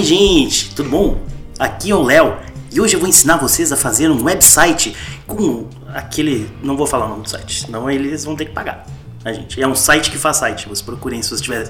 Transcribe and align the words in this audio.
Oi, 0.00 0.06
gente, 0.06 0.74
tudo 0.74 0.88
bom? 0.88 1.20
Aqui 1.58 1.90
é 1.90 1.94
o 1.94 2.02
Léo 2.02 2.34
e 2.72 2.80
hoje 2.80 2.96
eu 2.96 3.00
vou 3.00 3.06
ensinar 3.06 3.36
vocês 3.36 3.70
a 3.70 3.76
fazer 3.76 4.10
um 4.10 4.24
website 4.24 4.96
com 5.26 5.66
aquele. 5.92 6.50
Não 6.62 6.74
vou 6.74 6.86
falar 6.86 7.04
o 7.04 7.08
nome 7.10 7.24
do 7.24 7.28
site, 7.28 7.66
senão 7.66 7.90
eles 7.90 8.24
vão 8.24 8.34
ter 8.34 8.46
que 8.46 8.52
pagar. 8.52 8.86
A 9.22 9.30
gente. 9.30 9.62
É 9.62 9.68
um 9.68 9.74
site 9.74 10.10
que 10.10 10.16
faz 10.16 10.38
site. 10.38 10.66
Vocês 10.66 10.80
procurem 10.80 11.20
se 11.20 11.28
vocês 11.28 11.42
estiverem 11.42 11.68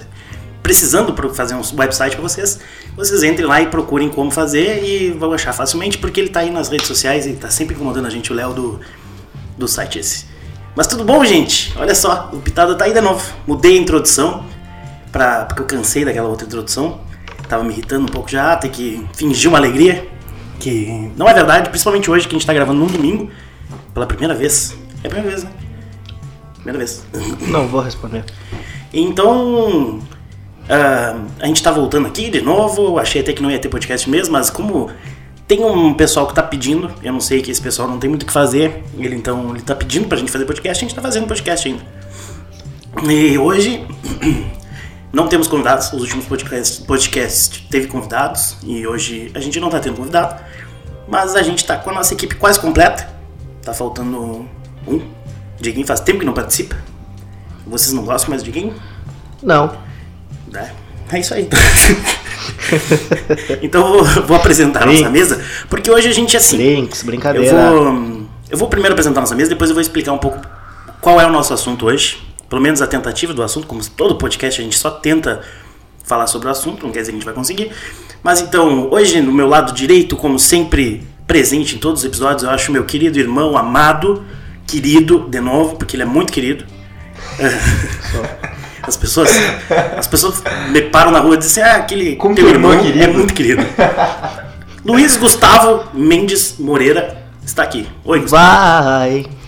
precisando 0.62 1.12
fazer 1.34 1.56
um 1.56 1.62
website 1.76 2.14
para 2.14 2.22
vocês, 2.22 2.60
vocês 2.94 3.24
entrem 3.24 3.48
lá 3.48 3.62
e 3.62 3.66
procurem 3.66 4.08
como 4.08 4.30
fazer 4.30 4.84
e 4.84 5.10
vão 5.10 5.32
achar 5.32 5.52
facilmente, 5.52 5.98
porque 5.98 6.20
ele 6.20 6.28
tá 6.28 6.38
aí 6.38 6.52
nas 6.52 6.68
redes 6.68 6.86
sociais 6.86 7.26
e 7.26 7.32
tá 7.32 7.50
sempre 7.50 7.74
incomodando 7.74 8.06
a 8.06 8.10
gente, 8.10 8.30
o 8.30 8.36
Léo 8.36 8.54
do, 8.54 8.80
do 9.58 9.66
site 9.66 9.98
esse. 9.98 10.26
Mas 10.76 10.86
tudo 10.86 11.02
bom, 11.02 11.24
gente? 11.24 11.76
Olha 11.76 11.96
só, 11.96 12.30
o 12.32 12.36
Pitada 12.36 12.76
tá 12.76 12.84
aí 12.84 12.94
de 12.94 13.00
novo. 13.00 13.28
Mudei 13.44 13.76
a 13.76 13.80
introdução, 13.80 14.46
pra, 15.10 15.46
porque 15.46 15.62
eu 15.62 15.66
cansei 15.66 16.04
daquela 16.04 16.28
outra 16.28 16.46
introdução. 16.46 17.09
Tava 17.50 17.64
me 17.64 17.72
irritando 17.72 18.04
um 18.04 18.08
pouco 18.08 18.30
já, 18.30 18.56
ter 18.56 18.70
que 18.70 19.06
fingir 19.12 19.50
uma 19.50 19.58
alegria, 19.58 20.08
que 20.58 21.10
não 21.16 21.28
é 21.28 21.34
verdade, 21.34 21.68
principalmente 21.68 22.10
hoje 22.10 22.26
que 22.26 22.34
a 22.34 22.38
gente 22.38 22.46
tá 22.46 22.54
gravando 22.54 22.78
num 22.78 22.86
domingo, 22.86 23.28
pela 23.92 24.06
primeira 24.06 24.34
vez. 24.34 24.74
É 25.04 25.08
a 25.08 25.10
primeira 25.10 25.28
vez, 25.28 25.44
né? 25.44 25.50
Primeira 26.54 26.78
vez. 26.78 27.04
Não 27.48 27.66
vou 27.66 27.80
responder. 27.80 28.24
Então, 28.92 30.00
Uh, 30.70 31.26
a 31.40 31.46
gente 31.46 31.60
tá 31.60 31.72
voltando 31.72 32.06
aqui 32.06 32.30
de 32.30 32.40
novo. 32.40 32.96
Achei 32.96 33.20
até 33.20 33.32
que 33.32 33.42
não 33.42 33.50
ia 33.50 33.58
ter 33.58 33.68
podcast 33.68 34.08
mesmo, 34.08 34.32
mas 34.32 34.50
como 34.50 34.88
tem 35.48 35.64
um 35.64 35.92
pessoal 35.94 36.28
que 36.28 36.34
tá 36.34 36.44
pedindo, 36.44 36.88
eu 37.02 37.12
não 37.12 37.18
sei 37.18 37.42
que 37.42 37.50
esse 37.50 37.60
pessoal 37.60 37.88
não 37.88 37.98
tem 37.98 38.08
muito 38.08 38.22
o 38.22 38.26
que 38.26 38.32
fazer, 38.32 38.84
ele 38.96 39.16
então 39.16 39.50
ele 39.50 39.62
tá 39.62 39.74
pedindo 39.74 40.06
pra 40.06 40.16
gente 40.16 40.30
fazer 40.30 40.44
podcast, 40.44 40.84
a 40.84 40.86
gente 40.86 40.94
tá 40.94 41.02
fazendo 41.02 41.26
podcast 41.26 41.66
ainda. 41.66 41.82
E 43.02 43.36
hoje 43.36 43.84
não 45.12 45.26
temos 45.26 45.48
convidados, 45.48 45.92
os 45.92 46.02
últimos 46.02 46.26
podcasts, 46.26 46.78
podcasts 46.78 47.64
teve 47.68 47.88
convidados 47.88 48.56
e 48.62 48.86
hoje 48.86 49.30
a 49.34 49.40
gente 49.40 49.58
não 49.58 49.68
tá 49.68 49.80
tendo 49.80 49.96
convidado, 49.96 50.40
mas 51.08 51.34
a 51.34 51.42
gente 51.42 51.64
tá 51.64 51.76
com 51.76 51.90
a 51.90 51.92
nossa 51.92 52.14
equipe 52.14 52.36
quase 52.36 52.60
completa. 52.60 53.08
Tá 53.62 53.74
faltando 53.74 54.48
um. 54.86 55.00
Diguinho 55.60 55.86
faz 55.86 56.00
tempo 56.00 56.20
que 56.20 56.24
não 56.24 56.32
participa. 56.32 56.76
Vocês 57.66 57.92
não 57.92 58.04
gostam 58.04 58.30
mais 58.30 58.42
de 58.42 58.50
Diguinho? 58.50 58.74
Não. 59.42 59.76
Né? 60.48 60.72
É 61.12 61.18
isso 61.18 61.34
aí. 61.34 61.48
então 63.60 63.96
eu 63.96 64.04
vou, 64.04 64.26
vou 64.26 64.36
apresentar 64.36 64.84
a 64.84 64.86
nossa 64.86 65.10
mesa, 65.10 65.44
porque 65.68 65.90
hoje 65.90 66.08
a 66.08 66.12
gente 66.12 66.36
assim. 66.36 66.56
Links, 66.56 67.02
brincadeira. 67.02 67.48
Eu 67.48 67.72
vou, 67.72 68.26
eu 68.48 68.58
vou 68.58 68.68
primeiro 68.68 68.94
apresentar 68.94 69.20
a 69.20 69.22
nossa 69.22 69.34
mesa, 69.34 69.50
depois 69.50 69.70
eu 69.70 69.74
vou 69.74 69.82
explicar 69.82 70.12
um 70.12 70.18
pouco 70.18 70.40
qual 71.00 71.20
é 71.20 71.26
o 71.26 71.30
nosso 71.30 71.52
assunto 71.52 71.86
hoje. 71.86 72.29
Pelo 72.50 72.60
menos 72.60 72.82
a 72.82 72.86
tentativa 72.88 73.32
do 73.32 73.44
assunto, 73.44 73.68
como 73.68 73.80
todo 73.90 74.16
podcast 74.16 74.60
a 74.60 74.64
gente 74.64 74.76
só 74.76 74.90
tenta 74.90 75.40
falar 76.02 76.26
sobre 76.26 76.48
o 76.48 76.50
assunto, 76.50 76.84
não 76.84 76.92
quer 76.92 76.98
dizer 76.98 77.12
que 77.12 77.16
a 77.16 77.20
gente 77.20 77.24
vai 77.24 77.34
conseguir. 77.34 77.70
Mas 78.24 78.40
então, 78.40 78.90
hoje 78.90 79.20
no 79.22 79.32
meu 79.32 79.46
lado 79.46 79.72
direito, 79.72 80.16
como 80.16 80.36
sempre 80.36 81.06
presente 81.28 81.76
em 81.76 81.78
todos 81.78 82.00
os 82.00 82.04
episódios, 82.04 82.42
eu 82.42 82.50
acho 82.50 82.72
meu 82.72 82.84
querido 82.84 83.20
irmão 83.20 83.56
amado, 83.56 84.24
querido 84.66 85.28
de 85.28 85.40
novo, 85.40 85.76
porque 85.76 85.94
ele 85.94 86.02
é 86.02 86.06
muito 86.06 86.32
querido. 86.32 86.64
As 88.82 88.96
pessoas, 88.96 89.30
as 89.96 90.08
pessoas 90.08 90.42
me 90.70 90.80
param 90.80 91.12
na 91.12 91.20
rua 91.20 91.36
e 91.36 91.38
dizem 91.38 91.62
ah, 91.62 91.76
aquele 91.76 92.16
Como 92.16 92.34
teu 92.34 92.48
irmão 92.48 92.72
irmão 92.72 92.84
é 92.84 92.90
querido." 92.90 93.04
é 93.04 93.12
muito 93.12 93.34
querido. 93.34 93.62
Luiz 94.84 95.16
Gustavo 95.16 95.84
Mendes 95.94 96.56
Moreira 96.58 97.22
está 97.44 97.62
aqui. 97.62 97.86
Oi, 98.04 98.20
Gustavo. 98.20 98.88
Vai 98.88 99.39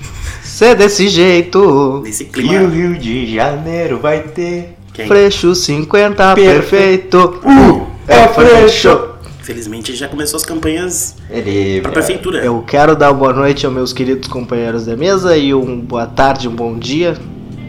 ser 0.52 0.74
desse 0.76 1.08
jeito. 1.08 2.02
Nesse 2.04 2.24
E 2.24 2.26
o 2.26 2.30
clima. 2.30 2.68
Rio 2.68 2.98
de 2.98 3.34
Janeiro 3.34 3.98
vai 3.98 4.20
ter. 4.20 4.76
Quem? 4.92 5.06
Freixo 5.06 5.54
50, 5.54 6.34
Perfeito. 6.34 6.58
perfeito. 6.58 7.40
Uh, 7.42 7.86
é 8.06 8.28
Freixo. 8.28 9.08
Infelizmente 9.40 9.96
já 9.96 10.06
começou 10.06 10.36
as 10.36 10.44
campanhas 10.44 11.16
Ele. 11.30 11.80
para 11.80 11.90
prefeitura. 11.92 12.44
Eu 12.44 12.62
quero 12.66 12.94
dar 12.94 13.12
boa 13.12 13.32
noite 13.32 13.64
aos 13.64 13.74
meus 13.74 13.92
queridos 13.92 14.28
companheiros 14.28 14.84
da 14.84 14.94
mesa 14.94 15.36
e 15.36 15.54
um 15.54 15.80
boa 15.80 16.06
tarde, 16.06 16.46
um 16.46 16.54
bom 16.54 16.78
dia 16.78 17.16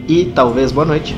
e 0.06 0.26
talvez 0.26 0.70
boa 0.70 0.84
noite. 0.84 1.16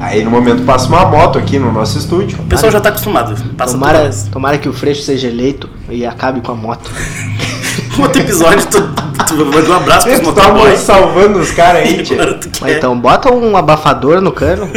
Aí 0.00 0.24
no 0.24 0.30
momento 0.30 0.64
passa 0.64 0.88
uma 0.88 1.04
moto 1.04 1.38
aqui 1.38 1.58
no 1.58 1.70
nosso 1.70 1.98
estúdio. 1.98 2.38
O 2.40 2.46
pessoal 2.46 2.72
já 2.72 2.78
está 2.78 2.88
acostumado. 2.88 3.34
Passa 3.54 3.74
Tomara, 3.74 4.10
tomara 4.32 4.58
que 4.58 4.68
o 4.68 4.72
Freixo 4.72 5.02
seja 5.02 5.28
eleito 5.28 5.68
e 5.90 6.06
acabe 6.06 6.40
com 6.40 6.52
a 6.52 6.56
moto. 6.56 6.90
Outro 7.98 8.22
episódio, 8.22 8.66
tu, 8.68 8.80
tu 9.26 9.34
mandou 9.46 9.70
um 9.70 9.76
abraço 9.76 10.06
pros 10.06 10.20
Tu 10.20 10.32
tava 10.32 10.52
motoboys. 10.52 10.80
salvando 10.80 11.38
os 11.38 11.50
caras 11.50 11.82
aí, 11.82 12.02
tia. 12.02 12.38
Mas 12.60 12.76
então 12.76 12.98
bota 12.98 13.32
um 13.32 13.56
abafador 13.56 14.20
no 14.20 14.32
cano. 14.32 14.70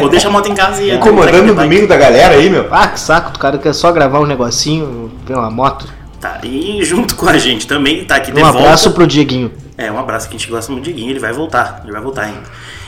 Ou 0.00 0.08
deixa 0.08 0.28
a 0.28 0.30
moto 0.30 0.48
em 0.48 0.54
casa 0.54 0.82
e... 0.82 0.90
Incomodando 0.94 1.50
o 1.50 1.54
domingo 1.54 1.86
da 1.86 1.96
galera 1.96 2.34
aí, 2.34 2.48
meu. 2.50 2.66
Ah, 2.70 2.88
que 2.88 2.98
saco, 3.00 3.32
o 3.34 3.38
cara 3.38 3.58
quer 3.58 3.72
só 3.72 3.92
gravar 3.92 4.20
um 4.20 4.26
negocinho, 4.26 5.10
ver 5.26 5.34
uma 5.34 5.50
moto. 5.50 5.86
Tá, 6.20 6.38
e 6.42 6.82
junto 6.84 7.14
com 7.14 7.28
a 7.28 7.38
gente 7.38 7.66
também 7.66 8.04
tá 8.04 8.16
aqui 8.16 8.32
de 8.32 8.38
Um 8.40 8.42
volta. 8.42 8.58
abraço 8.58 8.90
pro 8.90 9.06
Dieguinho. 9.06 9.52
É, 9.76 9.90
um 9.92 9.98
abraço 9.98 10.28
que 10.28 10.34
a 10.34 10.38
gente 10.38 10.50
gosta 10.50 10.72
muito 10.72 10.84
do 10.84 10.90
Diguinho, 10.90 11.10
ele 11.10 11.20
vai 11.20 11.32
voltar, 11.32 11.80
ele 11.84 11.92
vai 11.92 12.00
voltar 12.02 12.22
ainda. 12.22 12.42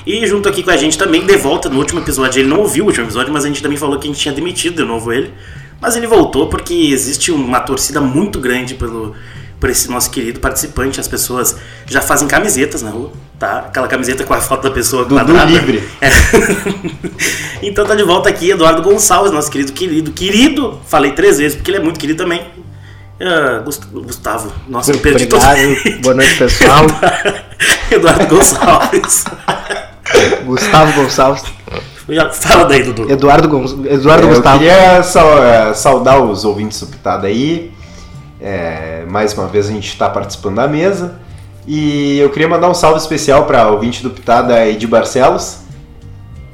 E 0.05 0.27
junto 0.27 0.49
aqui 0.49 0.65
com 0.65 0.71
a 0.73 0.77
gente 0.77 0.99
também, 0.99 1.25
de 1.25 1.37
volta, 1.37 1.69
no 1.69 1.79
último 1.79 2.01
episódio, 2.01 2.41
ele 2.41 2.49
não 2.49 2.59
ouviu 2.59 2.83
o 2.85 2.87
último 2.89 3.05
episódio, 3.07 3.33
mas 3.33 3.45
a 3.45 3.49
gente 3.49 3.63
também 3.63 3.79
falou 3.79 3.97
que 4.01 4.09
a 4.09 4.11
gente 4.11 4.21
tinha 4.21 4.35
demitido 4.35 4.83
de 4.83 4.89
novo 4.89 5.13
ele. 5.13 5.33
Mas 5.81 5.97
ele 5.97 6.07
voltou 6.07 6.49
porque 6.49 6.75
existe 6.75 7.33
uma 7.33 7.61
torcida 7.61 8.01
muito 8.01 8.39
grande 8.39 8.75
pelo, 8.75 9.15
por 9.59 9.71
esse 9.71 9.91
nosso 9.91 10.11
querido 10.11 10.39
participante. 10.41 11.01
As 11.01 11.09
pessoas 11.09 11.57
já 11.87 12.01
fazem 12.03 12.29
camisetas 12.29 12.83
na 12.83 12.91
rua, 12.91 13.11
tá? 13.39 13.61
Aquela 13.61 13.89
camiseta 13.89 14.23
com 14.25 14.35
a 14.35 14.41
foto 14.41 14.65
da 14.65 14.71
pessoa 14.71 15.05
Dudu 15.05 15.15
quadrada. 15.15 15.51
livre. 15.51 15.83
É. 16.01 16.11
então 17.67 17.87
tá 17.87 17.95
de 17.95 18.03
volta 18.03 18.29
aqui 18.29 18.51
Eduardo 18.51 18.83
Gonçalves, 18.83 19.33
nosso 19.33 19.51
querido 19.51 19.73
querido. 19.73 20.11
Querido, 20.13 20.79
falei 20.87 21.13
três 21.13 21.39
vezes 21.39 21.57
porque 21.57 21.71
ele 21.71 21.79
é 21.79 21.83
muito 21.83 21.99
querido 21.99 22.23
também. 22.23 22.43
Gust- 23.65 23.85
Gustavo, 23.93 24.51
nossa, 24.67 24.93
eu 24.93 24.99
perdi 24.99 25.27
todo 25.27 25.43
Obrigado, 25.45 26.01
boa 26.01 26.15
noite 26.15 26.37
pessoal. 26.37 26.87
Eduardo 27.93 28.27
Gonçalves. 28.27 29.25
Gustavo 30.45 30.93
Gonçalves. 31.03 31.43
Já 32.15 32.31
fala 32.31 32.65
daí, 32.65 32.83
Dudu. 32.83 33.11
Eduardo, 33.11 33.49
Gon... 33.49 33.65
Eduardo 33.87 34.27
É, 34.27 34.31
eu 34.31 34.35
Gustavo. 34.35 34.59
queria 34.59 35.03
sal- 35.03 35.43
eh, 35.43 35.75
saudar 35.75 36.21
os 36.23 36.45
ouvintes 36.45 36.81
do 36.81 36.87
Pitada 36.87 37.27
aí. 37.27 37.73
É, 38.41 39.05
mais 39.09 39.33
uma 39.35 39.47
vez 39.47 39.69
a 39.69 39.73
gente 39.73 39.89
está 39.89 40.09
participando 40.09 40.57
da 40.57 40.67
mesa. 40.69 41.19
E 41.67 42.19
eu 42.19 42.31
queria 42.31 42.49
mandar 42.49 42.69
um 42.71 42.75
salve 42.75 42.99
especial 42.99 43.45
para 43.45 43.69
o 43.71 43.75
ouvinte 43.75 44.03
do 44.03 44.11
Pitada 44.11 44.67
Edi 44.67 44.87
Barcelos. 44.87 45.59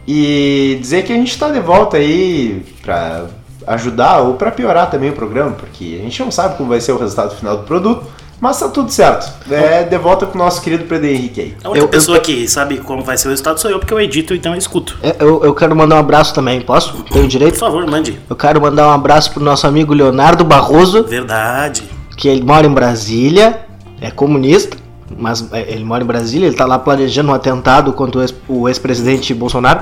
E 0.07 0.79
dizer 0.81 1.05
que 1.05 1.13
a 1.13 1.17
gente 1.17 1.31
está 1.33 1.49
de 1.49 1.59
volta 1.61 1.97
aí 1.97 2.65
para 2.83 3.25
ajudar 3.67 4.21
ou 4.21 4.35
para 4.35 4.51
piorar 4.53 4.89
também 4.91 5.11
o 5.11 5.13
programa, 5.15 5.53
porque 5.53 5.97
a 5.99 6.03
gente 6.05 6.21
não 6.23 6.31
sabe 6.31 6.57
como 6.57 6.69
vai 6.69 6.81
ser 6.81 6.93
o 6.93 6.99
resultado 6.99 7.35
final 7.35 7.57
do 7.57 7.65
produto. 7.65 8.05
Mas 8.39 8.61
tá 8.61 8.69
tudo 8.69 8.91
certo. 8.93 9.33
É 9.51 9.83
de 9.83 9.97
volta 9.97 10.27
com 10.27 10.35
o 10.35 10.39
nosso 10.39 10.61
querido 10.61 10.85
Pedro 10.85 11.07
Henrique 11.07 11.41
aí. 11.41 11.55
A 11.65 11.69
única 11.71 11.79
Eu- 11.79 11.85
eu- 11.85 11.89
pessoa 11.89 12.21
que 12.21 12.47
sabe 12.47 12.77
como 12.79 13.03
vai 13.03 13.17
ser 13.17 13.29
o 13.29 13.31
resultado 13.31 13.59
sou 13.59 13.71
eu, 13.71 13.79
porque 13.79 13.95
eu 13.95 14.01
edito, 14.01 14.35
então 14.35 14.53
eu 14.53 14.59
escuto. 14.59 14.99
É, 15.03 15.17
Eu, 15.19 15.43
eu 15.43 15.55
quero 15.55 15.75
mandar 15.75 15.97
um 15.97 16.01
abraço 16.01 16.35
também, 16.35 16.61
posso? 16.61 16.93
Tenho 17.05 17.23
Por 17.25 17.27
direito? 17.29 17.59
favor, 17.59 17.87
mande. 17.87 18.21
Eu 18.29 18.37
quero 18.37 18.61
mandar 18.61 18.89
um 18.89 18.93
abraço 18.93 19.33
pro 19.33 19.43
nosso 19.43 19.67
amigo 19.67 19.95
Leonardo 19.95 20.45
Barroso, 20.45 21.03
Verdade. 21.05 21.85
que 22.17 22.29
ele 22.29 22.43
mora 22.43 22.67
em 22.67 22.71
Brasília, 22.73 23.61
é 24.03 24.11
comunista, 24.11 24.77
mas 25.17 25.51
é, 25.53 25.73
ele 25.73 25.85
mora 25.85 26.05
em 26.05 26.07
Brasília, 26.07 26.47
ele 26.47 26.57
tá 26.57 26.67
lá 26.67 26.79
planejando 26.79 27.31
um 27.31 27.35
atentado 27.35 27.93
contra 27.95 28.21
o 28.21 28.23
ex- 28.23 28.35
o 28.47 28.69
ex-presidente 28.69 29.33
Bolsonaro. 29.33 29.81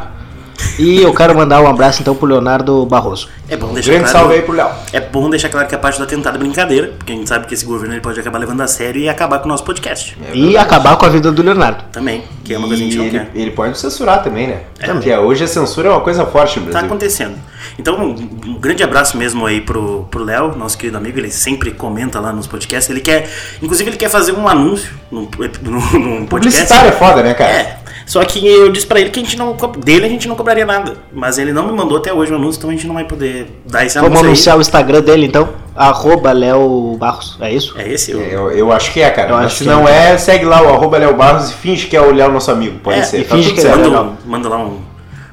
E 0.78 1.00
eu 1.02 1.12
quero 1.14 1.34
mandar 1.36 1.60
um 1.60 1.66
abraço 1.68 2.00
então 2.02 2.14
pro 2.14 2.26
Leonardo 2.26 2.84
Barroso. 2.86 3.28
É 3.48 3.56
bom 3.56 3.72
deixar 3.72 3.90
Grande 3.92 4.04
claro. 4.10 4.18
salve 4.26 4.34
aí 4.34 4.42
pro 4.42 4.54
Léo. 4.54 4.68
É 4.92 5.00
bom 5.00 5.28
deixar 5.30 5.48
claro 5.48 5.66
que 5.68 5.74
a 5.74 5.78
parte 5.78 5.98
do 5.98 6.04
atentado 6.04 6.36
é 6.36 6.38
brincadeira, 6.38 6.88
porque 6.96 7.12
a 7.12 7.16
gente 7.16 7.28
sabe 7.28 7.46
que 7.46 7.54
esse 7.54 7.64
governo 7.64 7.94
ele 7.94 8.00
pode 8.00 8.18
acabar 8.18 8.38
levando 8.38 8.60
a 8.62 8.66
sério 8.66 9.00
e 9.00 9.08
acabar 9.08 9.38
com 9.38 9.44
o 9.44 9.48
nosso 9.48 9.62
podcast. 9.64 10.16
É 10.32 10.36
e 10.36 10.56
acabar 10.56 10.96
com 10.96 11.06
a 11.06 11.08
vida 11.08 11.30
do 11.30 11.42
Leonardo. 11.42 11.84
Também, 11.92 12.24
que 12.42 12.54
é 12.54 12.58
uma 12.58 12.66
coisa 12.66 12.82
que 12.82 12.88
a 12.88 12.92
gente 12.92 12.94
E 12.94 12.98
não 12.98 13.06
ele, 13.06 13.18
quer. 13.30 13.30
ele 13.40 13.50
pode 13.50 13.78
censurar 13.78 14.22
também, 14.22 14.46
né? 14.48 14.60
É. 14.80 14.86
Porque 14.86 15.14
hoje 15.14 15.44
a 15.44 15.48
censura 15.48 15.88
é 15.88 15.90
uma 15.92 16.00
coisa 16.00 16.24
forte 16.26 16.58
no 16.58 16.66
Tá 16.66 16.72
Brasil. 16.72 16.86
acontecendo. 16.88 17.34
Então, 17.78 17.96
um 17.98 18.14
um 18.46 18.60
grande 18.60 18.82
abraço 18.82 19.16
mesmo 19.16 19.44
aí 19.46 19.60
pro 19.60 20.06
pro 20.10 20.22
Léo, 20.24 20.54
nosso 20.56 20.76
querido 20.78 20.96
amigo. 20.98 21.18
Ele 21.18 21.30
sempre 21.30 21.70
comenta 21.72 22.20
lá 22.20 22.32
nos 22.32 22.46
podcasts. 22.46 22.88
Ele 22.90 23.00
quer, 23.00 23.28
inclusive, 23.62 23.90
ele 23.90 23.96
quer 23.96 24.08
fazer 24.10 24.32
um 24.32 24.46
anúncio 24.48 24.90
num, 25.10 25.28
num, 25.62 25.98
num 25.98 26.26
podcast. 26.26 26.28
Publicitário 26.28 26.88
é 26.88 26.92
foda, 26.92 27.22
né, 27.22 27.34
cara? 27.34 27.50
É. 27.52 27.78
Só 28.06 28.22
que 28.24 28.46
eu 28.46 28.70
disse 28.70 28.86
pra 28.86 29.00
ele 29.00 29.10
que 29.10 29.18
a 29.20 29.22
gente 29.22 29.36
não 29.38 29.56
dele 29.78 30.04
a 30.06 30.08
gente 30.08 30.28
não 30.28 30.36
cobraria 30.36 30.66
nada. 30.66 30.94
Mas 31.12 31.38
ele 31.38 31.52
não 31.52 31.66
me 31.66 31.72
mandou 31.72 31.96
até 31.98 32.12
hoje 32.12 32.32
o 32.32 32.36
anúncio, 32.36 32.58
então 32.58 32.70
a 32.70 32.72
gente 32.72 32.86
não 32.86 32.94
vai 32.94 33.04
poder 33.04 33.46
dar 33.66 33.84
esse 33.86 33.94
Vamos 33.94 34.10
anúncio. 34.10 34.26
anunciar 34.26 34.58
o 34.58 34.60
Instagram 34.60 35.00
dele 35.00 35.26
então. 35.26 35.48
Arroba 35.74 36.30
Léo 36.32 36.96
Barros, 36.98 37.36
é 37.40 37.52
isso? 37.52 37.74
É 37.78 37.88
esse 37.90 38.14
o. 38.14 38.20
Eu, 38.20 38.50
eu 38.52 38.70
acho 38.72 38.92
que 38.92 39.00
é, 39.00 39.10
cara. 39.10 39.30
Eu 39.30 39.36
Mas 39.36 39.46
acho 39.46 39.56
se 39.56 39.64
que 39.64 39.70
não 39.70 39.88
é. 39.88 40.12
é, 40.12 40.18
segue 40.18 40.44
lá 40.44 40.62
o 40.62 40.68
arroba 40.68 40.98
Léo 40.98 41.14
Barros 41.16 41.50
e 41.50 41.54
finge 41.54 41.86
que 41.86 41.96
é 41.96 42.00
o 42.00 42.12
Léo 42.12 42.30
nosso 42.30 42.50
amigo. 42.50 42.78
Pode 42.80 42.98
É, 43.00 43.02
ser. 43.02 43.20
e 43.20 43.24
tá 43.24 43.34
finge 43.36 43.52
que 43.52 43.60
é 43.60 43.70
manda, 43.74 44.02
um, 44.02 44.12
manda 44.26 44.48
lá 44.48 44.58
um. 44.58 44.78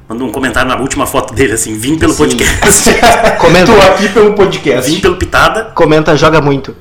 Manda 0.10 0.24
um 0.26 0.32
comentário 0.32 0.68
na 0.68 0.78
última 0.78 1.06
foto 1.06 1.34
dele, 1.34 1.54
assim, 1.54 1.74
vim 1.78 1.98
pelo 1.98 2.12
Sim. 2.12 2.18
podcast. 2.26 2.90
Comenta, 3.40 3.72
Tô 3.72 3.82
aqui 3.94 4.10
pelo 4.10 4.30
vim 4.30 4.36
podcast. 4.36 5.00
pelo 5.00 5.16
Pitada. 5.16 5.72
comenta, 5.76 6.16
joga 6.18 6.42
muito. 6.42 6.76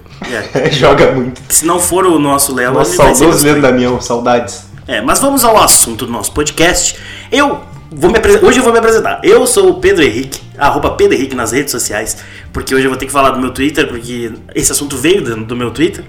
É. 0.54 0.68
Joga 0.72 1.12
muito. 1.12 1.40
Se 1.48 1.64
não 1.64 1.78
for 1.80 2.04
o 2.06 2.18
nosso 2.18 2.54
Léo, 2.54 2.74
Nosso 2.74 2.90
ele 2.92 2.96
vai 2.98 3.08
ser 3.14 3.14
saudoso. 3.24 3.44
Leandro 3.44 3.62
Damião, 3.62 4.00
saudades. 4.02 4.64
É, 4.90 5.00
mas 5.00 5.20
vamos 5.20 5.44
ao 5.44 5.56
assunto 5.56 6.04
do 6.04 6.10
nosso 6.10 6.32
podcast. 6.32 6.96
Eu 7.30 7.60
vou 7.92 8.10
me 8.10 8.18
hoje 8.42 8.58
eu 8.58 8.64
vou 8.64 8.72
me 8.72 8.78
apresentar. 8.80 9.20
Eu 9.22 9.46
sou 9.46 9.70
o 9.70 9.74
Pedro 9.74 10.02
Henrique, 10.02 10.40
arroba 10.58 10.90
Pedro 10.96 11.14
Henrique 11.14 11.36
nas 11.36 11.52
redes 11.52 11.70
sociais, 11.70 12.16
porque 12.52 12.74
hoje 12.74 12.86
eu 12.86 12.90
vou 12.90 12.98
ter 12.98 13.06
que 13.06 13.12
falar 13.12 13.30
do 13.30 13.38
meu 13.38 13.52
Twitter, 13.52 13.86
porque 13.86 14.32
esse 14.52 14.72
assunto 14.72 14.96
veio 14.96 15.22
do, 15.22 15.44
do 15.44 15.54
meu 15.54 15.70
Twitter. 15.70 16.04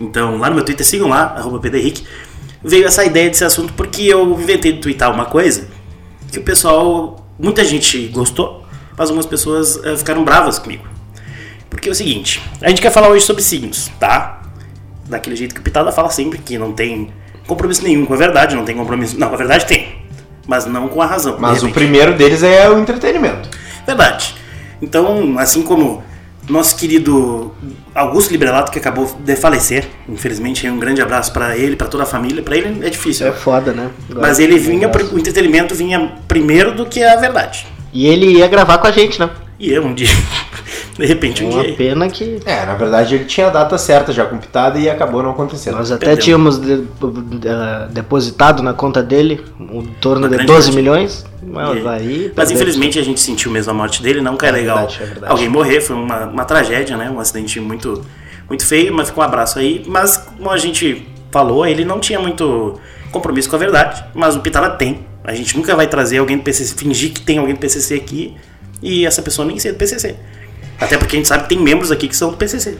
Então, 0.00 0.38
lá 0.38 0.48
no 0.48 0.56
meu 0.56 0.64
Twitter, 0.64 0.86
sigam 0.86 1.06
lá, 1.06 1.34
arroba 1.36 1.58
Pedro 1.58 1.78
Henrique. 1.78 2.06
Veio 2.62 2.86
essa 2.86 3.04
ideia 3.04 3.28
desse 3.28 3.44
assunto 3.44 3.74
porque 3.74 4.04
eu 4.04 4.26
inventei 4.40 4.72
de 4.72 4.80
twittar 4.80 5.12
uma 5.12 5.26
coisa 5.26 5.68
que 6.32 6.38
o 6.38 6.42
pessoal, 6.42 7.28
muita 7.38 7.62
gente 7.62 8.06
gostou, 8.06 8.64
mas 8.96 9.10
algumas 9.10 9.26
pessoas 9.26 9.78
eh, 9.84 9.98
ficaram 9.98 10.24
bravas 10.24 10.58
comigo. 10.58 10.88
Porque 11.68 11.90
é 11.90 11.92
o 11.92 11.94
seguinte, 11.94 12.40
a 12.62 12.70
gente 12.70 12.80
quer 12.80 12.90
falar 12.90 13.10
hoje 13.10 13.26
sobre 13.26 13.42
signos, 13.42 13.90
tá? 14.00 14.40
Daquele 15.04 15.36
jeito 15.36 15.54
que 15.54 15.60
o 15.60 15.62
Pitada 15.62 15.92
fala 15.92 16.08
sempre, 16.08 16.38
que 16.38 16.56
não 16.56 16.72
tem 16.72 17.12
compromisso 17.46 17.82
nenhum 17.84 18.04
com 18.06 18.14
a 18.14 18.16
verdade, 18.16 18.54
não 18.56 18.64
tem 18.64 18.76
compromisso. 18.76 19.18
Não, 19.18 19.28
com 19.28 19.34
a 19.34 19.38
verdade 19.38 19.66
tem, 19.66 19.94
mas 20.46 20.66
não 20.66 20.88
com 20.88 21.00
a 21.02 21.06
razão. 21.06 21.36
Mas 21.38 21.62
o 21.62 21.70
primeiro 21.70 22.14
deles 22.14 22.42
é 22.42 22.68
o 22.68 22.78
entretenimento. 22.78 23.48
Verdade. 23.86 24.34
Então, 24.80 25.38
assim 25.38 25.62
como 25.62 26.02
nosso 26.48 26.76
querido 26.76 27.52
Augusto 27.94 28.30
Librelato, 28.30 28.70
que 28.70 28.78
acabou 28.78 29.10
de 29.20 29.36
falecer, 29.36 29.86
infelizmente, 30.08 30.68
um 30.68 30.78
grande 30.78 31.00
abraço 31.00 31.32
pra 31.32 31.56
ele, 31.56 31.74
pra 31.76 31.86
toda 31.86 32.02
a 32.02 32.06
família. 32.06 32.42
Pra 32.42 32.56
ele 32.56 32.84
é 32.86 32.90
difícil, 32.90 33.26
É 33.26 33.32
foda, 33.32 33.72
né? 33.72 33.90
Agora- 34.10 34.26
mas 34.28 34.38
ele 34.38 34.58
vinha, 34.58 34.88
o 35.12 35.18
entretenimento 35.18 35.74
vinha 35.74 36.12
primeiro 36.28 36.72
do 36.74 36.84
que 36.86 37.02
a 37.02 37.16
verdade. 37.16 37.66
E 37.92 38.06
ele 38.06 38.26
ia 38.38 38.46
gravar 38.48 38.78
com 38.78 38.86
a 38.86 38.90
gente, 38.90 39.18
né? 39.20 39.30
E 39.58 39.70
eu 39.72 39.84
um 39.84 39.94
dia, 39.94 40.08
de 40.98 41.06
repente, 41.06 41.42
É 41.42 41.46
um 41.46 41.50
uma 41.50 41.62
dia. 41.62 41.74
pena 41.74 42.08
que 42.08 42.40
É, 42.44 42.66
na 42.66 42.74
verdade 42.74 43.14
ele 43.14 43.24
tinha 43.24 43.46
a 43.46 43.50
data 43.50 43.78
certa 43.78 44.12
já 44.12 44.24
com 44.26 44.36
pitada 44.38 44.78
e 44.78 44.88
acabou 44.90 45.22
não 45.22 45.30
acontecendo. 45.30 45.76
nós 45.76 45.90
até 45.92 46.06
Perdeu. 46.06 46.24
tínhamos 46.24 46.58
de- 46.60 46.84
eh, 47.44 47.88
depositado 47.90 48.62
na 48.62 48.72
conta 48.72 49.02
dele 49.02 49.40
em 49.60 49.82
torno 50.00 50.22
Uma 50.22 50.28
de 50.28 50.34
grande 50.36 50.46
12 50.52 50.68
quantia. 50.68 50.80
milhões. 50.82 51.24
Mas 51.46 51.86
aí. 51.86 52.32
Mas 52.34 52.50
infelizmente 52.50 52.98
a 52.98 53.02
gente 53.02 53.20
sentiu 53.20 53.50
mesmo 53.50 53.70
a 53.70 53.74
morte 53.74 54.02
dele, 54.02 54.20
não 54.20 54.36
que 54.36 54.44
é, 54.44 54.48
É 54.48 54.52
legal 54.52 54.78
verdade, 54.78 55.02
é 55.02 55.06
verdade. 55.06 55.32
alguém 55.32 55.48
morrer, 55.48 55.80
foi 55.80 55.94
uma, 55.96 56.26
uma 56.26 56.44
tragédia, 56.44 56.96
né? 56.96 57.08
Um 57.10 57.20
acidente 57.20 57.60
muito, 57.60 58.02
muito 58.48 58.66
feio, 58.66 58.92
mas 58.92 59.08
ficou 59.08 59.22
um 59.22 59.26
abraço 59.26 59.58
aí. 59.58 59.84
Mas 59.86 60.16
como 60.16 60.50
a 60.50 60.56
gente 60.58 61.06
falou, 61.30 61.64
ele 61.66 61.84
não 61.84 62.00
tinha 62.00 62.18
muito 62.18 62.78
compromisso 63.12 63.48
com 63.48 63.56
a 63.56 63.58
verdade, 63.58 64.04
mas 64.14 64.34
o 64.34 64.40
Pitala 64.40 64.70
tem. 64.70 65.06
A 65.22 65.32
gente 65.34 65.56
nunca 65.56 65.74
vai 65.76 65.86
trazer 65.86 66.18
alguém 66.18 66.36
do 66.38 66.42
PCC, 66.42 66.74
fingir 66.76 67.12
que 67.12 67.20
tem 67.20 67.38
alguém 67.38 67.54
do 67.54 67.60
PCC 67.60 67.94
aqui 67.94 68.34
e 68.84 69.04
essa 69.06 69.22
pessoa 69.22 69.46
nem 69.46 69.58
ser 69.58 69.72
do 69.72 69.78
PCC. 69.78 70.14
Até 70.78 70.96
porque 70.98 71.16
a 71.16 71.18
gente 71.18 71.28
sabe 71.28 71.44
que 71.44 71.48
tem 71.48 71.58
membros 71.58 71.90
aqui 71.90 72.06
que 72.06 72.16
são 72.16 72.30
do 72.30 72.36
PCC. 72.36 72.76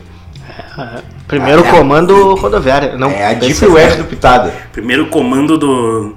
É, 0.79 1.03
Primeiro 1.27 1.65
Ah, 1.65 1.69
é. 1.69 1.71
comando 1.71 2.35
rodoviário. 2.35 2.99
Não, 2.99 3.11
É 3.11 3.27
a 3.27 3.35
Deep. 3.35 3.65
Web 3.67 3.97
do 3.97 4.05
Pitada. 4.05 4.53
Primeiro 4.73 5.07
comando 5.07 5.57
do. 5.57 6.15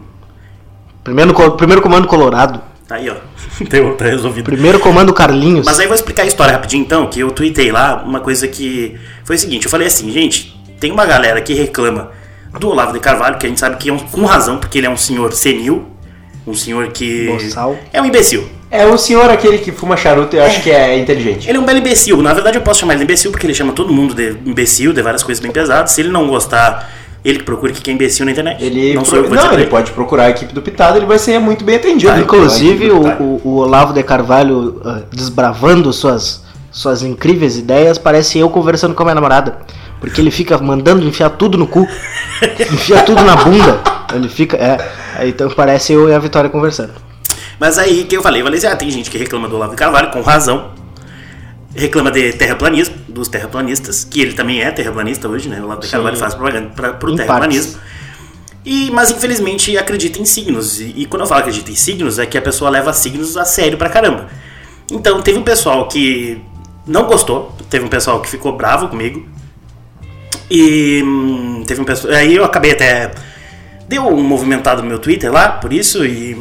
Primeiro, 1.03 1.33
primeiro 1.51 1.81
comando 1.81 2.07
Colorado. 2.07 2.61
Tá 2.87 2.95
aí, 2.95 3.09
ó. 3.09 3.15
Deu, 3.69 3.95
tá 3.95 4.05
resolvido. 4.05 4.45
Primeiro 4.45 4.79
comando 4.79 5.13
Carlinhos. 5.13 5.65
Mas 5.65 5.79
aí 5.79 5.85
eu 5.85 5.89
vou 5.89 5.95
explicar 5.95 6.23
a 6.23 6.25
história 6.25 6.53
rapidinho 6.53 6.81
então, 6.83 7.07
que 7.07 7.19
eu 7.19 7.31
tuitei 7.31 7.71
lá 7.71 8.03
uma 8.05 8.19
coisa 8.19 8.47
que 8.47 8.97
foi 9.23 9.35
o 9.35 9.39
seguinte, 9.39 9.65
eu 9.65 9.71
falei 9.71 9.87
assim, 9.87 10.11
gente, 10.11 10.59
tem 10.79 10.91
uma 10.91 11.05
galera 11.05 11.41
que 11.41 11.53
reclama 11.53 12.11
do 12.59 12.69
Olavo 12.69 12.93
de 12.93 12.99
Carvalho, 12.99 13.37
que 13.37 13.45
a 13.45 13.49
gente 13.49 13.59
sabe 13.59 13.77
que 13.77 13.89
é 13.89 13.93
um, 13.93 13.99
com 13.99 14.25
razão, 14.25 14.57
porque 14.57 14.77
ele 14.77 14.87
é 14.87 14.89
um 14.89 14.97
senhor 14.97 15.31
senil, 15.33 15.85
um 16.45 16.53
senhor 16.53 16.87
que 16.89 17.27
Boçal. 17.27 17.77
é 17.93 18.01
um 18.01 18.05
imbecil. 18.05 18.47
É 18.69 18.85
o 18.85 18.97
senhor 18.97 19.29
aquele 19.29 19.57
que 19.59 19.71
fuma 19.71 19.95
charuto 19.95 20.35
e 20.35 20.39
eu 20.39 20.43
acho 20.43 20.61
que 20.61 20.69
é 20.69 20.97
inteligente. 20.99 21.47
Ele 21.47 21.57
é 21.57 21.61
um 21.61 21.65
belo 21.65 21.79
imbecil. 21.79 22.21
Na 22.21 22.33
verdade 22.33 22.57
eu 22.57 22.61
posso 22.61 22.81
chamar 22.81 22.93
ele 22.93 22.99
de 22.99 23.03
imbecil 23.05 23.31
porque 23.31 23.45
ele 23.47 23.53
chama 23.53 23.71
todo 23.73 23.93
mundo 23.93 24.13
de 24.13 24.35
imbecil, 24.45 24.91
de 24.91 25.01
várias 25.01 25.23
coisas 25.23 25.41
bem 25.41 25.51
pesadas. 25.51 25.91
Se 25.91 26.01
ele 26.01 26.09
não 26.09 26.27
gostar, 26.27 26.89
ele 27.23 27.39
que 27.39 27.45
procura 27.45 27.71
que 27.71 27.89
é 27.89 27.93
imbecil 27.93 28.25
na 28.25 28.31
internet. 28.31 28.61
Ele, 28.63 28.93
não 28.93 29.03
pro- 29.03 29.09
sou 29.09 29.19
eu 29.19 29.23
que 29.23 29.29
vou 29.29 29.37
não, 29.37 29.53
ele 29.53 29.67
pode 29.67 29.91
procurar 29.91 30.23
a 30.25 30.29
equipe 30.31 30.53
do 30.53 30.61
Pitada, 30.61 30.97
ele 30.97 31.05
vai 31.05 31.17
ser 31.17 31.39
muito 31.39 31.63
bem 31.63 31.77
atendido. 31.77 32.11
Ah, 32.11 32.19
inclusive, 32.19 32.91
o, 32.91 33.01
o- 33.23 33.41
o 33.45 33.55
Olavo 33.59 33.93
de 33.93 34.03
Carvalho 34.03 34.81
ah, 34.83 34.99
desbravando 35.13 35.93
suas, 35.93 36.43
suas 36.69 37.01
incríveis 37.03 37.57
ideias, 37.57 37.97
parece 37.97 38.37
eu 38.37 38.49
conversando 38.49 38.93
com 38.93 39.01
a 39.03 39.05
minha 39.05 39.15
namorada. 39.15 39.59
Porque 40.01 40.19
ele 40.21 40.29
fica 40.29 40.57
mandando 40.59 41.03
enfiar 41.07 41.29
tudo 41.31 41.57
no 41.57 41.65
cu, 41.65 41.87
enfia 42.71 43.01
tudo 43.01 43.23
na 43.23 43.35
bunda. 43.37 43.79
Ele 44.13 44.29
fica. 44.29 44.57
É, 44.57 45.25
então 45.27 45.49
parece 45.51 45.93
eu 45.93 46.07
e 46.09 46.13
a 46.13 46.19
Vitória 46.19 46.49
conversando. 46.49 46.91
Mas 47.59 47.77
aí 47.77 48.05
que 48.05 48.15
eu 48.15 48.21
falei, 48.21 48.41
eu 48.41 48.45
falei 48.45 48.57
assim, 48.57 48.67
ah, 48.67 48.75
tem 48.75 48.89
gente 48.89 49.09
que 49.09 49.17
reclama 49.17 49.47
do 49.47 49.55
Olavo 49.55 49.71
de 49.71 49.77
Carvalho, 49.77 50.11
com 50.11 50.21
razão. 50.21 50.71
Reclama 51.75 52.11
de 52.11 52.33
terraplanismo, 52.33 52.95
dos 53.07 53.27
terraplanistas, 53.27 54.03
que 54.03 54.21
ele 54.21 54.33
também 54.33 54.61
é 54.61 54.71
terraplanista 54.71 55.27
hoje, 55.27 55.49
né? 55.49 55.59
O 55.59 55.65
Olavo 55.65 55.81
de. 55.81 55.87
Carvalho 55.87 56.17
faz 56.17 56.33
propaganda 56.33 56.69
pra, 56.69 56.93
pro 56.93 57.13
Em 57.13 57.15
terraplanismo. 57.15 57.79
E, 58.65 58.91
mas 58.91 59.11
infelizmente 59.11 59.77
acredita 59.77 60.19
em 60.19 60.25
signos. 60.25 60.79
E, 60.79 60.93
e 60.97 61.05
quando 61.05 61.21
eu 61.21 61.27
falo 61.27 61.41
acredita 61.41 61.71
em 61.71 61.75
signos, 61.75 62.19
é 62.19 62.25
que 62.25 62.37
a 62.37 62.41
pessoa 62.41 62.69
leva 62.69 62.91
signos 62.93 63.37
a 63.37 63.45
sério 63.45 63.77
pra 63.77 63.89
caramba. 63.89 64.27
Então 64.91 65.21
teve 65.21 65.37
um 65.37 65.43
pessoal 65.43 65.87
que 65.87 66.41
não 66.85 67.05
gostou, 67.05 67.55
teve 67.69 67.85
um 67.85 67.89
pessoal 67.89 68.21
que 68.21 68.29
ficou 68.29 68.55
bravo 68.57 68.87
comigo. 68.87 69.25
E 70.49 71.01
hum, 71.03 71.63
teve 71.65 71.81
um 71.81 71.85
pessoal. 71.85 72.13
Aí 72.13 72.35
eu 72.35 72.43
acabei 72.43 72.71
até. 72.71 73.11
Deu 73.87 74.05
um 74.07 74.21
movimentado 74.21 74.81
no 74.81 74.87
meu 74.87 74.99
Twitter 74.99 75.31
lá, 75.31 75.49
por 75.49 75.71
isso, 75.71 76.05
e 76.05 76.35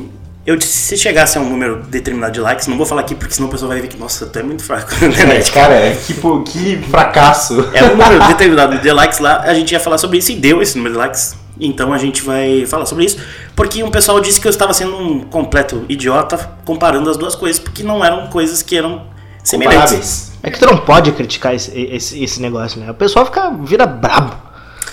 eu 0.47 0.57
disse, 0.57 0.73
se 0.73 0.97
chegasse 0.97 1.37
a 1.37 1.41
um 1.41 1.49
número 1.49 1.83
determinado 1.89 2.33
de 2.33 2.41
likes, 2.41 2.67
não 2.69 2.77
vou 2.77 2.87
falar 2.87 3.01
aqui 3.03 3.15
porque 3.15 3.35
senão 3.35 3.49
o 3.49 3.51
pessoal 3.51 3.71
vai 3.71 3.81
ver 3.81 3.89
que, 3.89 3.97
nossa, 3.99 4.27
tu 4.27 4.39
é 4.39 4.43
muito 4.43 4.63
fraco 4.63 4.93
na 5.01 5.07
É, 5.07 5.11
internet. 5.11 5.51
cara, 5.53 5.75
é, 5.75 5.97
que, 5.97 6.15
pô, 6.15 6.41
que 6.43 6.77
fracasso. 6.91 7.69
É 7.75 7.83
um 7.85 7.97
número 7.97 8.27
determinado 8.29 8.79
de 8.79 8.93
likes 8.93 9.19
lá, 9.19 9.41
a 9.41 9.53
gente 9.55 9.73
ia 9.73 9.81
falar 9.81 9.99
sobre 9.99 10.19
isso 10.19 10.31
e 10.33 10.37
deu 10.37 10.63
esse 10.63 10.77
número 10.77 10.95
de 10.95 10.99
likes. 11.01 11.37
Então 11.59 11.93
a 11.93 11.99
gente 11.99 12.21
vai 12.23 12.67
falar 12.67 12.85
sobre 12.85 13.07
isso, 13.07 13.19
porque 13.55 13.83
um 13.83 13.91
pessoal 13.91 14.21
disse 14.21 14.39
que 14.41 14.47
eu 14.47 14.51
estava 14.51 14.75
sendo 14.75 14.95
um 14.97 15.21
completo 15.21 15.85
idiota 15.89 16.37
comparando 16.67 17.09
as 17.11 17.17
duas 17.17 17.35
coisas, 17.35 17.59
porque 17.59 17.83
não 17.83 18.05
eram 18.05 18.27
coisas 18.27 18.63
que 18.63 18.77
eram 18.77 19.07
semelhantes. 19.43 20.33
É 20.43 20.51
que 20.51 20.59
tu 20.59 20.67
não 20.67 20.77
pode 20.77 21.11
criticar 21.13 21.55
esse, 21.55 21.71
esse, 21.91 22.23
esse 22.23 22.41
negócio, 22.43 22.79
né? 22.81 22.91
O 22.91 22.95
pessoal 22.95 23.25
fica, 23.25 23.51
vira 23.63 23.87
brabo. 23.87 24.37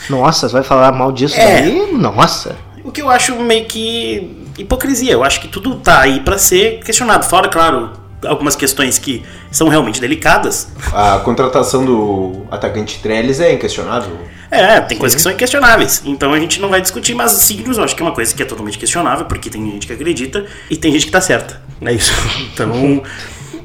Nossa, 0.09 0.47
você 0.47 0.53
vai 0.53 0.63
falar 0.63 0.91
mal 0.91 1.11
disso 1.11 1.35
É. 1.37 1.61
daí? 1.61 1.91
Nossa. 1.93 2.55
O 2.83 2.91
que 2.91 3.01
eu 3.01 3.09
acho 3.09 3.35
meio 3.41 3.65
que 3.65 4.42
hipocrisia. 4.57 5.11
Eu 5.11 5.23
acho 5.23 5.41
que 5.41 5.47
tudo 5.47 5.75
tá 5.75 6.01
aí 6.01 6.19
pra 6.19 6.37
ser 6.37 6.79
questionado. 6.83 7.25
Fora, 7.25 7.47
claro, 7.47 7.91
algumas 8.25 8.55
questões 8.55 8.97
que 8.97 9.23
são 9.51 9.67
realmente 9.67 9.99
delicadas. 9.99 10.69
A 10.93 11.19
contratação 11.19 11.85
do 11.85 12.45
atacante 12.51 12.99
Trellis 12.99 13.39
é 13.39 13.53
inquestionável. 13.53 14.17
É, 14.49 14.79
tem 14.81 14.97
coisas 14.97 15.15
que 15.15 15.21
são 15.21 15.31
inquestionáveis. 15.31 16.03
Então 16.05 16.31
a 16.31 16.39
gente 16.39 16.61
não 16.61 16.69
vai 16.69 16.79
discutir, 16.79 17.15
mas 17.15 17.31
signos 17.31 17.77
eu 17.77 17.83
acho 17.83 17.95
que 17.95 18.03
é 18.03 18.05
uma 18.05 18.13
coisa 18.13 18.33
que 18.33 18.43
é 18.43 18.45
totalmente 18.45 18.77
questionável, 18.77 19.25
porque 19.25 19.49
tem 19.49 19.65
gente 19.71 19.87
que 19.87 19.93
acredita 19.93 20.45
e 20.69 20.77
tem 20.77 20.91
gente 20.91 21.07
que 21.07 21.11
tá 21.11 21.21
certa. 21.21 21.61
É 21.81 21.93
isso. 21.93 22.13
Então. 22.53 23.01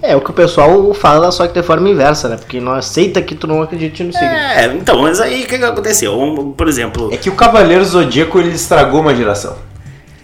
É 0.00 0.14
o 0.14 0.20
que 0.20 0.30
o 0.30 0.32
pessoal 0.32 0.94
fala, 0.94 1.30
só 1.32 1.46
que 1.48 1.52
de 1.52 1.62
forma 1.62 1.88
inversa, 1.88 2.28
né? 2.28 2.36
Porque 2.36 2.60
não 2.60 2.72
aceita 2.72 3.20
que 3.20 3.34
tu 3.34 3.48
não 3.48 3.62
acredite 3.62 4.04
no 4.04 4.12
signo. 4.12 4.28
É, 4.28 4.66
então, 4.66 5.02
mas 5.02 5.20
aí 5.20 5.42
o 5.42 5.46
que, 5.46 5.58
que 5.58 5.64
aconteceu? 5.64 6.54
Por 6.56 6.68
exemplo. 6.68 7.12
É 7.12 7.16
que 7.16 7.28
o 7.28 7.34
Cavaleiro 7.34 7.84
Zodíaco 7.84 8.38
ele 8.38 8.50
estragou 8.50 9.00
uma 9.00 9.14
geração. 9.14 9.56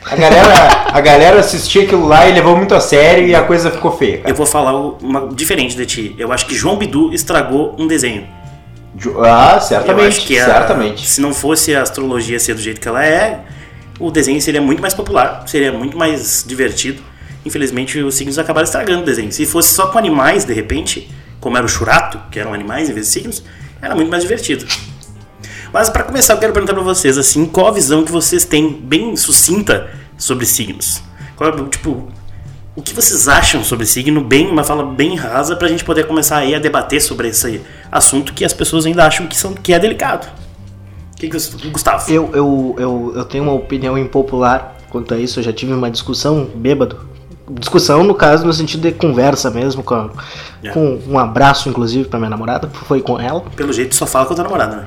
A 0.06 0.16
galera, 0.16 0.68
a 0.92 1.00
galera 1.00 1.40
assistia 1.40 1.84
aquilo 1.84 2.06
lá 2.06 2.28
e 2.28 2.32
levou 2.34 2.56
muito 2.56 2.74
a 2.74 2.80
sério 2.80 3.26
e 3.26 3.34
a 3.34 3.42
coisa 3.42 3.70
ficou 3.70 3.96
feia, 3.96 4.16
Eu 4.16 4.22
cara. 4.22 4.34
vou 4.34 4.46
falar 4.46 4.74
uma 5.00 5.28
diferente 5.34 5.74
de 5.76 5.86
ti. 5.86 6.14
Eu 6.18 6.30
acho 6.32 6.44
que 6.46 6.54
João 6.54 6.76
Bidu 6.76 7.12
estragou 7.12 7.74
um 7.78 7.86
desenho. 7.86 8.26
Ah, 9.24 9.54
Eu 9.56 9.60
certamente, 9.60 10.06
acho 10.08 10.26
que 10.26 10.38
a- 10.38 10.44
certamente. 10.44 11.06
se 11.06 11.20
não 11.20 11.32
fosse 11.32 11.74
a 11.74 11.82
astrologia 11.82 12.38
ser 12.38 12.54
do 12.54 12.60
jeito 12.60 12.80
que 12.80 12.86
ela 12.86 13.04
é, 13.04 13.40
o 13.98 14.10
desenho 14.10 14.40
seria 14.40 14.60
muito 14.60 14.80
mais 14.80 14.92
popular, 14.94 15.42
seria 15.46 15.72
muito 15.72 15.96
mais 15.96 16.44
divertido. 16.46 17.02
Infelizmente, 17.44 17.98
os 17.98 18.14
signos 18.14 18.38
acabaram 18.38 18.64
estragando 18.64 19.02
o 19.02 19.04
desenho. 19.04 19.32
Se 19.32 19.44
fosse 19.46 19.74
só 19.74 19.86
com 19.88 19.98
animais, 19.98 20.44
de 20.44 20.52
repente, 20.54 21.10
como 21.40 21.56
era 21.56 21.64
o 21.66 21.68
churato, 21.68 22.20
que 22.30 22.38
eram 22.38 22.54
animais 22.54 22.88
em 22.88 22.92
vez 22.92 23.06
de 23.06 23.12
signos, 23.12 23.42
era 23.82 23.94
muito 23.94 24.10
mais 24.10 24.22
divertido. 24.22 24.64
Mas 25.74 25.90
para 25.90 26.04
começar, 26.04 26.34
eu 26.34 26.38
quero 26.38 26.52
perguntar 26.52 26.72
para 26.72 26.84
vocês 26.84 27.18
assim, 27.18 27.46
qual 27.46 27.66
a 27.66 27.72
visão 27.72 28.04
que 28.04 28.12
vocês 28.12 28.44
têm 28.44 28.70
bem 28.72 29.16
sucinta 29.16 29.90
sobre 30.16 30.46
signos? 30.46 31.02
Qual 31.34 31.50
é, 31.50 31.64
tipo, 31.68 32.06
o 32.76 32.80
que 32.80 32.94
vocês 32.94 33.26
acham 33.26 33.64
sobre 33.64 33.84
signo, 33.84 34.20
bem, 34.22 34.46
uma 34.48 34.62
fala 34.62 34.84
bem 34.84 35.16
rasa, 35.16 35.56
pra 35.56 35.66
gente 35.66 35.84
poder 35.84 36.06
começar 36.06 36.36
aí 36.36 36.54
a 36.54 36.60
debater 36.60 37.02
sobre 37.02 37.26
esse 37.26 37.60
assunto 37.90 38.32
que 38.32 38.44
as 38.44 38.52
pessoas 38.52 38.86
ainda 38.86 39.04
acham 39.04 39.26
que, 39.26 39.36
são, 39.36 39.52
que 39.52 39.72
é 39.74 39.78
delicado. 39.80 40.28
O 41.12 41.16
que, 41.16 41.28
que 41.28 41.36
você, 41.40 41.50
Gustavo? 41.68 42.08
Eu, 42.08 42.30
eu, 42.32 42.76
eu, 42.78 43.12
eu 43.16 43.24
tenho 43.24 43.42
uma 43.42 43.52
opinião 43.54 43.98
impopular 43.98 44.76
quanto 44.90 45.12
a 45.12 45.18
isso. 45.18 45.40
Eu 45.40 45.42
já 45.44 45.52
tive 45.52 45.72
uma 45.72 45.90
discussão 45.90 46.44
bêbado. 46.54 47.00
Discussão, 47.50 48.04
no 48.04 48.14
caso, 48.14 48.46
no 48.46 48.52
sentido 48.52 48.82
de 48.82 48.92
conversa 48.92 49.50
mesmo, 49.50 49.82
com, 49.82 49.94
a- 49.96 50.10
É. 50.62 50.70
com 50.70 51.00
um 51.08 51.18
abraço, 51.18 51.68
inclusive, 51.68 52.08
pra 52.08 52.18
minha 52.20 52.30
namorada. 52.30 52.68
Foi 52.86 53.00
com 53.00 53.18
ela. 53.18 53.40
Pelo 53.56 53.72
jeito 53.72 53.94
só 53.96 54.06
fala 54.06 54.26
com 54.26 54.32
a 54.34 54.36
tua 54.36 54.44
namorada, 54.44 54.76
né? 54.76 54.86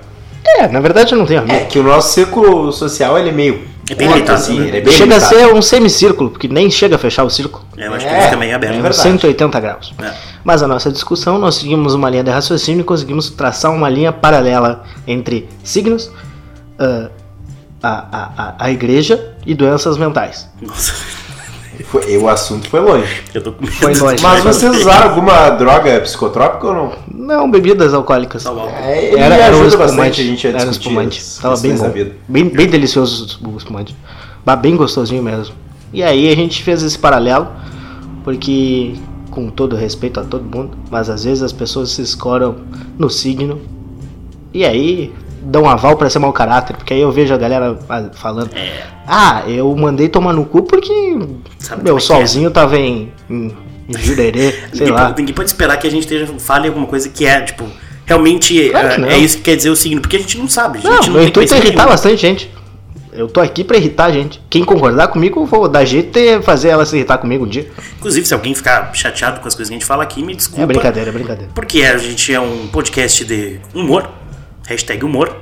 É, 0.59 0.67
na 0.67 0.79
verdade 0.79 1.13
eu 1.13 1.17
não 1.17 1.25
tenho 1.25 1.41
amigo. 1.41 1.55
É 1.55 1.65
que 1.65 1.77
o 1.79 1.83
nosso 1.83 2.13
círculo 2.13 2.71
social 2.71 3.17
ele 3.17 3.29
é 3.29 3.31
meio. 3.33 3.67
É 3.89 3.95
bem 3.95 4.07
curto, 4.07 4.15
limitado, 4.17 4.39
assim, 4.41 4.59
né? 4.59 4.67
ele 4.67 4.77
é 4.77 4.81
bem 4.81 4.91
chega 4.93 5.15
limitado. 5.15 5.35
a 5.35 5.39
ser 5.39 5.53
um 5.53 5.61
semicírculo, 5.61 6.29
porque 6.29 6.47
nem 6.49 6.69
chega 6.69 6.95
a 6.95 6.99
fechar 6.99 7.23
o 7.23 7.29
círculo. 7.29 7.65
Eu 7.77 7.93
acho 7.93 8.05
É, 8.05 8.09
que 8.09 8.15
ele 8.15 8.23
fica 8.25 8.37
meio 8.37 8.51
é 8.51 8.55
aberto. 8.55 8.73
verdade. 8.73 8.95
180 8.97 9.59
graus. 9.61 9.93
É. 10.01 10.11
Mas 10.43 10.61
a 10.61 10.67
nossa 10.67 10.91
discussão, 10.91 11.37
nós 11.37 11.55
seguimos 11.55 11.93
uma 11.93 12.09
linha 12.09 12.23
de 12.23 12.29
raciocínio 12.31 12.81
e 12.81 12.83
conseguimos 12.83 13.29
traçar 13.29 13.71
uma 13.73 13.87
linha 13.89 14.11
paralela 14.11 14.83
entre 15.07 15.47
signos, 15.63 16.11
ah, 16.79 17.09
a, 17.81 17.89
a, 17.89 18.31
a, 18.37 18.55
a 18.65 18.71
igreja 18.71 19.35
e 19.45 19.53
doenças 19.53 19.97
mentais. 19.97 20.49
Nossa. 20.61 20.93
Foi- 21.85 22.17
o 22.17 22.27
assunto 22.27 22.69
foi 22.69 22.79
longe. 22.79 23.21
Eu 23.33 23.41
tô 23.43 23.51
com 23.51 23.63
medo. 23.63 23.73
Foi 23.75 23.93
longe. 23.93 24.23
Mas 24.23 24.43
vocês 24.43 24.77
usaram 24.77 25.09
alguma 25.09 25.49
droga 25.51 25.99
psicotrópica 26.01 26.67
ou 26.67 26.73
não? 26.73 26.91
Não, 27.13 27.51
bebidas 27.51 27.93
alcoólicas. 27.93 28.43
Tá 28.43 28.51
bom. 28.51 28.67
É, 28.67 29.13
Era, 29.15 29.35
era 29.35 29.55
um 29.55 29.63
bastante 29.63 29.83
espumante. 29.85 30.21
a 30.21 30.23
gente 30.23 30.47
a 30.47 30.49
era 30.51 30.67
um 30.67 30.71
espumante. 30.71 31.23
Tava 31.41 31.57
bem 31.57 31.75
bom. 31.75 31.93
Bem, 32.27 32.45
bem 32.49 32.67
delicioso 32.67 33.39
o 33.45 33.57
espumante. 33.57 33.95
Bah, 34.45 34.55
Bem 34.55 34.75
gostosinho 34.75 35.21
mesmo. 35.21 35.53
E 35.93 36.01
aí 36.03 36.31
a 36.31 36.35
gente 36.35 36.63
fez 36.63 36.81
esse 36.83 36.97
paralelo, 36.97 37.47
porque, 38.23 38.95
com 39.31 39.49
todo 39.49 39.75
respeito 39.75 40.19
a 40.19 40.23
todo 40.23 40.43
mundo, 40.43 40.77
mas 40.91 41.09
às 41.09 41.23
vezes 41.23 41.43
as 41.43 41.53
pessoas 41.53 41.91
se 41.91 42.01
escoram 42.01 42.55
no 42.97 43.09
signo. 43.09 43.61
E 44.53 44.65
aí 44.65 45.13
dão 45.47 45.63
um 45.63 45.69
aval 45.69 45.95
pra 45.95 46.09
ser 46.09 46.19
mau 46.19 46.31
caráter, 46.33 46.75
porque 46.75 46.93
aí 46.93 47.01
eu 47.01 47.11
vejo 47.11 47.33
a 47.33 47.37
galera 47.37 47.77
falando. 48.13 48.49
É, 48.55 48.83
Ah, 49.07 49.43
eu 49.47 49.73
mandei 49.75 50.09
tomar 50.09 50.33
no 50.33 50.45
cu 50.45 50.63
porque 50.63 50.91
Sabe 51.59 51.83
meu 51.83 51.95
é 51.95 51.99
que 51.99 52.03
solzinho 52.05 52.51
tava 52.51 52.77
em, 52.77 53.11
em, 53.29 53.55
jurerê, 53.99 54.51
sei 54.73 54.87
ninguém, 54.87 54.91
lá. 54.91 55.05
pode, 55.05 55.19
ninguém 55.21 55.35
pode 55.35 55.49
esperar 55.49 55.77
que 55.77 55.87
a 55.87 55.91
gente 55.91 56.01
esteja, 56.03 56.27
fale 56.39 56.67
alguma 56.67 56.85
coisa 56.85 57.07
que 57.09 57.25
é, 57.25 57.41
tipo, 57.41 57.65
realmente 58.05 58.69
Claro 58.69 59.05
é, 59.05 59.13
é 59.13 59.17
isso 59.17 59.37
que 59.37 59.43
quer 59.43 59.55
dizer 59.55 59.69
o 59.69 59.75
signo, 59.75 60.01
porque 60.01 60.17
a 60.17 60.19
gente 60.19 60.37
não 60.37 60.47
sabe. 60.49 60.79
A 60.79 60.83
Não, 60.83 60.95
gente 60.97 61.07
não, 61.09 61.15
meu 61.15 61.27
intuito 61.27 61.53
é 61.53 61.57
irritar 61.57 61.75
nenhum. 61.77 61.89
bastante 61.89 62.17
gente. 62.17 62.57
Eu 63.13 63.27
tô 63.27 63.39
aqui 63.39 63.63
pra 63.63 63.77
irritar 63.77 64.05
a 64.05 64.11
gente. 64.11 64.39
Quem 64.47 64.63
concordar 64.63 65.07
comigo, 65.07 65.39
eu 65.41 65.45
vou 65.47 65.67
dar 65.67 65.83
jeito 65.83 66.19
e 66.19 66.39
fazer 66.43 66.69
ela 66.69 66.85
se 66.85 66.95
irritar 66.95 67.17
comigo 67.17 67.45
um 67.45 67.47
dia. 67.47 67.67
Inclusive, 67.97 68.27
se 68.27 68.33
alguém 68.33 68.53
ficar 68.53 68.91
chateado 68.93 69.39
com 69.39 69.47
as 69.47 69.55
coisas 69.55 69.69
que 69.69 69.73
a 69.75 69.79
gente 69.79 69.87
fala 69.87 70.03
aqui, 70.03 70.21
me 70.21 70.35
desculpa. 70.35 70.61
É 70.61 70.65
brincadeira, 70.67 71.09
é 71.09 71.13
brincadeira. 71.13 71.51
Porque 71.55 71.81
a 71.81 71.97
gente 71.97 72.31
é 72.31 72.39
um 72.39 72.67
podcast 72.67 73.25
de 73.25 73.59
humor, 73.73 74.07
hashtag 74.67 75.03
humor. 75.03 75.35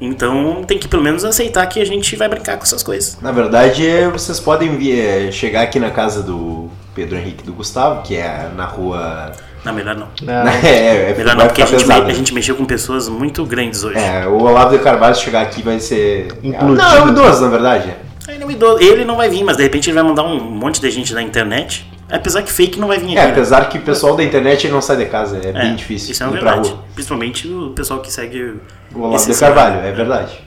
Então 0.00 0.64
tem 0.64 0.78
que 0.78 0.88
pelo 0.88 1.02
menos 1.02 1.24
aceitar 1.24 1.64
que 1.66 1.80
a 1.80 1.84
gente 1.84 2.16
vai 2.16 2.28
brincar 2.28 2.56
com 2.56 2.64
essas 2.64 2.82
coisas. 2.82 3.18
Na 3.20 3.30
verdade, 3.30 3.84
vocês 4.12 4.40
podem 4.40 4.76
vir, 4.76 4.98
é, 4.98 5.30
chegar 5.30 5.62
aqui 5.62 5.78
na 5.78 5.90
casa 5.90 6.22
do 6.22 6.68
Pedro 6.94 7.16
Henrique 7.16 7.42
e 7.44 7.46
do 7.46 7.52
Gustavo, 7.52 8.02
que 8.02 8.16
é 8.16 8.48
na 8.56 8.64
rua. 8.64 9.30
Não, 9.64 9.72
melhor 9.72 9.94
não. 9.94 10.08
Não, 10.22 10.48
É, 10.64 11.10
é, 11.10 11.14
Melhor 11.16 11.36
não, 11.36 11.46
porque 11.46 11.62
a 11.62 11.66
gente, 11.66 11.80
pesado. 11.82 12.04
me- 12.06 12.10
a 12.10 12.14
gente 12.14 12.34
mexeu 12.34 12.56
com 12.56 12.64
pessoas 12.64 13.08
muito 13.08 13.44
grandes 13.46 13.84
hoje. 13.84 13.96
É, 13.98 14.26
o 14.26 14.42
Olavo 14.42 14.76
de 14.76 14.82
Carvalho 14.82 15.14
chegar 15.14 15.42
aqui 15.42 15.62
vai 15.62 15.78
ser. 15.78 16.32
Implodido. 16.42 16.74
Não, 16.82 16.96
é 16.96 17.02
um 17.04 17.08
idoso, 17.10 17.42
na 17.42 17.48
verdade. 17.48 17.94
Ele, 18.28 18.42
é 18.42 18.46
um 18.46 18.50
idoso- 18.50 18.82
ele 18.82 19.04
não 19.04 19.16
vai 19.16 19.28
vir, 19.28 19.44
mas 19.44 19.56
de 19.56 19.62
repente 19.62 19.88
ele 19.88 19.94
vai 19.94 20.02
mandar 20.02 20.24
um 20.24 20.40
monte 20.40 20.80
de 20.80 20.90
gente 20.90 21.14
na 21.14 21.22
internet. 21.22 21.88
Apesar 22.12 22.42
que 22.42 22.52
fake 22.52 22.78
não 22.78 22.88
vai 22.88 22.98
vir 22.98 23.16
É, 23.16 23.20
aqui. 23.20 23.26
né? 23.26 23.32
apesar 23.32 23.68
que 23.68 23.78
o 23.78 23.80
pessoal 23.80 24.14
da 24.14 24.22
internet 24.22 24.68
não 24.68 24.82
sai 24.82 24.98
de 24.98 25.06
casa, 25.06 25.38
é, 25.42 25.48
É, 25.48 25.52
bem 25.52 25.74
difícil 25.74 26.12
Isso 26.12 26.22
é 26.22 26.28
verdade. 26.28 26.68
rua. 26.68 26.84
Principalmente 26.94 27.48
o 27.48 27.70
pessoal 27.70 28.00
que 28.00 28.12
segue 28.12 28.56
O 28.94 29.00
Olavo 29.00 29.32
de. 29.32 29.38
Carvalho, 29.38 29.80
é 29.80 29.92
verdade. 29.92 30.38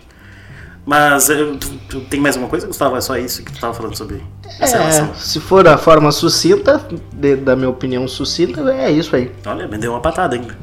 Mas 0.86 1.30
eh, 1.32 1.36
tu, 1.60 1.68
tu 1.90 2.02
tem 2.02 2.20
mais 2.20 2.36
uma 2.36 2.48
coisa, 2.48 2.68
Gustavo? 2.68 2.96
É 2.96 3.02
só 3.02 3.18
isso 3.18 3.44
que 3.44 3.52
tu 3.52 3.60
tava 3.60 3.74
falando 3.74 3.98
sobre 3.98 4.22
essa 4.60 4.78
relação? 4.78 5.06
É, 5.10 5.14
se 5.18 5.40
for 5.40 5.68
a 5.68 5.78
forma 5.80 6.12
sucinta, 6.12 6.80
de- 7.12 7.36
da 7.38 7.56
minha 7.56 7.70
opinião 7.70 8.08
sucinta, 8.08 8.62
é 8.72 8.92
isso 8.92 9.16
aí. 9.16 9.32
Olha, 9.48 9.68
me 9.68 9.78
deu 9.80 9.92
uma 9.94 10.00
patada 10.00 10.36
ainda. 10.36 10.56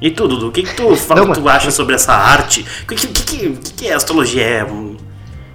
E 0.00 0.10
tu, 0.12 0.28
Dudu, 0.28 0.48
o 0.48 0.52
que, 0.52 0.62
que 0.62 0.74
tu, 0.76 0.94
fala, 0.96 1.24
Não, 1.24 1.32
tu 1.32 1.48
acha 1.48 1.72
sobre 1.72 1.96
essa 1.96 2.12
arte? 2.12 2.64
O 2.84 2.86
que, 2.86 2.94
que, 2.94 3.06
que, 3.08 3.22
que, 3.50 3.72
que 3.74 3.88
é 3.88 3.94
astrologia? 3.94 4.44
É 4.44 4.64
um, 4.64 4.96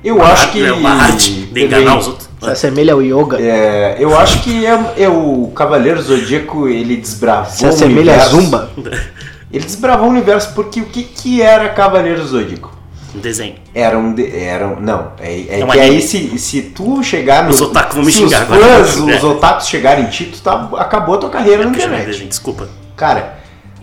Eu 0.04 0.16
uma 0.18 0.26
acho 0.26 0.44
arte, 0.44 0.52
que. 0.52 0.66
é 0.66 0.72
uma 0.74 0.90
arte 0.92 1.32
de 1.32 1.64
enganar 1.66 1.98
os 1.98 2.08
outros? 2.08 2.27
Se 2.42 2.50
assemelha 2.50 2.94
ao 2.94 3.02
yoga. 3.02 3.40
É, 3.42 3.96
eu 4.00 4.18
acho 4.18 4.42
que 4.44 4.66
é, 4.66 4.94
é 4.98 5.10
o 5.10 5.52
Cavaleiro 5.56 6.02
Zodíaco, 6.02 6.68
ele 6.68 6.98
desbravou 6.98 7.52
Se 7.52 7.66
o 7.66 7.70
assemelha 7.70 8.16
a 8.16 8.20
zumba. 8.20 8.72
Ele 9.50 9.64
desbravou 9.64 10.08
o 10.08 10.12
universo 10.12 10.52
porque 10.54 10.82
o 10.82 10.86
que, 10.88 11.04
que 11.04 11.42
era 11.42 11.70
Cavaleiro 11.70 12.22
Zodíaco? 12.28 12.76
Um 13.16 13.20
desenho. 13.20 13.56
Era 13.74 13.98
um. 13.98 14.14
De, 14.14 14.30
era 14.38 14.68
um 14.68 14.80
não, 14.82 15.14
é, 15.20 15.40
é 15.48 15.60
É 15.62 15.66
que 15.66 15.80
aí 15.80 16.02
se, 16.02 16.38
se 16.38 16.62
tu 16.64 17.02
chegar 17.02 17.46
no. 17.46 17.52
Os 17.52 17.62
otakus 17.62 17.96
vão 17.96 18.04
me 18.04 18.12
se 18.12 18.20
xingar 18.20 18.44
os 18.44 18.52
agora. 18.52 18.84
fãs, 18.84 18.98
É. 19.08 19.16
os 19.18 19.24
otakus 19.24 19.68
chegarem 19.70 20.04
em 20.04 20.10
ti, 20.10 20.26
tu 20.26 20.42
tá, 20.42 20.70
acabou 20.78 21.16
a 21.16 21.18
tua 21.18 21.30
carreira 21.30 21.64
na 21.64 21.70
chama 21.70 21.78
de 21.78 21.84
internet. 21.86 22.06
desenho, 22.08 22.30
desculpa. 22.30 22.68
Cara, 22.98 23.40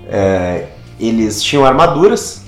é, 0.06 0.66
eles 1.00 1.42
tinham 1.42 1.64
armaduras 1.64 2.42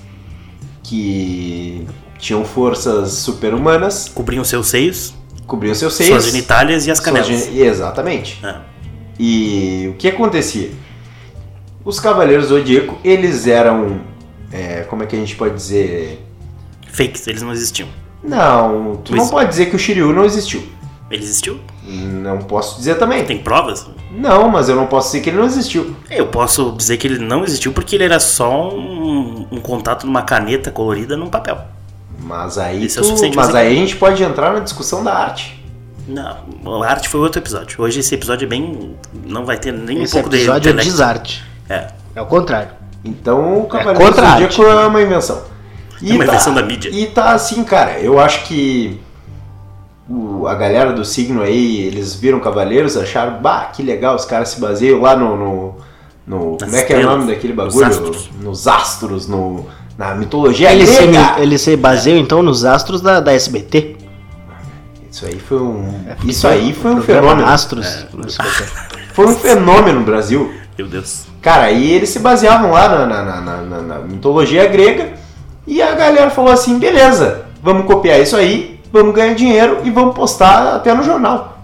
que 0.82 1.86
tinham 2.18 2.44
forças 2.44 3.12
super-humanas, 3.12 4.10
Cobriam 4.14 4.44
seus 4.44 4.68
seios, 4.68 5.14
cobriam 5.46 5.74
seus 5.74 5.94
seios. 5.94 6.10
suas 6.22 6.32
genitálias 6.32 6.86
e 6.86 6.90
as 6.90 7.00
canelas. 7.00 7.26
gen- 7.28 7.58
Exatamente. 7.58 8.44
É. 8.44 8.56
E 9.18 9.88
o 9.90 9.94
que 9.94 10.08
acontecia? 10.08 10.70
Os 11.84 12.00
Cavaleiros 12.00 12.46
Zodíaco, 12.46 12.98
eles 13.04 13.46
eram. 13.46 14.00
é, 14.52 14.80
como 14.82 15.02
é 15.02 15.06
que 15.06 15.14
a 15.16 15.18
gente 15.18 15.36
pode 15.36 15.54
dizer? 15.54 16.22
Fakes, 16.92 17.26
eles 17.26 17.42
não 17.42 17.52
existiam. 17.52 17.88
Não, 18.22 18.96
tu 19.04 19.12
não 19.12 19.18
Mas- 19.22 19.30
pode 19.30 19.48
dizer 19.50 19.66
que 19.66 19.76
o 19.76 19.78
Shiryu 19.78 20.12
não 20.12 20.24
existiu. 20.24 20.62
Ele 21.10 21.22
existiu? 21.22 21.60
Não 21.84 22.38
posso 22.38 22.78
dizer 22.78 22.96
também. 22.96 23.24
Tem 23.24 23.38
provas? 23.38 23.86
Não, 24.10 24.48
mas 24.48 24.68
eu 24.68 24.74
não 24.74 24.86
posso 24.88 25.08
dizer 25.08 25.20
que 25.20 25.30
ele 25.30 25.36
não 25.36 25.44
existiu. 25.46 25.94
Eu 26.10 26.26
posso 26.26 26.72
dizer 26.72 26.96
que 26.96 27.06
ele 27.06 27.18
não 27.20 27.44
existiu 27.44 27.72
porque 27.72 27.94
ele 27.94 28.02
era 28.04 28.18
só 28.18 28.74
um, 28.74 29.46
um 29.52 29.60
contato 29.60 30.04
numa 30.04 30.22
caneta 30.22 30.72
colorida 30.72 31.16
num 31.16 31.28
papel. 31.28 31.58
Mas 32.26 32.58
aí, 32.58 32.84
é 32.84 32.88
tu- 32.88 33.04
suficiente 33.04 33.36
mas 33.36 33.54
aí 33.54 33.68
a 33.68 33.74
gente 33.80 33.96
pode 33.96 34.22
entrar 34.22 34.52
na 34.52 34.60
discussão 34.60 35.02
da 35.04 35.14
arte. 35.14 35.62
Não, 36.08 36.82
a 36.82 36.88
arte 36.88 37.08
foi 37.08 37.20
outro 37.20 37.40
episódio. 37.40 37.80
Hoje 37.82 38.00
esse 38.00 38.14
episódio 38.14 38.46
é 38.46 38.48
bem. 38.48 38.94
Não 39.24 39.44
vai 39.44 39.56
ter 39.58 39.72
nem 39.72 40.02
Esse 40.02 40.16
um 40.16 40.22
pouco 40.22 40.34
episódio 40.36 40.60
de 40.62 40.68
é 40.68 40.70
intelecto. 40.72 40.90
desarte. 40.90 41.44
É. 41.68 41.88
É 42.14 42.22
o 42.22 42.26
contrário. 42.26 42.70
Então 43.04 43.60
o 43.60 43.66
Cavaleiro 43.66 44.14
Zodíaco 44.14 44.42
arte. 44.42 44.62
é 44.62 44.86
uma 44.86 45.02
invenção. 45.02 45.42
É 46.02 46.12
uma 46.12 46.24
invenção 46.24 46.52
da 46.54 46.62
mídia. 46.62 46.90
E 46.90 47.06
tá 47.06 47.30
assim, 47.32 47.62
cara, 47.64 47.98
eu 48.00 48.18
acho 48.20 48.44
que 48.46 49.00
o- 50.08 50.46
a 50.46 50.54
galera 50.54 50.92
do 50.92 51.04
signo 51.04 51.42
aí, 51.42 51.80
eles 51.82 52.14
viram 52.14 52.38
Cavaleiros, 52.40 52.96
acharam, 52.96 53.40
bah, 53.40 53.66
que 53.66 53.82
legal, 53.82 54.14
os 54.14 54.24
caras 54.24 54.48
se 54.50 54.60
baseiam 54.60 55.00
lá 55.00 55.16
no. 55.16 55.36
no, 55.36 55.74
no- 56.26 56.58
como 56.58 56.76
é 56.76 56.82
que 56.82 56.92
é 56.92 56.98
o 56.98 57.02
nome 57.02 57.26
daquele 57.32 57.52
nos 57.54 57.64
bagulho? 57.74 57.86
astros. 57.86 58.30
Nos 58.40 58.68
astros, 58.68 59.26
no, 59.28 59.66
na 59.98 60.14
mitologia 60.14 60.72
Ele 60.72 60.86
se, 60.86 61.06
grega. 61.06 61.34
ele 61.38 61.58
se 61.58 61.76
baseia 61.76 62.18
então 62.18 62.42
nos 62.42 62.64
astros 62.64 63.00
da, 63.00 63.20
da 63.20 63.32
SBT. 63.32 63.96
Isso 65.10 65.24
aí 65.26 65.38
foi 65.38 65.58
um. 65.58 66.04
É, 66.06 66.16
isso 66.24 66.46
aí 66.46 66.72
foi 66.74 66.90
um 66.94 67.00
fenômeno. 67.02 67.46
Astros 67.48 67.86
SBT. 67.86 68.86
Foi 69.16 69.26
um 69.26 69.34
fenômeno 69.34 70.00
no 70.00 70.04
Brasil. 70.04 70.52
Meu 70.76 70.86
Deus. 70.86 71.24
Cara, 71.40 71.70
e 71.70 71.90
eles 71.90 72.10
se 72.10 72.18
baseavam 72.18 72.70
lá 72.72 72.86
na, 72.86 73.06
na- 73.06 73.22
na- 73.24 73.40
na- 73.40 73.62
na- 73.62 73.82
na 73.82 73.98
mitologia 74.00 74.66
grega 74.66 75.14
e 75.66 75.80
a 75.80 75.94
galera 75.94 76.28
falou 76.28 76.52
assim: 76.52 76.78
beleza, 76.78 77.46
vamos 77.62 77.86
copiar 77.86 78.20
isso 78.20 78.36
aí, 78.36 78.78
vamos 78.92 79.14
ganhar 79.14 79.34
dinheiro 79.34 79.78
e 79.84 79.90
vamos 79.90 80.14
postar 80.14 80.74
até 80.74 80.92
no 80.92 81.02
jornal. 81.02 81.56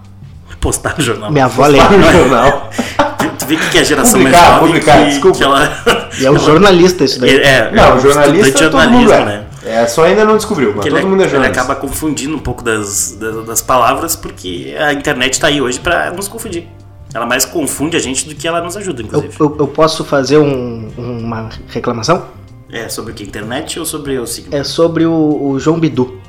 Postar 0.59 0.95
no 0.97 1.03
jornal. 1.03 1.29
Minha 1.31 1.45
avó 1.45 1.65
Postar 1.67 1.91
no 1.91 2.11
jornal. 2.11 2.69
Tu, 3.43 3.47
vê 3.47 3.57
que 3.57 3.77
é 3.77 3.81
a 3.81 3.83
geração 3.83 4.19
Publicar, 4.19 4.39
mais 4.41 4.53
jovem 4.53 4.67
publicar, 4.67 4.97
que, 4.99 5.05
desculpa. 5.09 5.37
que 5.37 5.43
ela. 5.43 5.83
E 6.19 6.25
é 6.25 6.31
um 6.31 6.39
jornalista 6.39 7.03
isso 7.03 7.19
daí. 7.19 7.29
É, 7.37 7.47
é 7.47 7.71
Não, 7.71 7.95
um 7.95 7.99
jornalista 7.99 8.47
estudante 8.47 8.63
de 8.63 8.69
todo 8.69 8.89
mundo 8.91 9.07
jornalismo, 9.09 9.13
é. 9.13 9.25
né? 9.25 9.43
É, 9.65 9.87
só 9.87 10.03
ainda 10.03 10.25
não 10.25 10.35
descobriu, 10.35 10.73
mas 10.75 10.83
Que 10.83 10.89
todo 10.89 10.99
ele, 10.99 11.07
mundo 11.07 11.21
é 11.21 11.23
ele 11.23 11.31
jornalista. 11.31 11.61
acaba 11.61 11.79
confundindo 11.79 12.35
um 12.35 12.39
pouco 12.39 12.61
das, 12.63 13.11
das, 13.13 13.45
das 13.45 13.61
palavras 13.61 14.15
porque 14.15 14.75
a 14.77 14.91
internet 14.93 15.39
tá 15.39 15.47
aí 15.47 15.61
hoje 15.61 15.79
pra 15.79 16.11
nos 16.11 16.27
confundir. 16.27 16.67
Ela 17.13 17.25
mais 17.25 17.45
confunde 17.45 17.95
a 17.95 17.99
gente 17.99 18.27
do 18.27 18.35
que 18.35 18.47
ela 18.47 18.59
nos 18.61 18.75
ajuda, 18.75 19.01
Eu, 19.01 19.05
inclusive. 19.05 19.35
eu- 19.39 19.55
eu 19.59 19.67
posso 19.67 20.03
fazer 20.03 20.37
um- 20.37 20.89
uma 20.97 21.47
reclamação? 21.69 22.25
É 22.71 22.89
sobre 22.89 23.11
o 23.11 23.15
que? 23.15 23.23
Internet 23.23 23.79
ou 23.79 23.85
sobre 23.85 24.17
o 24.17 24.25
signo? 24.27 24.53
É 24.55 24.63
sobre 24.63 25.05
o, 25.05 25.13
o 25.51 25.59
João 25.59 25.79
Bidu. 25.79 26.19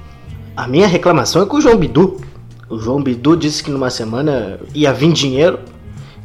A 0.56 0.68
minha 0.68 0.86
reclamação 0.86 1.42
é 1.42 1.46
com 1.46 1.56
o 1.56 1.60
João 1.60 1.76
Bidu. 1.76 2.20
O 2.68 2.78
João 2.78 3.02
Bidu 3.02 3.34
disse 3.36 3.64
que 3.64 3.70
numa 3.70 3.90
semana 3.90 4.60
ia 4.74 4.92
vir 4.92 5.10
dinheiro 5.12 5.58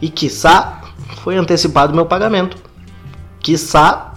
e, 0.02 0.10
quiçá, 0.10 0.79
foi 1.24 1.36
antecipado 1.38 1.94
meu 1.94 2.06
pagamento. 2.06 2.58
Quiçá, 3.42 4.14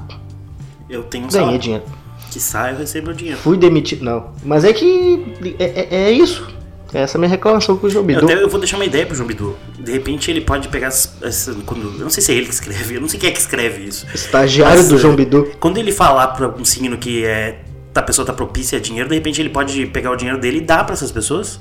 Eu 0.89 1.03
tenho 1.05 1.25
ganhei 1.29 1.41
salário. 1.41 1.59
dinheiro. 1.59 1.85
Sai, 2.31 2.73
eu 2.73 2.79
recebo 2.79 3.11
o 3.11 3.15
dinheiro. 3.15 3.39
Fui 3.39 3.59
demitido. 3.59 4.03
Não. 4.05 4.31
Mas 4.43 4.65
é 4.65 4.73
que. 4.73 5.55
É, 5.59 5.65
é- 5.65 6.05
é 6.07 6.11
isso. 6.11 6.47
Essa 6.93 7.17
é 7.17 7.19
a 7.19 7.21
minha 7.21 7.29
reclamação 7.31 7.77
com 7.77 7.87
o 7.87 7.91
João 7.91 8.03
Eu, 8.03 8.07
Bidu. 8.07 8.25
até, 8.25 8.43
eu 8.43 8.49
vou 8.49 8.59
deixar 8.59 8.77
uma 8.77 8.85
ideia 8.87 9.05
pro 9.07 9.15
João 9.15 9.27
Bidu. 9.27 9.55
De 9.79 9.93
repente 9.93 10.31
ele 10.31 10.41
pode 10.43 10.69
pegar 10.69 10.89
essa, 10.89 11.55
quando 11.67 11.85
Eu 11.99 12.05
não 12.05 12.11
sei 12.11 12.23
se 12.23 12.33
é 12.33 12.35
ele 12.35 12.47
que 12.47 12.53
escreve, 12.55 12.95
eu 12.97 13.01
não 13.03 13.09
sei 13.09 13.19
quem 13.21 13.29
é 13.31 13.33
que 13.33 13.39
escreve 13.39 13.83
isso. 13.85 14.07
Estagiário 14.15 14.77
Mas, 14.79 14.89
do 14.89 14.95
é, 14.97 14.99
João 14.99 15.15
Bidu. 15.17 15.51
Quando 15.61 15.77
ele 15.79 15.93
falar 15.93 16.29
pra 16.29 16.49
um 16.49 16.65
signo 16.65 16.97
que 16.99 17.25
é, 17.25 17.61
a 17.95 18.03
pessoa 18.03 18.25
tá 18.27 18.33
propícia 18.33 18.79
a 18.79 18.81
dinheiro, 18.81 19.09
de 19.11 19.15
repente 19.15 19.41
ele 19.41 19.49
pode 19.51 19.87
pegar 19.87 20.11
o 20.11 20.17
dinheiro 20.17 20.39
dele 20.41 20.59
e 20.59 20.61
dar 20.63 20.85
pra 20.85 20.93
essas 20.95 21.11
pessoas. 21.13 21.61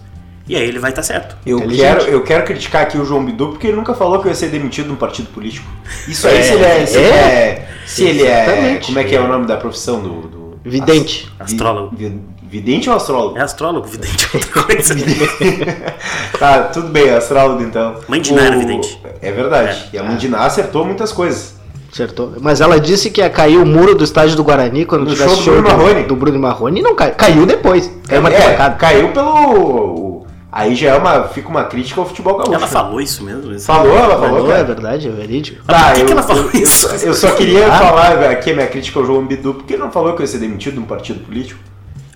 E 0.51 0.55
aí 0.57 0.67
ele 0.67 0.79
vai 0.79 0.91
estar 0.91 1.01
certo. 1.01 1.37
Eu 1.45 1.61
quero, 1.65 2.01
eu 2.01 2.21
quero 2.23 2.43
criticar 2.43 2.81
aqui 2.81 2.97
o 2.97 3.05
João 3.05 3.23
Bidu 3.23 3.49
porque 3.49 3.67
ele 3.67 3.77
nunca 3.77 3.93
falou 3.93 4.19
que 4.19 4.25
eu 4.27 4.31
ia 4.31 4.35
ser 4.35 4.47
demitido 4.49 4.87
de 4.87 4.91
um 4.91 4.95
partido 4.97 5.29
político. 5.29 5.65
Isso 6.07 6.27
aí, 6.27 6.39
É, 6.39 6.43
se 6.43 6.53
ele 6.53 6.63
é. 6.65 6.85
Se 6.85 6.97
ele 6.97 7.07
é. 7.07 7.13
é, 7.15 7.67
se 7.85 8.03
ele 8.03 8.23
é 8.27 8.79
como 8.85 8.99
é 8.99 9.03
que 9.05 9.15
é 9.15 9.21
o 9.21 9.27
nome 9.29 9.45
da 9.47 9.55
profissão 9.55 10.01
do. 10.01 10.09
do 10.27 10.41
Vidente. 10.65 11.31
Ast- 11.39 11.53
Astrólogo. 11.53 11.95
vi- 11.95 12.19
vidente 12.43 12.89
ou 12.89 12.95
astrólogo? 12.97 13.37
É 13.37 13.41
astrólogo, 13.41 13.87
vidente 13.87 14.27
é 14.31 14.37
outra 14.37 14.51
coisa. 14.63 14.93
tá, 16.37 16.63
tudo 16.63 16.89
bem, 16.89 17.09
astrólogo 17.11 17.63
então. 17.63 17.95
Mãe 18.09 18.19
de 18.21 18.33
Ná 18.33 18.41
era 18.43 18.57
O- 18.57 18.59
vidente. 18.59 19.01
É 19.21 19.31
verdade. 19.31 19.85
E 19.93 19.97
a 19.97 20.03
mãe 20.03 20.17
de 20.17 20.27
Ná 20.27 20.45
acertou 20.45 20.83
muitas 20.85 21.11
coisas. 21.13 21.55
Acertou. 21.91 22.33
Mas 22.41 22.61
ela 22.61 22.77
disse 22.79 23.09
que 23.09 23.21
ia 23.21 23.29
cair 23.29 23.57
o 23.57 23.65
muro 23.65 23.95
do 23.95 24.03
estádio 24.03 24.35
do 24.35 24.43
Guarani 24.43 24.85
quando 24.85 25.05
No 25.05 25.11
tivesse 25.11 25.37
show 25.37 25.55
do 25.55 25.61
Bruno 25.61 25.77
Marrone. 25.77 26.03
do 26.03 26.15
Bruno 26.15 26.39
Marrone. 26.39 26.79
E 26.79 26.83
não 26.83 26.93
caiu. 26.95 27.13
Caiu 27.15 27.45
depois. 27.45 27.91
Caiu 28.07 28.19
uma 28.21 28.29
É, 28.33 28.69
caiu 28.77 29.09
pelo. 29.09 30.10
Aí 30.51 30.75
já 30.75 30.89
é 30.89 30.97
uma, 30.97 31.23
fica 31.29 31.47
uma 31.47 31.63
crítica 31.63 32.01
ao 32.01 32.05
futebol 32.07 32.35
gaúcho. 32.37 32.53
Ela 32.53 32.67
falou 32.67 32.99
isso 32.99 33.23
mesmo? 33.23 33.53
Isso. 33.53 33.65
Falou, 33.65 33.95
ela 33.95 34.15
falou, 34.19 34.29
Falou, 34.29 34.47
cara. 34.47 34.59
é 34.59 34.63
verdade, 34.65 35.07
é 35.07 35.11
verídico. 35.11 35.63
Mas 35.65 35.77
por 35.77 35.83
Tá, 35.85 35.93
que 35.93 36.01
eu, 36.01 36.05
que 36.05 36.11
ela 36.11 36.23
falou 36.23 36.43
eu- 36.43 36.51
eu 36.53 36.59
isso? 36.63 36.89
só- 36.89 36.95
Eu 37.07 37.13
só 37.13 37.31
queria 37.35 37.67
Ah. 37.71 37.79
falar 37.79 38.29
aqui 38.29 38.51
a 38.51 38.53
minha 38.53 38.67
crítica 38.67 38.99
ao 38.99 39.05
João 39.05 39.25
Bidu, 39.25 39.53
porque 39.53 39.73
ele 39.73 39.81
não 39.81 39.91
falou 39.91 40.11
que 40.13 40.19
eu 40.21 40.23
ia 40.23 40.27
ser 40.27 40.39
demitido 40.39 40.73
de 40.73 40.79
um 40.79 40.85
partido 40.85 41.19
político. 41.23 41.59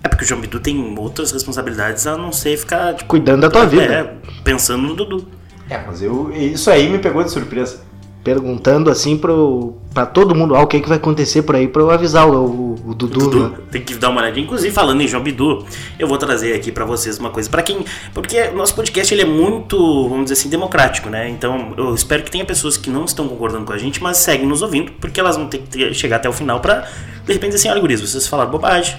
É 0.04 0.08
porque 0.08 0.24
o 0.24 0.28
João 0.28 0.40
Bidu 0.40 0.60
tem 0.60 0.94
outras 0.98 1.32
responsabilidades 1.32 2.06
a 2.06 2.16
não 2.16 2.30
ser 2.30 2.56
ficar, 2.58 2.92
tipo, 2.94 3.08
Cuidando 3.08 3.40
da 3.40 3.50
tua 3.50 3.64
vida. 3.66 3.82
é, 3.84 4.12
pensando 4.44 4.82
no 4.82 4.94
Dudu. 4.94 5.26
É, 5.70 5.80
mas 5.86 6.02
eu, 6.02 6.30
isso 6.32 6.70
aí 6.70 6.88
me 6.90 6.98
pegou 6.98 7.24
de 7.24 7.30
surpresa. 7.30 7.80
Perguntando 8.26 8.90
assim 8.90 9.16
pro, 9.16 9.74
pra 9.94 10.04
todo 10.04 10.34
mundo, 10.34 10.56
ah, 10.56 10.60
o 10.62 10.66
que, 10.66 10.80
que 10.80 10.88
vai 10.88 10.96
acontecer 10.98 11.42
por 11.42 11.54
aí 11.54 11.68
pra 11.68 11.80
eu 11.80 11.92
avisar 11.92 12.28
o, 12.28 12.34
o- 12.44 12.72
o 12.90 12.92
Dudu. 12.92 13.20
Dudu, 13.20 13.48
né? 13.50 13.56
tem 13.70 13.80
que 13.82 13.94
dar 13.94 14.08
uma 14.10 14.20
olhadinha. 14.20 14.44
Inclusive, 14.44 14.74
falando 14.74 15.00
em 15.00 15.06
João 15.06 15.22
Bidu, 15.22 15.64
eu 15.96 16.08
vou 16.08 16.18
trazer 16.18 16.52
aqui 16.52 16.72
pra 16.72 16.84
vocês 16.84 17.18
uma 17.20 17.30
coisa. 17.30 17.48
Pra 17.48 17.62
quem. 17.62 17.84
Porque 18.12 18.36
o 18.52 18.56
nosso 18.56 18.74
podcast 18.74 19.14
ele 19.14 19.22
é 19.22 19.24
muito, 19.24 19.76
vamos 20.08 20.24
dizer 20.24 20.32
assim, 20.40 20.48
democrático, 20.48 21.08
né? 21.08 21.28
Então 21.30 21.72
eu 21.76 21.94
espero 21.94 22.24
que 22.24 22.30
tenha 22.32 22.44
pessoas 22.44 22.76
que 22.76 22.90
não 22.90 23.04
estão 23.04 23.28
concordando 23.28 23.64
com 23.64 23.72
a 23.72 23.78
gente, 23.78 24.02
mas 24.02 24.16
seguem 24.16 24.44
nos 24.44 24.60
ouvindo, 24.60 24.90
porque 25.00 25.20
elas 25.20 25.36
vão 25.36 25.46
ter 25.46 25.58
que 25.58 25.94
chegar 25.94 26.16
até 26.16 26.28
o 26.28 26.32
final 26.32 26.58
pra, 26.58 26.80
de 27.24 27.32
repente, 27.32 27.52
dizer 27.52 27.68
assim: 27.68 27.68
olha, 27.68 27.80
guris, 27.80 28.00
vocês 28.00 28.26
falaram 28.26 28.50
bobagem. 28.50 28.96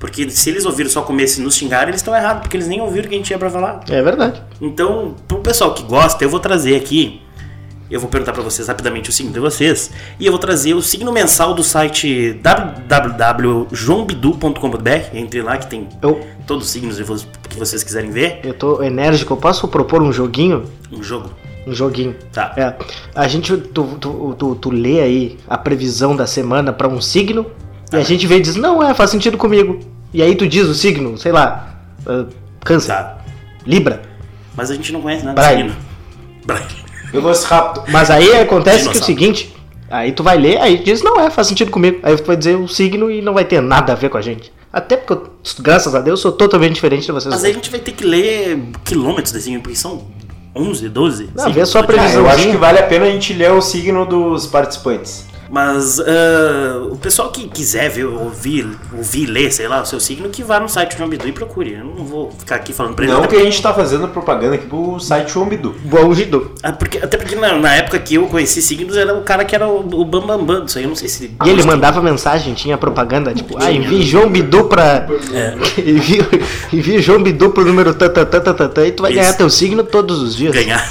Porque 0.00 0.28
se 0.30 0.48
eles 0.50 0.64
ouviram 0.64 0.88
só 0.90 1.00
o 1.00 1.04
começo 1.04 1.40
e 1.40 1.44
nos 1.44 1.56
xingarem, 1.56 1.88
eles 1.88 2.00
estão 2.00 2.14
errados, 2.16 2.40
porque 2.42 2.56
eles 2.56 2.68
nem 2.68 2.80
ouviram 2.80 3.04
o 3.06 3.08
que 3.08 3.14
a 3.14 3.18
gente 3.18 3.26
tinha 3.26 3.38
pra 3.38 3.48
falar. 3.50 3.80
É 3.90 4.02
verdade. 4.02 4.42
Então, 4.60 5.14
pro 5.28 5.38
pessoal 5.38 5.72
que 5.74 5.82
gosta, 5.82 6.22
eu 6.24 6.28
vou 6.30 6.40
trazer 6.40 6.74
aqui. 6.76 7.20
Eu 7.90 8.00
vou 8.00 8.08
perguntar 8.10 8.32
pra 8.32 8.42
vocês 8.42 8.66
rapidamente 8.68 9.10
o 9.10 9.12
signo 9.12 9.32
de 9.32 9.38
vocês. 9.38 9.90
E 10.18 10.26
eu 10.26 10.32
vou 10.32 10.38
trazer 10.40 10.74
o 10.74 10.82
signo 10.82 11.12
mensal 11.12 11.54
do 11.54 11.62
site 11.62 12.32
www.joãobidu.com.br. 12.42 15.14
Entre 15.14 15.40
lá 15.42 15.56
que 15.56 15.68
tem 15.68 15.88
Eu, 16.02 16.20
todos 16.46 16.64
os 16.66 16.70
signos 16.70 16.96
que 17.48 17.56
vocês 17.58 17.82
quiserem 17.84 18.10
ver. 18.10 18.40
eu 18.42 18.54
tô 18.54 18.82
enérgico, 18.82 19.32
eu 19.32 19.36
posso 19.36 19.68
propor 19.68 20.02
um 20.02 20.12
joguinho? 20.12 20.64
Um 20.92 21.02
jogo. 21.02 21.30
Um 21.66 21.72
joguinho. 21.72 22.14
Tá. 22.32 22.52
É, 22.56 22.74
a 23.14 23.28
gente, 23.28 23.56
tu, 23.56 23.84
tu, 24.00 24.34
tu, 24.38 24.54
tu 24.56 24.70
lê 24.70 25.00
aí 25.00 25.38
a 25.48 25.56
previsão 25.58 26.14
da 26.16 26.26
semana 26.26 26.72
pra 26.72 26.88
um 26.88 27.00
signo 27.00 27.46
e 27.92 27.96
a 27.96 28.02
gente 28.02 28.26
vê 28.26 28.38
e 28.38 28.40
diz, 28.40 28.56
não, 28.56 28.82
é, 28.82 28.94
faz 28.94 29.10
sentido 29.10 29.36
comigo. 29.36 29.78
E 30.12 30.22
aí 30.22 30.34
tu 30.34 30.46
diz 30.46 30.66
o 30.66 30.74
signo, 30.74 31.16
sei 31.18 31.32
lá, 31.32 31.76
ah, 32.06 32.24
câncer, 32.64 32.88
Tá. 32.92 33.18
Libra. 33.66 34.00
Mas 34.56 34.70
a 34.70 34.74
gente 34.74 34.92
não 34.92 35.02
conhece 35.02 35.24
nada 35.24 35.40
Brian. 35.42 35.66
de 35.66 35.72
signo. 35.72 35.86
Brian. 37.10 37.20
Velociraptor. 37.22 37.84
Mas 37.88 38.10
aí 38.10 38.32
acontece 38.36 38.84
que 38.84 38.88
o 38.88 38.92
Dinossauro. 38.92 39.04
seguinte, 39.04 39.56
aí 39.90 40.12
tu 40.12 40.22
vai 40.22 40.36
ler, 40.38 40.58
aí 40.60 40.78
diz, 40.78 41.02
não 41.02 41.20
é, 41.20 41.30
faz 41.30 41.46
sentido 41.46 41.70
comigo. 41.70 41.98
Aí 42.02 42.16
tu 42.16 42.24
vai 42.24 42.36
dizer 42.36 42.56
o 42.56 42.68
signo 42.68 43.10
e 43.10 43.22
não 43.22 43.34
vai 43.34 43.44
ter 43.44 43.60
nada 43.60 43.92
a 43.92 43.96
ver 43.96 44.08
com 44.08 44.18
a 44.18 44.22
gente. 44.22 44.52
Até 44.72 44.96
porque, 44.96 45.12
eu, 45.12 45.30
graças 45.60 45.94
a 45.94 46.00
Deus, 46.00 46.20
sou 46.20 46.32
totalmente 46.32 46.74
diferente 46.74 47.06
de 47.06 47.12
vocês. 47.12 47.32
Mas 47.32 47.44
aí 47.44 47.52
a 47.52 47.54
gente 47.54 47.70
vai 47.70 47.80
ter 47.80 47.92
que 47.92 48.04
ler 48.04 48.58
quilômetros 48.84 49.32
desse 49.32 49.46
signo, 49.46 49.62
porque 49.62 49.76
são 49.76 50.04
11, 50.54 50.88
12. 50.88 51.30
Não, 51.34 51.52
vê 51.52 51.64
só 51.66 51.80
a 51.80 51.82
dia. 51.82 52.00
Ah, 52.00 52.12
eu 52.12 52.28
acho 52.28 52.50
que 52.50 52.56
vale 52.56 52.78
a 52.78 52.82
pena 52.82 53.04
a 53.04 53.10
gente 53.10 53.32
ler 53.32 53.52
o 53.52 53.60
signo 53.60 54.06
dos 54.06 54.46
participantes. 54.46 55.25
Mas 55.50 56.00
ah, 56.00 56.78
o 56.90 56.96
pessoal 56.96 57.30
que 57.30 57.46
quiser 57.48 57.88
ver, 57.88 58.04
ouvir, 58.06 58.66
ouvir, 58.96 59.26
ler, 59.26 59.52
sei 59.52 59.68
lá, 59.68 59.82
o 59.82 59.86
seu 59.86 60.00
signo, 60.00 60.28
que 60.28 60.42
vá 60.42 60.58
no 60.60 60.68
site 60.68 60.92
do 60.94 60.98
João 60.98 61.08
Bidu 61.08 61.28
e 61.28 61.32
procure. 61.32 61.74
Eu 61.74 61.84
não 61.84 62.04
vou 62.04 62.30
ficar 62.38 62.56
aqui 62.56 62.72
falando 62.72 62.94
pra 62.94 63.04
ele. 63.04 63.12
Não 63.14 63.26
que 63.26 63.36
a 63.36 63.44
gente 63.44 63.60
tá 63.62 63.72
fazendo 63.72 64.08
propaganda 64.08 64.54
aqui 64.56 64.66
pro 64.66 64.98
site 64.98 65.32
João 65.32 65.48
Bidu. 65.48 65.74
Bom, 65.84 66.12
Gidu. 66.14 66.52
Ah, 66.62 66.72
porque- 66.72 66.98
até 66.98 67.16
porque 67.16 67.34
na, 67.36 67.52
na 67.54 67.74
época 67.74 67.98
que 67.98 68.14
eu 68.16 68.26
conheci 68.26 68.60
signos 68.60 68.96
era 68.96 69.14
o 69.14 69.22
cara 69.22 69.44
que 69.44 69.54
era 69.54 69.66
o, 69.68 69.78
o 69.80 70.04
Bambambam 70.04 70.44
Bam, 70.44 70.54
Bam 70.60 70.64
disso 70.64 70.78
aí. 70.78 70.84
Eu 70.84 70.88
não 70.88 70.96
sei 70.96 71.08
se. 71.08 71.30
E 71.44 71.48
ele 71.48 71.62
mandava 71.64 72.00
mensagem, 72.02 72.54
tinha 72.54 72.76
propaganda, 72.76 73.32
tipo, 73.34 73.56
ah, 73.60 73.70
envie 73.70 74.02
João 74.02 74.28
Bidu 74.28 74.64
pra. 74.64 75.06
envie, 75.78 76.24
envie 76.72 77.00
João 77.00 77.22
Bidu 77.22 77.50
pro 77.50 77.64
número 77.64 77.94
tatatata 77.94 78.86
e 78.86 78.92
tu 78.92 79.02
vai 79.02 79.12
Isso. 79.12 79.20
ganhar 79.20 79.32
teu 79.34 79.48
signo 79.50 79.84
todos 79.84 80.20
os 80.22 80.34
dias. 80.36 80.54
ganhar 80.54 80.84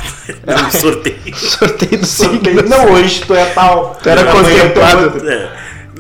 um 0.48 0.72
sorteio. 0.80 1.16
Sorteio 1.36 2.00
do 2.00 2.06
signo. 2.06 2.64
Não, 2.70 2.94
hoje 2.94 3.24
tu 3.26 3.34
é 3.34 3.46
tal. 3.46 3.98
Tu 4.02 4.10
era 4.10 4.22
Amanhã 4.22 4.45
tu 4.74 5.26
é. 5.28 5.34
É. 5.34 5.50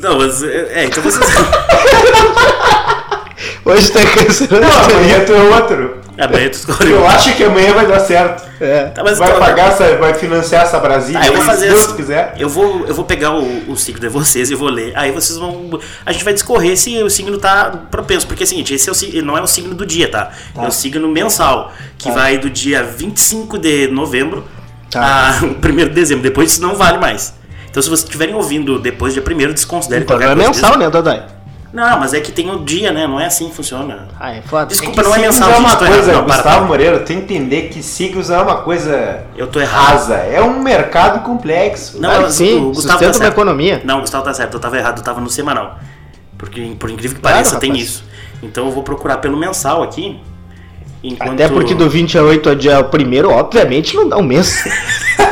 Não, 0.02 0.18
mas. 0.20 0.44
É, 0.44 0.82
é, 0.82 0.86
então 0.86 1.02
vocês. 1.04 1.26
Hoje 3.66 3.92
tá 3.92 4.00
cancelando. 4.02 4.66
Não, 4.68 4.80
amanhã 4.98 5.24
tu 5.26 5.34
é 5.34 5.42
outro. 5.42 5.98
Amanhã 6.18 6.50
tu 6.50 6.54
escolhe. 6.54 6.92
Eu 6.92 7.06
acho 7.08 7.36
que 7.36 7.44
amanhã 7.44 7.74
vai 7.74 7.86
dar 7.88 8.00
certo. 8.00 8.48
É. 8.62 8.86
Tá, 8.86 9.04
mas 9.04 9.18
vai 9.18 9.28
então- 9.30 9.40
pagar 9.40 9.70
essa, 9.70 9.98
vai 9.98 10.14
financiar 10.14 10.64
essa 10.64 10.80
Brasília. 10.80 11.20
Ah, 11.22 11.28
eu 11.28 11.34
vou 11.34 11.42
aí, 11.42 11.48
fazer 11.48 11.66
se 11.66 11.72
Deus 11.74 11.86
assim. 11.88 11.96
quiser. 11.96 12.36
Eu 12.38 12.48
vou, 12.48 12.86
eu 12.88 12.94
vou 12.94 13.04
pegar 13.06 13.32
o, 13.32 13.72
o 13.72 13.76
signo 13.76 14.00
de 14.00 14.08
vocês 14.08 14.50
e 14.52 14.56
vou 14.56 14.70
ler. 14.70 14.94
Aí 14.96 15.12
vocês 15.12 15.38
vão. 15.38 15.80
A 16.06 16.12
gente 16.14 16.24
vai 16.24 16.34
discorrer 16.34 16.78
se 16.78 17.02
o 17.04 17.10
signo 17.10 17.38
tá 17.38 17.72
propenso. 17.92 18.28
Porque 18.28 18.44
é 18.44 18.46
o 18.46 18.48
seguinte, 18.48 18.74
esse 18.74 18.88
é 18.88 18.92
o, 18.92 19.26
não 19.26 19.38
é 19.38 19.42
o 19.42 19.48
signo 19.48 19.74
do 19.74 19.86
dia, 19.86 20.10
tá? 20.10 20.32
É 20.56 20.68
o 20.68 20.72
signo 20.72 21.08
mensal. 21.10 21.74
Que 21.98 22.12
vai 22.12 22.38
do 22.38 22.50
dia 22.50 22.84
25 22.84 23.58
de 23.58 23.88
novembro 23.88 24.46
Tá. 24.92 25.40
a 25.42 25.44
1 25.44 25.60
de 25.76 25.90
dezembro. 25.90 26.24
Depois 26.24 26.52
isso 26.54 26.62
não 26.62 26.76
vale 26.76 26.98
mais. 27.00 27.34
Então 27.76 27.84
se 27.84 27.90
vocês 27.90 28.04
estiverem 28.06 28.34
ouvindo 28.34 28.80
depois 28.80 29.14
do 29.14 29.22
dia 29.22 29.50
1 29.50 29.52
desconsidere 29.54 30.06
Então 30.06 30.16
não 30.16 30.22
qualquer 30.26 30.32
é 30.32 30.36
coisa 30.46 30.50
mensal, 30.50 30.70
disso. 30.70 30.80
né, 30.80 30.90
Dodói? 30.90 31.22
Não, 31.74 32.00
mas 32.00 32.14
é 32.14 32.22
que 32.22 32.32
tem 32.32 32.50
o 32.50 32.60
dia, 32.64 32.94
né? 32.94 33.06
Não 33.06 33.20
é 33.20 33.26
assim 33.26 33.50
que 33.50 33.56
funciona. 33.56 34.08
Ah, 34.18 34.32
é 34.32 34.42
foda. 34.42 34.68
Desculpa, 34.68 35.04
não 35.04 35.14
é 35.14 35.20
mensal, 35.20 35.50
é 35.50 35.54
gente, 35.56 35.66
uma 35.66 35.76
coisa, 35.76 35.94
errado. 35.94 36.08
Não, 36.08 36.24
para, 36.24 36.36
Gustavo 36.36 36.58
para. 36.60 36.68
Moreira, 36.68 37.00
tu 37.00 37.12
entender 37.12 37.64
que 37.64 37.84
signos 37.84 38.30
não 38.30 38.38
é 38.38 38.42
uma 38.44 38.56
coisa 38.60 39.26
Eu 39.36 39.48
tô 39.48 39.60
errado. 39.60 39.90
rasa, 39.92 40.16
é 40.16 40.42
um 40.42 40.64
mercado 40.64 41.22
complexo. 41.26 41.96
Não, 42.00 42.04
Claro 42.04 42.20
que 42.20 42.24
mas 42.28 42.34
sim, 42.36 42.58
o 42.62 42.72
Gustavo 42.72 43.00
tá 43.04 43.12
certo. 43.12 43.34
economia. 43.34 43.82
Não, 43.84 43.98
o 43.98 44.02
Gustavo 44.02 44.24
tá 44.24 44.34
certo, 44.34 44.54
eu 44.54 44.60
tava 44.62 44.78
errado, 44.78 45.00
eu 45.00 45.04
tava 45.04 45.20
no 45.20 45.30
semanal. 45.30 45.78
Porque, 46.38 46.62
por 46.80 46.90
incrível 46.90 47.18
que 47.18 47.22
Claro, 47.22 47.36
pareça, 47.36 47.60
tem 47.60 47.72
rapaz. 47.72 47.90
isso. 47.90 48.04
Então 48.42 48.68
eu 48.68 48.72
vou 48.72 48.84
procurar 48.84 49.18
pelo 49.18 49.36
mensal 49.36 49.84
aqui. 49.84 50.18
Enquanto... 51.04 51.34
Até 51.34 51.50
porque 51.50 51.76
do 51.76 51.90
28 51.90 52.48
ao 52.48 52.56
dia 52.56 52.80
1 52.80 53.30
obviamente, 53.32 53.98
não 53.98 54.08
dá 54.08 54.16
um 54.16 54.24
mês. 54.24 54.64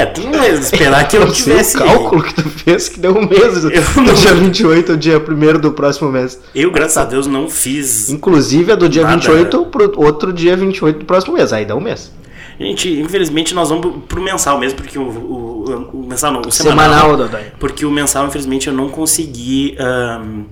É, 0.00 0.06
tu 0.06 0.20
não 0.22 0.42
ia 0.42 0.50
esperar 0.50 1.06
que 1.08 1.16
eu 1.16 1.20
Não 1.26 1.32
tivesse. 1.32 1.76
o 1.76 1.80
cálculo 1.80 2.22
que 2.22 2.34
tu 2.34 2.48
fez 2.48 2.88
que 2.88 2.98
deu 3.00 3.16
um 3.16 3.26
mês. 3.28 3.64
Eu 3.64 3.70
Do 3.70 4.02
não- 4.02 4.14
dia 4.14 4.34
28 4.34 4.92
ao 4.92 4.96
dia 4.98 5.18
1 5.18 5.58
do 5.60 5.72
próximo 5.72 6.10
mês. 6.10 6.38
Eu, 6.54 6.70
graças 6.70 6.96
a 6.96 7.04
Deus, 7.04 7.26
não 7.26 7.48
fiz. 7.50 8.08
Inclusive 8.08 8.72
é 8.72 8.76
do 8.76 8.88
dia 8.88 9.02
Nada. 9.02 9.16
28 9.16 9.66
pro 9.66 9.92
outro 10.02 10.32
dia 10.32 10.56
28 10.56 11.00
do 11.00 11.04
próximo 11.04 11.34
mês. 11.34 11.52
Aí 11.52 11.64
dá 11.64 11.74
um 11.76 11.80
mês. 11.80 12.10
Gente, 12.58 12.90
infelizmente 13.00 13.54
nós 13.54 13.70
vamos 13.70 14.02
pro- 14.06 14.20
mensal 14.22 14.58
mesmo, 14.58 14.76
porque 14.76 14.98
o, 14.98 15.02
o, 15.02 15.90
o 15.94 16.06
mensal 16.06 16.30
não, 16.32 16.40
o 16.42 16.52
semanal. 16.52 16.84
Semanal, 16.94 17.16
Dodói. 17.16 17.42
Porque 17.58 17.86
o 17.86 17.90
mensal, 17.90 18.26
infelizmente, 18.26 18.66
eu 18.68 18.74
não 18.74 18.88
consegui 18.90 19.74
ahn, 19.78 20.42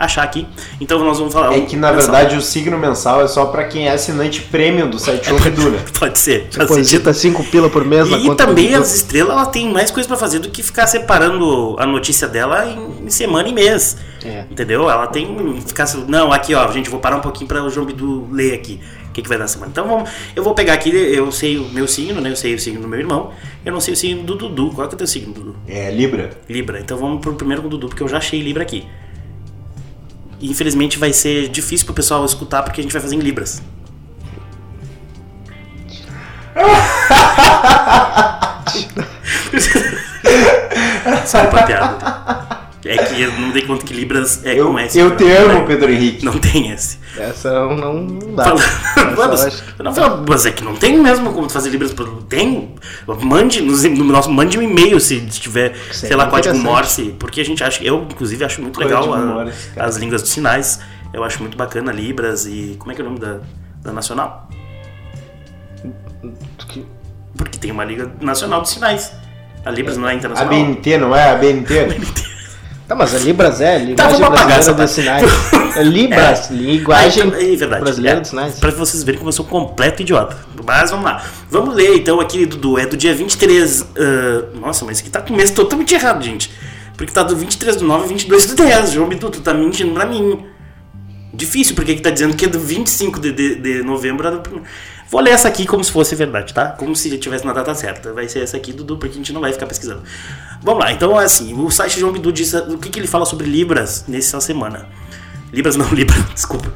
achar 0.00 0.22
aqui. 0.22 0.46
Então 0.80 0.98
nós 1.04 1.18
vamos 1.18 1.34
falar. 1.34 1.54
É 1.54 1.60
que 1.60 1.76
na 1.76 1.92
mensal. 1.92 2.12
verdade 2.12 2.36
o 2.36 2.40
signo 2.40 2.78
mensal 2.78 3.22
é 3.22 3.28
só 3.28 3.44
pra 3.46 3.64
quem 3.64 3.86
é 3.86 3.92
assinante 3.92 4.40
premium 4.40 4.88
do 4.88 4.98
site 4.98 5.30
Bidu, 5.34 5.70
né? 5.70 5.84
Pode 5.98 6.18
ser. 6.18 6.48
Deposita 6.48 7.12
5 7.12 7.44
pila 7.44 7.68
por 7.68 7.84
mês 7.84 8.08
na 8.08 8.16
E 8.16 8.22
conta 8.22 8.46
do 8.46 8.48
também 8.48 8.74
as 8.74 8.94
estrelas 8.94 9.32
ela 9.32 9.46
tem 9.46 9.70
mais 9.70 9.90
coisa 9.90 10.08
pra 10.08 10.16
fazer 10.16 10.38
do 10.38 10.48
que 10.48 10.62
ficar 10.62 10.86
separando 10.86 11.76
a 11.78 11.86
notícia 11.86 12.26
dela 12.26 12.66
em, 12.66 13.04
em 13.04 13.10
semana 13.10 13.46
e 13.48 13.52
mês. 13.52 13.98
É. 14.24 14.44
Entendeu? 14.50 14.88
Ela 14.88 15.06
tem 15.06 15.60
ficar 15.66 15.86
não, 16.08 16.32
aqui 16.32 16.54
ó, 16.54 16.70
gente, 16.72 16.88
vou 16.88 17.00
parar 17.00 17.16
um 17.16 17.20
pouquinho 17.20 17.46
para 17.46 17.62
o 17.62 17.68
João 17.68 17.84
Bidu 17.84 18.26
ler 18.32 18.54
aqui. 18.54 18.80
O 19.08 19.12
que, 19.12 19.22
que 19.22 19.28
vai 19.28 19.36
dar 19.36 19.48
semana? 19.48 19.70
Então 19.72 19.86
vamos, 19.88 20.08
eu 20.36 20.42
vou 20.42 20.54
pegar 20.54 20.74
aqui, 20.74 20.90
eu 20.90 21.32
sei 21.32 21.58
o 21.58 21.68
meu 21.70 21.88
signo, 21.88 22.20
né? 22.20 22.30
Eu 22.30 22.36
sei 22.36 22.54
o 22.54 22.60
signo 22.60 22.80
do 22.80 22.88
meu 22.88 23.00
irmão. 23.00 23.32
Eu 23.64 23.72
não 23.72 23.80
sei 23.80 23.92
o 23.92 23.96
signo 23.96 24.22
do 24.22 24.36
Dudu. 24.36 24.70
Qual 24.70 24.86
que 24.86 24.94
é 24.94 24.96
o 24.96 24.98
teu 24.98 25.06
signo, 25.06 25.34
Dudu? 25.34 25.56
É 25.66 25.90
Libra. 25.90 26.30
Libra. 26.48 26.78
Então 26.78 26.96
vamos 26.96 27.20
pro 27.20 27.34
primeiro 27.34 27.60
com 27.60 27.66
o 27.66 27.70
Dudu, 27.70 27.88
porque 27.88 28.02
eu 28.02 28.08
já 28.08 28.18
achei 28.18 28.40
Libra 28.40 28.62
aqui. 28.62 28.86
E 30.40 30.50
infelizmente 30.50 30.98
vai 30.98 31.12
ser 31.12 31.48
difícil 31.48 31.84
pro 31.84 31.94
pessoal 31.94 32.24
escutar 32.24 32.62
porque 32.62 32.80
a 32.80 32.82
gente 32.82 32.92
vai 32.92 33.02
fazer 33.02 33.16
em 33.16 33.20
Libras. 33.20 33.62
Sabe 41.26 41.48
pra 41.48 41.62
piada. 41.64 42.49
É 42.84 42.96
que 42.96 43.20
eu 43.20 43.30
não 43.32 43.50
dei 43.50 43.62
conta 43.62 43.84
que 43.84 43.92
Libras 43.92 44.44
é 44.44 44.58
Eu, 44.58 44.68
com 44.72 44.78
S. 44.78 44.98
eu 44.98 45.14
te 45.14 45.24
né? 45.24 45.36
amo, 45.36 45.66
Pedro 45.66 45.92
Henrique. 45.92 46.24
Não 46.24 46.38
tem 46.38 46.72
S. 46.72 46.98
Essa 47.18 47.50
não, 47.52 47.92
não 48.02 48.34
dá. 48.34 48.44
Fala- 48.44 48.60
eu 49.78 49.84
não 49.84 49.94
falo, 49.94 50.24
mas 50.26 50.46
é 50.46 50.50
que 50.50 50.64
não 50.64 50.74
tem 50.74 50.96
mesmo 50.98 51.30
como 51.34 51.48
fazer 51.50 51.68
Libras. 51.70 51.94
Tem. 52.28 52.74
Mande, 53.22 53.60
nos- 53.60 53.84
no 53.84 54.04
nosso, 54.04 54.30
mande 54.30 54.58
um 54.58 54.62
e-mail 54.62 54.98
se 54.98 55.20
tiver, 55.26 55.74
sei 55.90 55.94
Seria 56.08 56.16
lá, 56.16 56.26
código. 56.28 56.56
Morse. 56.56 57.14
Porque 57.18 57.40
a 57.42 57.44
gente 57.44 57.62
acha, 57.62 57.84
eu 57.84 58.06
inclusive 58.10 58.42
acho 58.44 58.62
muito 58.62 58.78
Código 58.80 58.98
legal 58.98 59.14
a- 59.14 59.26
Morse, 59.44 59.68
cara. 59.74 59.86
as 59.86 59.96
línguas 59.96 60.22
dos 60.22 60.30
sinais. 60.30 60.80
Eu 61.12 61.22
acho 61.22 61.40
muito 61.40 61.58
bacana 61.58 61.92
Libras 61.92 62.46
e. 62.46 62.76
Como 62.78 62.92
é 62.92 62.94
que 62.94 63.02
é 63.02 63.04
o 63.04 63.08
nome 63.08 63.20
da, 63.20 63.40
da 63.82 63.92
Nacional? 63.92 64.48
Porque 67.36 67.58
tem 67.58 67.70
uma 67.70 67.84
Liga 67.84 68.10
Nacional 68.20 68.62
de 68.62 68.70
Sinais. 68.70 69.12
A 69.64 69.70
Libras 69.70 69.96
não 69.96 70.08
é 70.08 70.12
A 70.12 70.14
internacional. 70.14 70.54
BNT, 70.54 70.98
não 70.98 71.14
é? 71.14 71.30
A 71.30 71.34
BNT? 71.36 71.74
Tá, 72.90 72.96
mas 72.96 73.14
a 73.14 73.18
Libras 73.20 73.60
é, 73.60 73.78
Tá, 73.94 74.10
linguagem 74.10 74.24
apagar 74.24 74.46
brasileira 74.74 74.84
de 74.84 74.90
sinais. 74.90 75.76
É 75.76 75.82
Libras, 75.84 76.50
linguagem 76.50 77.22
Ah, 77.22 77.26
então, 77.28 77.38
é 77.38 77.56
verdade. 77.56 77.82
brasileira 77.84 78.18
É, 78.18 78.20
de 78.20 78.28
sinais. 78.28 78.58
Pra 78.58 78.72
vocês 78.72 79.04
verem 79.04 79.18
como 79.20 79.28
eu 79.28 79.32
sou 79.32 79.44
completo 79.44 80.02
idiota. 80.02 80.36
Mas 80.66 80.90
vamos 80.90 81.04
lá. 81.04 81.24
Vamos 81.48 81.72
ler 81.72 81.94
então 81.94 82.18
aqui, 82.18 82.44
Dudu. 82.44 82.80
É 82.80 82.86
do 82.86 82.96
dia 82.96 83.14
23. 83.14 83.86
ah, 83.96 84.58
nossa, 84.58 84.84
mas 84.84 84.98
aqui 84.98 85.08
tá 85.08 85.20
com 85.20 85.32
o 85.32 85.36
mês 85.36 85.52
totalmente 85.52 85.94
errado, 85.94 86.20
gente. 86.24 86.50
Porque 86.96 87.12
tá 87.12 87.22
do 87.22 87.36
23 87.36 87.76
do 87.76 87.84
9 87.84 88.06
e 88.06 88.08
22 88.08 88.46
do 88.46 88.56
10. 88.56 88.90
João 88.90 89.08
Bidu, 89.08 89.30
tu 89.30 89.40
tá 89.40 89.54
mentindo 89.54 89.94
pra 89.94 90.04
mim. 90.04 90.44
Difícil, 91.32 91.76
porque 91.76 91.92
aqui 91.92 92.00
tá 92.00 92.10
dizendo 92.10 92.34
que 92.34 92.44
é 92.44 92.48
do 92.48 92.58
25 92.58 93.20
de, 93.20 93.30
de, 93.30 93.54
de 93.54 93.82
novembro. 93.84 94.42
Vou 95.10 95.20
ler 95.20 95.30
essa 95.30 95.48
aqui 95.48 95.66
como 95.66 95.82
se 95.82 95.90
fosse 95.90 96.14
verdade, 96.14 96.54
tá? 96.54 96.68
Como 96.68 96.94
se 96.94 97.18
tivesse 97.18 97.44
na 97.44 97.52
data 97.52 97.74
certa. 97.74 98.12
Vai 98.12 98.28
ser 98.28 98.44
essa 98.44 98.56
aqui, 98.56 98.72
Dudu, 98.72 98.96
porque 98.96 99.14
a 99.14 99.16
gente 99.16 99.32
não 99.32 99.40
vai 99.40 99.52
ficar 99.52 99.66
pesquisando. 99.66 100.02
Vamos 100.62 100.84
lá, 100.84 100.92
então 100.92 101.18
assim, 101.18 101.52
o 101.52 101.68
site 101.68 101.98
João 101.98 102.12
Bidu 102.12 102.32
diz 102.32 102.54
o 102.54 102.78
que, 102.78 102.88
que 102.88 103.00
ele 103.00 103.08
fala 103.08 103.26
sobre 103.26 103.46
Libras 103.46 104.04
nessa 104.06 104.40
semana. 104.40 104.86
Libras 105.52 105.74
não, 105.74 105.88
Libra, 105.92 106.16
desculpa. 106.32 106.72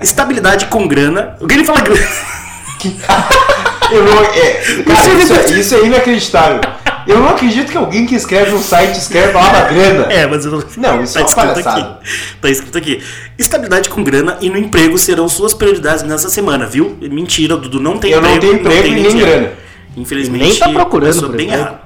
Estabilidade 0.00 0.66
com 0.66 0.88
grana. 0.88 1.36
O 1.40 1.46
que 1.46 1.54
ele 1.54 1.64
fala 1.64 1.80
grana? 1.80 2.00
Eu 3.90 4.04
não, 4.04 4.22
é, 4.22 4.82
cara, 4.86 5.14
isso, 5.14 5.32
é- 5.34 5.50
isso 5.60 5.74
é 5.74 5.84
inacreditável. 5.86 6.60
Eu 7.06 7.20
não 7.20 7.30
acredito 7.30 7.72
que 7.72 7.78
alguém 7.78 8.04
que 8.04 8.14
escreve 8.14 8.52
um 8.54 8.60
site 8.62 8.98
escreve 8.98 9.30
a 9.30 9.32
palavra 9.32 9.72
grana. 9.72 10.12
É, 10.12 10.26
mas 10.26 10.44
eu 10.44 10.52
não. 10.52 10.62
Não, 10.76 11.02
isso 11.02 11.16
é 11.18 11.22
uma 11.22 11.26
escrito 11.28 11.34
palhaçada. 11.54 11.80
aqui. 11.80 12.10
Tá 12.40 12.50
escrito 12.50 12.76
aqui. 12.78 13.02
Estabilidade 13.38 13.88
com 13.88 14.02
grana 14.04 14.36
e 14.42 14.50
no 14.50 14.58
emprego 14.58 14.98
serão 14.98 15.26
suas 15.26 15.54
prioridades 15.54 16.02
nessa 16.02 16.28
semana, 16.28 16.66
viu? 16.66 16.98
Mentira, 17.00 17.56
Dudu 17.56 17.80
não 17.80 17.96
tem 17.96 18.10
Eu 18.12 18.20
não 18.20 18.34
emprego. 18.34 18.40
tenho 18.52 18.60
emprego 18.60 18.82
tem 18.82 18.92
e 18.92 18.94
nem 19.00 19.08
dinheiro. 19.08 19.30
grana. 19.30 19.52
Infelizmente, 19.96 20.44
Nem 20.44 20.54
tá 20.56 20.68
procurando 20.68 21.20
por 21.22 21.28
bem 21.36 21.46
emprego. 21.46 21.62
errada. 21.62 21.80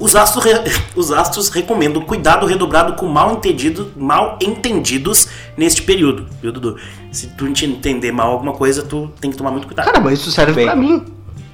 Os 0.00 0.16
astros, 0.16 0.42
re- 0.44 0.64
os 0.96 1.12
astros 1.12 1.48
recomendam 1.50 2.02
cuidado 2.02 2.46
redobrado 2.46 2.94
com 2.94 3.06
mal, 3.06 3.32
entendido, 3.34 3.92
mal 3.96 4.38
entendidos 4.40 5.28
neste 5.56 5.82
período, 5.82 6.26
viu, 6.42 6.50
Dudu? 6.50 6.76
Se 7.12 7.26
tu 7.28 7.52
te 7.52 7.66
entender 7.66 8.10
mal 8.10 8.32
alguma 8.32 8.52
coisa, 8.54 8.82
tu 8.82 9.10
tem 9.20 9.30
que 9.30 9.36
tomar 9.36 9.50
muito 9.50 9.66
cuidado. 9.66 9.86
Cara, 9.86 10.00
mas 10.00 10.18
isso 10.18 10.30
serve 10.32 10.52
Bem. 10.54 10.64
pra 10.64 10.74
mim. 10.74 11.04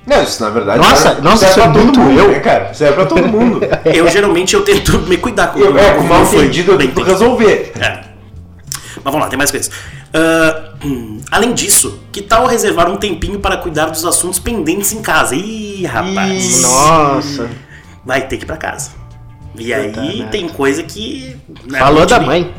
Não, 0.06 0.22
isso 0.22 0.40
na 0.40 0.50
verdade 0.50 0.78
Nossa, 0.78 0.96
serve, 1.02 1.20
nossa, 1.22 1.46
serve 1.48 1.60
isso 1.60 1.60
é 1.60 1.82
muito 1.82 1.98
mundo, 2.00 2.20
eu. 2.20 2.28
né, 2.30 2.38
cara? 2.38 2.72
Serve 2.72 2.94
pra 2.94 3.06
todo 3.06 3.26
mundo. 3.26 3.60
Eu 3.84 4.08
geralmente 4.08 4.54
eu 4.54 4.62
tento 4.62 5.00
me 5.08 5.16
cuidar 5.16 5.48
com 5.48 5.58
Eu, 5.58 5.76
é, 5.76 5.94
com 5.94 6.04
mal 6.04 6.24
foi 6.24 6.38
entendido 6.44 6.72
eu 6.72 6.78
tento 6.78 7.02
resolver. 7.02 7.72
É. 7.80 8.04
Mas 9.02 9.02
vamos 9.02 9.20
lá, 9.20 9.26
tem 9.26 9.36
mais 9.36 9.50
coisas. 9.50 9.68
Hum, 10.84 11.18
além 11.30 11.52
disso, 11.52 11.98
que 12.12 12.22
tal 12.22 12.46
reservar 12.46 12.88
um 12.88 12.96
tempinho 12.96 13.40
para 13.40 13.56
cuidar 13.56 13.86
dos 13.86 14.04
assuntos 14.04 14.38
pendentes 14.38 14.92
em 14.92 15.02
casa? 15.02 15.34
Ih, 15.34 15.84
rapaz. 15.86 16.58
Ih, 16.60 16.62
Nossa. 16.62 17.50
Vai 18.06 18.26
ter 18.28 18.36
que 18.38 18.44
ir 18.44 18.46
pra 18.46 18.56
casa. 18.56 18.90
E 19.58 19.74
aí 19.74 19.90
merda. 19.92 20.30
tem 20.30 20.48
coisa 20.48 20.82
que. 20.82 21.36
né, 21.68 21.78
Falou 21.78 22.06
da 22.06 22.18
nem- 22.18 22.26
mãe. 22.26 22.54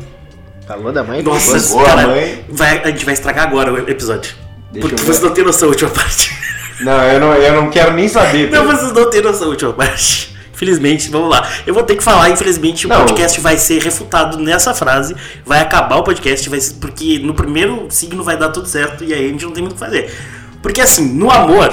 Falou 0.66 0.92
da 0.92 1.02
mãe. 1.02 1.22
Nossa. 1.22 1.58
Boa, 1.74 1.84
cara, 1.86 2.06
mãe. 2.08 2.44
vai- 2.50 2.82
a 2.84 2.88
gente 2.90 3.04
vai 3.04 3.14
estragar 3.14 3.46
agora 3.48 3.72
o 3.72 3.78
episódio. 3.90 4.34
Deixa 4.70 4.86
porque 4.88 5.02
vocês 5.02 5.20
não 5.22 5.30
têm 5.30 5.42
noção 5.44 5.68
da 5.68 5.72
última 5.72 5.90
parte. 5.90 6.36
Não, 6.80 7.02
eu 7.02 7.18
não, 7.18 7.34
eu 7.34 7.60
não 7.60 7.70
quero 7.70 7.92
nem 7.92 8.06
saber. 8.06 8.48
Não, 8.52 8.62
Pedro. 8.62 8.76
vocês 8.76 8.92
não 8.92 9.10
têm 9.10 9.20
noção 9.20 9.40
da 9.40 9.48
última 9.48 9.72
parte. 9.72 10.32
Infelizmente, 10.54 11.10
vamos 11.10 11.28
lá. 11.28 11.44
Eu 11.66 11.74
vou 11.74 11.82
ter 11.82 11.96
que 11.96 12.04
falar, 12.04 12.30
infelizmente, 12.30 12.86
o 12.86 12.88
Não. 12.88 12.98
podcast 13.04 13.40
vai 13.40 13.58
ser 13.58 13.82
refutado 13.82 14.38
nessa 14.38 14.72
frase. 14.72 15.16
Vai 15.44 15.58
acabar 15.58 15.96
o 15.96 16.04
podcast, 16.04 16.48
vai 16.48 16.60
ser, 16.60 16.74
porque 16.74 17.18
no 17.18 17.34
primeiro 17.34 17.88
signo 17.90 18.22
vai 18.22 18.36
dar 18.36 18.50
tudo 18.50 18.68
certo 18.68 19.02
e 19.02 19.12
aí 19.12 19.24
a 19.26 19.28
gente 19.28 19.44
não 19.44 19.50
tem 19.50 19.60
muito 19.62 19.72
o 19.72 19.74
que 19.76 19.84
fazer. 19.84 20.14
Porque 20.62 20.80
assim, 20.80 21.04
no 21.14 21.28
amor, 21.32 21.72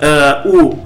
ah, 0.00 0.42
o 0.46 0.78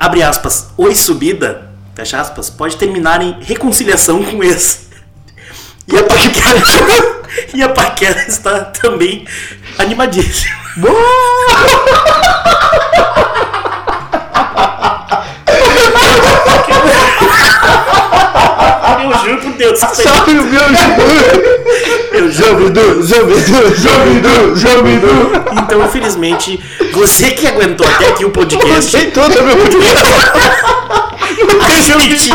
abre 0.00 0.22
aspas, 0.22 0.68
oi 0.78 0.94
subida, 0.94 1.70
fecha 1.94 2.18
aspas, 2.18 2.48
pode 2.48 2.78
terminar 2.78 3.20
em 3.20 3.36
reconciliação 3.42 4.24
com 4.24 4.42
esse. 4.42 4.88
E 5.86 5.98
a 5.98 6.02
paquera, 6.02 7.20
e 7.52 7.62
a 7.62 7.68
paquera 7.68 8.26
está 8.26 8.64
também 8.64 9.26
animadíssima. 9.78 10.58
Deus, 19.60 19.78
Salve 19.78 20.38
o 20.38 20.44
meu 20.44 20.62
eu 22.12 22.32
juro 22.32 22.32
Zambidu, 22.32 23.02
Zambidu, 23.02 23.76
Zambidu, 23.76 24.56
Zambidu. 24.56 25.08
Então, 25.52 25.84
infelizmente, 25.84 26.58
você 26.92 27.32
que 27.32 27.46
aguentou 27.46 27.86
até 27.86 28.08
aqui 28.08 28.24
o 28.24 28.30
podcast, 28.30 28.74
Gostei 28.74 29.10
todo 29.10 29.42
meu 29.42 29.56
podcast. 29.58 30.04
a 31.60 32.00
gente 32.00 32.30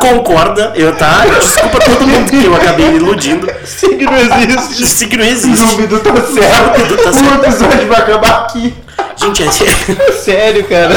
concorda, 0.00 0.72
eu 0.74 0.96
tá? 0.96 1.26
Desculpa 1.38 1.80
todo 1.80 2.06
mundo 2.06 2.30
que 2.30 2.42
eu 2.42 2.54
acabei 2.54 2.96
iludindo. 2.96 3.46
Signo 3.66 4.10
existe. 4.16 4.82
Isso 4.82 5.06
que 5.06 5.18
não 5.18 5.24
O 5.26 5.28
existe. 5.28 5.66
Zumbido 5.66 6.00
tá 6.00 6.14
certo. 6.14 6.96
Tá 6.96 7.10
o 7.10 7.12
certo. 7.12 7.44
episódio 7.44 7.88
vai 7.88 7.98
acabar 7.98 8.44
aqui. 8.44 8.74
Gente, 9.16 9.42
é, 9.42 10.12
Sério, 10.12 10.64
cara. 10.64 10.94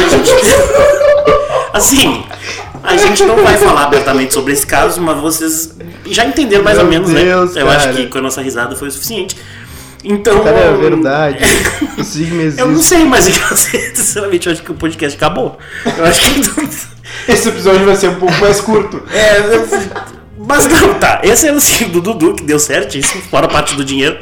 assim, 1.74 2.24
a 2.84 2.98
gente 2.98 3.24
não 3.24 3.44
vai 3.44 3.58
falar 3.58 3.84
abertamente 3.84 4.34
sobre 4.34 4.54
esse 4.54 4.66
caso, 4.66 5.02
mas 5.02 5.20
vocês 5.20 5.76
já 6.06 6.26
entenderam 6.26 6.64
mais 6.64 6.78
Meu 6.78 6.86
ou 6.86 6.92
menos, 6.92 7.12
Deus, 7.12 7.56
né? 7.56 7.62
Eu 7.62 7.70
acho 7.70 7.86
cara. 7.86 7.94
que 7.98 8.08
com 8.08 8.18
a 8.18 8.22
nossa 8.22 8.42
risada 8.42 8.76
foi 8.76 8.88
o 8.88 8.92
suficiente. 8.92 9.38
Então. 10.04 10.44
Cara, 10.44 10.58
é 10.58 10.74
verdade. 10.74 11.38
O 11.98 12.04
signo 12.04 12.42
Eu 12.58 12.66
não 12.68 12.74
existe. 12.74 12.90
sei, 12.90 13.06
mas 13.06 13.28
eu, 13.28 13.58
sinceramente, 13.96 14.48
eu 14.48 14.54
acho 14.54 14.64
que 14.64 14.72
o 14.72 14.76
podcast 14.76 15.16
acabou. 15.16 15.58
Eu 15.98 16.06
acho 16.06 16.22
que. 16.22 16.92
Esse 17.32 17.50
episódio 17.50 17.86
vai 17.86 17.96
ser 17.96 18.10
um 18.10 18.16
pouco 18.16 18.34
mais 18.40 18.62
curto. 18.62 19.04
É, 19.12 19.42
mas 20.38 20.66
não, 20.68 20.94
tá. 20.96 21.22
Esse 21.24 21.48
é 21.48 21.52
o 21.52 21.60
signo 21.60 21.94
do 21.94 22.02
Dudu, 22.02 22.34
que 22.34 22.44
deu 22.44 22.58
certíssimo, 22.58 23.22
fora 23.24 23.46
a 23.46 23.50
parte 23.50 23.76
do 23.76 23.84
dinheiro. 23.84 24.18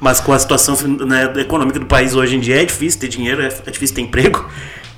Mas 0.00 0.20
com 0.20 0.32
a 0.32 0.38
situação 0.38 0.76
né, 1.06 1.32
econômica 1.36 1.78
do 1.78 1.86
país 1.86 2.14
hoje 2.14 2.36
em 2.36 2.40
dia 2.40 2.60
é 2.60 2.64
difícil 2.64 3.00
ter 3.00 3.08
dinheiro, 3.08 3.40
é, 3.42 3.46
é 3.46 3.70
difícil 3.70 3.94
ter 3.94 4.02
emprego. 4.02 4.44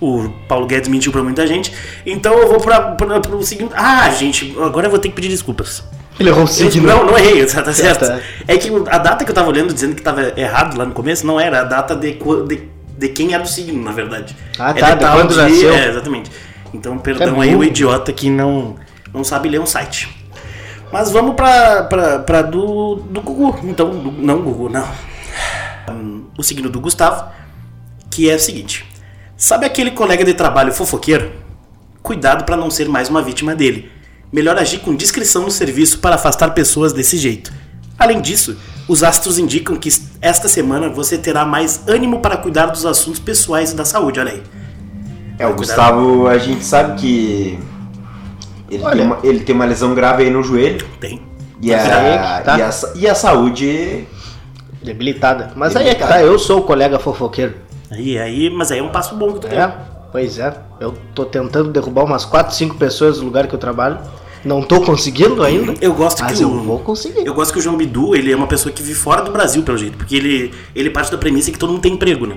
O 0.04 0.28
Paulo 0.46 0.66
Guedes 0.66 0.88
mentiu 0.88 1.10
pra 1.10 1.22
muita 1.22 1.46
gente. 1.46 1.72
Então 2.04 2.34
eu 2.34 2.48
vou 2.48 2.60
pra, 2.60 2.80
pra, 2.92 3.20
pro 3.20 3.42
seguinte. 3.42 3.72
Ah, 3.74 4.10
gente, 4.10 4.54
agora 4.60 4.86
eu 4.86 4.90
vou 4.90 4.98
ter 4.98 5.08
que 5.08 5.14
pedir 5.14 5.28
desculpas. 5.28 5.82
Ele 6.20 6.28
errou 6.28 6.44
o 6.44 6.46
signo. 6.46 6.86
Não, 6.86 7.04
não 7.06 7.18
errei, 7.18 7.44
tá, 7.46 7.72
certo. 7.72 8.06
tá. 8.06 8.20
É 8.46 8.56
que 8.56 8.70
a 8.88 8.98
data 8.98 9.24
que 9.24 9.30
eu 9.30 9.34
tava 9.34 9.48
olhando 9.48 9.72
dizendo 9.72 9.94
que 9.94 10.02
tava 10.02 10.32
errado 10.38 10.76
lá 10.76 10.84
no 10.84 10.92
começo 10.92 11.26
não 11.26 11.40
era 11.40 11.62
a 11.62 11.64
data 11.64 11.96
de, 11.96 12.12
de, 12.46 12.68
de 12.98 13.08
quem 13.08 13.32
era 13.34 13.42
o 13.42 13.46
signo, 13.46 13.82
na 13.82 13.92
verdade. 13.92 14.36
Ah, 14.58 14.70
É 14.70 14.74
tá, 14.74 14.94
de 14.94 15.04
quando 15.06 15.34
nasceu. 15.34 15.72
É, 15.72 15.88
exatamente. 15.88 16.30
Então, 16.72 16.98
perdão 16.98 17.42
É 17.42 17.46
aí 17.46 17.56
o 17.56 17.64
idiota 17.64 18.12
que 18.12 18.28
não, 18.28 18.76
não 19.12 19.24
sabe 19.24 19.48
ler 19.48 19.60
um 19.60 19.66
site. 19.66 20.08
Mas 20.92 21.10
vamos 21.10 21.34
pra, 21.34 21.84
pra, 21.84 22.18
pra 22.20 22.42
do, 22.42 22.96
do 22.96 23.20
Gugu. 23.20 23.58
Então, 23.64 23.90
do- 23.90 24.12
não 24.12 24.40
Gugu, 24.42 24.68
não. 24.68 24.86
O 26.36 26.42
signo 26.42 26.68
do 26.68 26.80
Gustavo, 26.80 27.24
que 28.10 28.28
é 28.30 28.34
o 28.36 28.40
seguinte. 28.40 28.84
Sabe 29.44 29.66
aquele 29.66 29.90
colega 29.90 30.24
de 30.24 30.32
trabalho 30.32 30.72
fofoqueiro? 30.72 31.30
Cuidado 32.02 32.44
para 32.44 32.56
não 32.56 32.70
ser 32.70 32.88
mais 32.88 33.10
uma 33.10 33.20
vítima 33.20 33.54
dele. 33.54 33.90
Melhor 34.32 34.56
agir 34.56 34.78
com 34.78 34.96
discrição 34.96 35.42
no 35.42 35.50
serviço 35.50 35.98
para 35.98 36.14
afastar 36.14 36.54
pessoas 36.54 36.94
desse 36.94 37.18
jeito. 37.18 37.52
Além 37.98 38.22
disso, 38.22 38.56
os 38.88 39.02
astros 39.04 39.38
indicam 39.38 39.76
que 39.76 39.90
esta 40.22 40.48
semana 40.48 40.88
você 40.88 41.18
terá 41.18 41.44
mais 41.44 41.86
ânimo 41.86 42.20
para 42.20 42.38
cuidar 42.38 42.68
dos 42.68 42.86
assuntos 42.86 43.20
pessoais 43.20 43.72
e 43.72 43.76
da 43.76 43.84
saúde. 43.84 44.18
Olha 44.18 44.32
aí. 44.32 44.42
É, 45.38 45.46
o 45.46 45.52
Cuidado. 45.52 45.56
Gustavo, 45.56 46.26
a 46.26 46.38
gente 46.38 46.64
sabe 46.64 46.98
que 46.98 47.58
ele, 48.70 48.82
Olha. 48.82 48.96
tem 48.96 49.04
uma, 49.04 49.18
ele 49.22 49.40
tem 49.40 49.54
uma 49.54 49.66
lesão 49.66 49.94
grave 49.94 50.22
aí 50.22 50.30
no 50.30 50.42
joelho. 50.42 50.86
Tem. 50.98 51.20
E 51.60 51.70
é 51.70 51.76
a, 51.76 52.38
que 52.38 52.44
tá. 52.46 52.58
e 52.58 52.62
a, 52.62 52.70
e 52.94 53.06
a 53.08 53.14
saúde. 53.14 54.08
Debilitada. 54.82 55.52
Mas 55.54 55.76
aí 55.76 55.88
é 55.88 55.94
que 55.94 56.00
Debilitada. 56.00 56.22
tá, 56.22 56.26
eu 56.26 56.38
sou 56.38 56.60
o 56.60 56.62
colega 56.62 56.98
fofoqueiro. 56.98 57.63
Aí, 57.90 58.18
aí, 58.18 58.50
mas 58.50 58.72
aí 58.72 58.78
é 58.78 58.82
um 58.82 58.88
passo 58.88 59.14
bom 59.16 59.32
que 59.32 59.40
tu 59.40 59.48
tem. 59.48 59.58
É, 59.58 59.72
pois 60.10 60.38
é. 60.38 60.54
Eu 60.80 60.94
tô 61.14 61.24
tentando 61.24 61.70
derrubar 61.70 62.04
umas 62.04 62.24
4, 62.24 62.54
5 62.54 62.76
pessoas 62.76 63.18
do 63.18 63.24
lugar 63.24 63.46
que 63.46 63.54
eu 63.54 63.58
trabalho. 63.58 63.98
Não 64.44 64.62
tô 64.62 64.80
conseguindo 64.82 65.42
ainda. 65.42 65.74
Eu 65.80 65.94
gosto 65.94 66.22
Mas 66.22 66.36
que 66.36 66.44
eu 66.44 66.50
o, 66.50 66.62
vou 66.62 66.78
conseguir. 66.80 67.26
Eu 67.26 67.32
gosto 67.32 67.52
que 67.52 67.58
o 67.58 67.62
João 67.62 67.76
Bidu, 67.76 68.14
ele 68.14 68.30
é 68.30 68.36
uma 68.36 68.46
pessoa 68.46 68.72
que 68.72 68.82
vive 68.82 68.94
fora 68.98 69.22
do 69.22 69.30
Brasil, 69.30 69.62
pelo 69.62 69.78
jeito. 69.78 69.96
Porque 69.96 70.14
ele, 70.16 70.52
ele 70.74 70.90
parte 70.90 71.10
da 71.10 71.16
premissa 71.16 71.50
que 71.50 71.58
todo 71.58 71.70
mundo 71.70 71.80
tem 71.80 71.94
emprego, 71.94 72.26
né? 72.26 72.36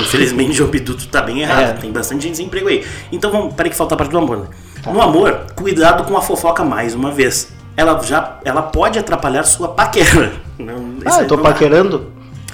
Infelizmente, 0.00 0.52
João 0.54 0.70
Bidu, 0.70 0.94
tu 0.94 1.06
tá 1.08 1.20
bem 1.20 1.42
errado. 1.42 1.60
É. 1.60 1.72
Tem 1.74 1.92
bastante 1.92 2.22
gente 2.22 2.36
sem 2.36 2.46
emprego 2.46 2.68
aí. 2.68 2.84
Então, 3.12 3.30
vamos, 3.30 3.54
peraí 3.54 3.70
que 3.70 3.76
falta 3.76 3.94
a 3.94 3.98
parte 3.98 4.10
do 4.10 4.18
amor, 4.18 4.38
né? 4.38 4.46
No 4.90 5.02
amor, 5.02 5.46
cuidado 5.54 6.04
com 6.04 6.16
a 6.16 6.22
fofoca 6.22 6.64
mais 6.64 6.94
uma 6.94 7.10
vez. 7.10 7.52
Ela 7.76 8.00
já 8.02 8.38
ela 8.44 8.62
pode 8.62 8.98
atrapalhar 8.98 9.44
sua 9.44 9.68
paquera. 9.68 10.32
Não, 10.58 10.94
Ah, 11.04 11.20
eu 11.20 11.28
tô 11.28 11.38
paquerando. 11.38 12.10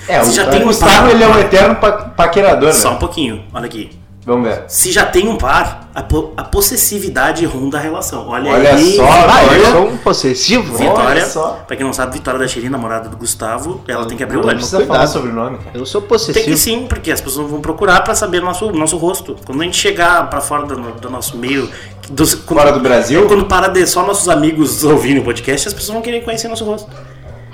É, 0.09 0.21
Você 0.23 0.31
o, 0.31 0.33
já 0.35 0.47
tem 0.51 0.63
um 0.63 0.67
Gustavo 0.67 0.93
par. 0.93 1.11
ele 1.11 1.25
é 1.25 1.29
um 1.29 1.39
eterno 1.39 1.77
pa 1.77 1.93
paquerador, 1.93 2.69
né? 2.69 2.73
Só 2.75 2.93
um 2.93 2.97
pouquinho, 2.99 3.45
olha 3.53 3.67
aqui. 3.67 3.91
Vamos 4.27 4.49
ver. 4.49 4.65
Se 4.69 4.91
já 4.91 5.05
tem 5.05 5.29
um 5.29 5.37
par, 5.37 5.91
a, 5.95 6.03
po- 6.03 6.33
a 6.35 6.43
possessividade 6.43 7.45
ronda 7.45 7.77
a 7.77 7.81
relação. 7.81 8.27
Olha, 8.29 8.53
Olha 8.53 8.75
aí. 8.75 8.97
só, 8.97 9.05
Ah, 9.07 9.45
eu 9.55 9.67
sou 9.71 9.87
um 9.89 9.97
possessivo? 9.99 10.75
Vitória, 10.79 11.27
só. 11.27 11.63
pra 11.67 11.77
quem 11.77 11.85
não 11.85 11.93
sabe, 11.93 12.15
Vitória 12.15 12.41
da 12.41 12.49
Xeri, 12.49 12.71
namorada 12.71 13.11
do 13.11 13.19
Gustavo, 13.19 13.83
ela 13.87 14.07
tem 14.07 14.17
que 14.17 14.23
abrir 14.23 14.39
o 14.39 14.41
Não 14.41 14.49
olho. 14.49 14.57
precisa 14.57 14.79
Cuidado. 14.79 14.97
falar 14.97 15.07
sobre 15.09 15.31
o 15.31 15.35
nome, 15.35 15.59
cara. 15.59 15.77
Eu 15.77 15.85
sou 15.85 16.01
Tem 16.01 16.09
possessivo. 16.09 16.47
que 16.47 16.57
sim, 16.57 16.87
porque 16.89 17.13
as 17.13 17.21
pessoas 17.21 17.51
vão 17.51 17.61
procurar 17.61 18.01
pra 18.03 18.15
saber 18.15 18.41
o 18.41 18.45
nosso, 18.47 18.73
nosso 18.73 18.97
rosto. 18.97 19.37
Quando 19.45 19.61
a 19.61 19.65
gente 19.65 19.77
chegar 19.77 20.31
pra 20.31 20.41
fora 20.41 20.65
do, 20.65 20.75
do 20.75 21.11
nosso 21.11 21.37
meio. 21.37 21.69
dos- 22.11 22.35
quando, 22.35 22.61
Fora 22.61 22.73
do 22.73 22.81
Brasil? 22.81 23.27
Quando 23.27 23.45
para 23.45 23.69
de 23.69 23.87
só 23.87 24.07
nossos 24.07 24.29
amigos 24.31 24.83
ouvirem 24.85 25.21
o 25.21 25.25
podcast, 25.25 25.69
as 25.69 25.75
pessoas 25.75 25.93
vão 25.93 26.01
querer 26.03 26.23
conhecer 26.25 26.49
nosso 26.49 26.65
rosto. 26.65 26.91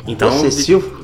Então. 0.07 0.31
Possessivo. 0.31 1.01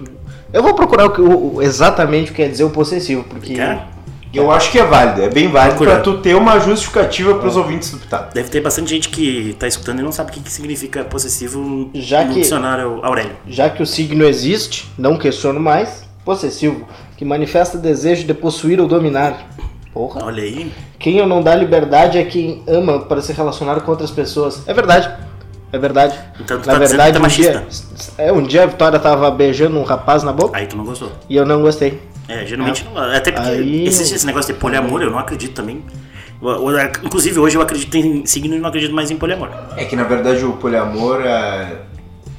Eu 0.53 0.63
vou 0.63 0.75
procurar 0.75 1.07
o 1.07 1.11
que, 1.11 1.21
o- 1.21 1.61
exatamente 1.61 2.31
o 2.31 2.35
que 2.35 2.43
quer 2.43 2.49
dizer 2.49 2.65
o 2.65 2.71
possessivo, 2.71 3.25
porque 3.25 3.55
Quer? 3.55 3.87
Eu 4.35 4.51
acho 4.51 4.71
que 4.71 4.79
é 4.79 4.85
válido, 4.85 5.23
é 5.23 5.31
bem 5.31 5.49
válido 5.49 5.79
pra 5.79 6.01
tu 6.01 6.19
ter 6.19 6.35
uma 6.35 6.59
justificativa 6.61 7.37
pros 7.37 7.57
ouvintes 7.57 7.91
do 7.91 7.97
Pitado. 7.99 8.35
Deve 8.35 8.51
ter 8.51 8.61
bastante 8.61 8.91
gente 8.91 9.09
que 9.09 9.57
tá 9.59 9.67
escutando 9.67 10.01
e 10.01 10.03
não 10.03 10.13
sabe 10.13 10.31
o 10.31 10.35
que, 10.35 10.41
que 10.41 10.53
significa 10.53 11.05
possessivo 11.05 11.89
Já 11.95 12.23
no 12.23 12.35
que- 12.35 12.41
dicionário 12.41 13.01
Aurélio. 13.03 13.33
Já 13.49 13.71
que 13.71 13.83
o 13.83 13.87
signo 13.87 14.25
existe, 14.27 14.91
não 14.99 15.17
questiono 15.17 15.59
mais. 15.59 16.05
Possessivo, 16.23 16.87
que 17.17 17.25
manifesta 17.25 17.79
desejo 17.79 18.27
de 18.27 18.35
possuir 18.35 18.79
ou 18.79 18.87
dominar. 18.87 19.47
Porra. 19.95 20.23
Olha 20.27 20.43
aí. 20.43 20.71
Quem 20.99 21.25
não 21.27 21.41
dá 21.41 21.55
liberdade 21.55 22.19
é 22.19 22.25
quem 22.25 22.63
ama 22.67 22.99
para 23.01 23.23
se 23.23 23.33
relacionar 23.33 23.81
com 23.81 23.91
outras 23.91 24.11
pessoas. 24.11 24.63
É 24.69 24.75
verdade. 24.75 25.09
É 25.77 25.79
verdade. 25.79 26.19
Então 26.41 26.59
tu 26.59 26.67
na 26.67 26.73
tá 26.73 26.79
verdade, 26.79 27.19
que 27.19 27.23
é 27.23 27.27
um 27.27 27.29
dia, 27.29 27.67
é, 28.19 28.33
um 28.33 28.43
dia 28.43 28.63
a 28.63 28.67
Vitória 28.67 28.99
tava 28.99 29.31
beijando 29.31 29.79
um 29.79 29.83
rapaz 29.83 30.23
na 30.23 30.33
boca 30.33 30.57
Aí 30.57 30.67
tu 30.67 30.77
não 30.77 30.85
gostou. 30.85 31.13
e 31.29 31.37
eu 31.37 31.45
não 31.45 31.61
gostei. 31.61 32.01
É, 32.29 32.45
geralmente 32.47 32.85
não. 32.85 32.97
Até 32.99 33.31
porque 33.31 33.49
Aí- 33.51 33.87
existe 33.87 34.15
esse 34.15 34.27
negócio 34.27 34.53
de 34.55 34.59
poliamor, 34.59 35.03
eu 35.03 35.11
não 35.11 35.19
acredito 35.19 35.55
também. 35.55 35.85
Inclusive 37.03 37.39
hoje 37.39 37.57
eu 37.57 37.63
acredito 37.63 37.95
em 37.97 38.25
signo 38.27 38.55
e 38.55 38.59
não 38.59 38.69
acredito 38.69 38.95
mais 38.95 39.11
em 39.11 39.17
poliamor. 39.17 39.49
É 39.77 39.85
que 39.85 39.95
na 39.97 40.05
verdade 40.05 40.45
o 40.45 40.53
poliamor 40.55 41.21
é. 41.25 41.77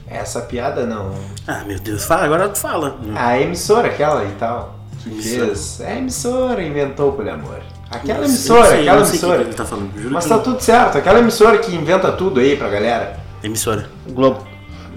Essa 0.09 0.41
piada 0.41 0.85
não. 0.85 1.11
Ah, 1.45 1.63
meu 1.67 1.77
Deus, 1.79 2.05
fala, 2.05 2.23
agora 2.25 2.47
tu 2.49 2.57
fala. 2.57 2.97
A 3.15 3.39
emissora, 3.39 3.87
aquela 3.89 4.23
e 4.23 4.31
tal. 4.39 4.75
Que 5.03 5.09
Emissora. 5.09 5.45
fez. 5.47 5.81
É 5.81 5.91
a 5.93 5.97
emissora 5.97 6.63
inventou 6.63 7.09
o 7.09 7.13
poliamor. 7.13 7.59
Aquela 7.89 8.25
emissora, 8.25 8.67
sei, 8.67 8.81
aquela 8.81 9.01
que 9.03 9.09
emissora. 9.09 9.45
tá 9.45 9.65
falando. 9.65 9.91
Mas 10.11 10.25
tá 10.25 10.37
tudo 10.39 10.59
certo, 10.61 10.97
aquela 10.97 11.19
emissora 11.19 11.57
que 11.57 11.73
inventa 11.75 12.11
tudo 12.11 12.39
aí 12.39 12.55
pra 12.57 12.67
galera. 12.69 13.17
Emissora. 13.43 13.89
Globo. 14.09 14.45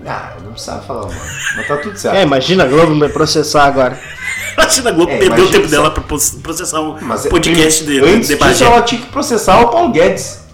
Ah, 0.06 0.34
não 0.42 0.52
precisava 0.52 0.82
falar 0.82 1.00
o 1.02 1.06
nome. 1.08 1.20
Mas 1.56 1.68
tá 1.68 1.76
tudo 1.76 1.96
certo. 1.98 2.16
É, 2.16 2.22
imagina 2.22 2.64
a 2.64 2.66
Globo 2.66 2.94
me 2.94 3.08
processar 3.08 3.64
agora. 3.64 4.00
Imagina 4.56 4.90
a 4.90 4.92
Globo 4.92 5.12
É, 5.12 5.18
perdeu 5.18 5.44
o 5.44 5.50
tempo 5.50 5.64
só. 5.64 5.70
dela 5.70 5.90
pra 5.90 6.02
processar 6.02 6.80
um 6.80 6.96
Mas 7.02 7.26
é- 7.26 7.28
podcast 7.28 7.84
de, 7.84 7.98
antes 8.00 8.28
de 8.28 8.34
disso 8.34 8.38
Bagé. 8.38 8.64
ela 8.64 8.82
tinha 8.82 9.00
que 9.00 9.06
processar 9.08 9.60
o 9.60 9.68
Paulo 9.68 9.92
Guedes. 9.92 10.44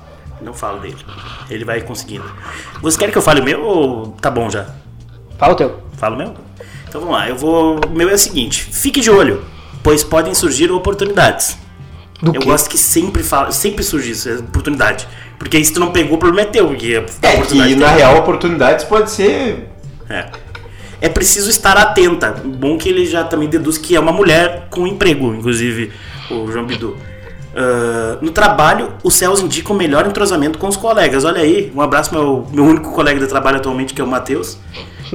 Não 0.43 0.53
falo 0.53 0.81
dele. 0.81 0.97
Ele 1.49 1.65
vai 1.65 1.81
conseguindo. 1.81 2.25
Você 2.83 2.99
quer 2.99 3.11
que 3.11 3.17
eu 3.19 3.23
fale 3.23 3.41
o 3.41 3.45
meu 3.45 3.63
ou 3.63 4.09
tá 4.21 4.31
bom 4.31 4.51
já? 4.51 4.67
Fala 5.39 5.53
o 5.55 5.57
teu. 5.57 5.81
Falo 5.97 6.15
o 6.15 6.19
meu? 6.19 6.35
Então 6.89 7.01
vamos 7.01 7.17
lá, 7.17 7.29
eu 7.29 7.37
vou. 7.37 7.81
O 7.87 7.91
meu 7.91 8.09
é 8.09 8.15
o 8.15 8.19
seguinte: 8.19 8.65
fique 8.65 9.01
de 9.01 9.11
olho, 9.11 9.45
pois 9.83 10.05
podem 10.05 10.35
surgir 10.35 10.71
oportunidades. 10.71 11.57
Do 12.21 12.35
eu 12.35 12.41
quê? 12.41 12.47
gosto 12.47 12.69
que 12.71 12.79
sempre 12.79 13.23
fala, 13.23 13.51
sempre 13.53 13.83
surge 13.85 14.11
isso, 14.11 14.29
é 14.29 14.35
oportunidade. 14.37 15.07
Porque 15.39 15.57
aí 15.57 15.65
se 15.65 15.73
tu 15.73 15.81
não 15.81 15.91
pegou, 15.93 16.17
o 16.17 16.19
problema 16.19 16.49
é 16.49 16.51
teu, 16.51 16.67
porque 16.69 17.03
a 17.23 17.29
É 17.29 17.43
tem- 17.43 17.77
na 17.77 17.89
real 17.89 18.17
oportunidades 18.19 18.85
pode 18.85 19.11
ser. 19.11 19.69
É. 20.09 20.27
É 21.01 21.09
preciso 21.09 21.51
estar 21.51 21.77
atenta. 21.77 22.33
Bom 22.45 22.79
que 22.79 22.89
ele 22.89 23.05
já 23.07 23.23
também 23.23 23.49
deduz 23.49 23.77
que 23.77 23.95
é 23.95 24.01
uma 24.01 24.13
mulher 24.13 24.67
com 24.71 24.87
emprego, 24.87 25.35
inclusive, 25.35 25.93
o 26.31 26.51
João 26.51 26.65
Bidu. 26.65 26.97
Ah, 27.55 28.19
no 28.21 28.31
trabalho, 28.31 28.93
os 29.03 29.15
céus 29.15 29.41
indicam 29.41 29.75
melhor 29.77 30.07
entrosamento 30.07 30.59
com 30.59 30.69
os 30.69 30.77
colegas. 30.77 31.25
Olha 31.25 31.41
aí, 31.41 31.73
um 31.75 31.81
abraço 31.81 32.15
meu, 32.15 32.47
meu 32.53 32.65
único 32.65 32.93
colega 32.93 33.19
de 33.21 33.27
trabalho 33.27 33.57
atualmente, 33.59 33.95
que 33.95 34.01
é 34.01 34.05
o 34.05 34.07
Matheus. 34.07 34.59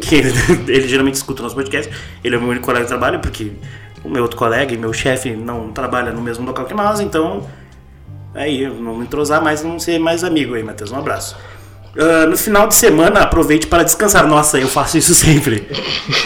Que 0.02 0.16
ele, 0.16 0.32
ele 0.68 0.88
geralmente 0.88 1.16
escuta 1.16 1.42
o 1.42 1.44
nosso 1.44 1.56
podcast. 1.56 1.92
Ele 2.24 2.36
é 2.36 2.38
o 2.38 2.42
meu 2.42 2.50
único 2.52 2.66
colega 2.66 2.84
de 2.86 2.90
trabalho, 2.90 3.20
porque 3.20 3.52
o 4.04 4.10
meu 4.10 4.24
outro 4.24 4.38
colega 4.38 4.74
e 4.74 4.78
meu 4.78 4.92
chefe 4.94 5.32
não 5.32 5.72
trabalha 5.72 6.12
no 6.12 6.22
mesmo 6.22 6.46
local 6.46 6.66
que 6.66 6.74
nós, 6.74 7.00
então. 7.00 7.48
Aí, 8.34 8.66
vamos 8.66 9.04
entrosar 9.04 9.44
mais, 9.44 9.62
vamos 9.62 9.84
ser 9.84 10.00
mais 10.00 10.24
amigo 10.24 10.56
aí, 10.56 10.64
Matheus. 10.64 10.92
Um 10.92 10.98
abraço. 10.98 11.36
Ah, 11.98 12.26
no 12.26 12.38
final 12.38 12.68
de 12.68 12.76
semana, 12.76 13.20
aproveite 13.22 13.68
para 13.68 13.84
descansar. 13.84 14.26
Nossa, 14.26 14.58
eu 14.58 14.68
faço 14.70 14.98
isso 14.98 15.14
sempre. 15.16 15.68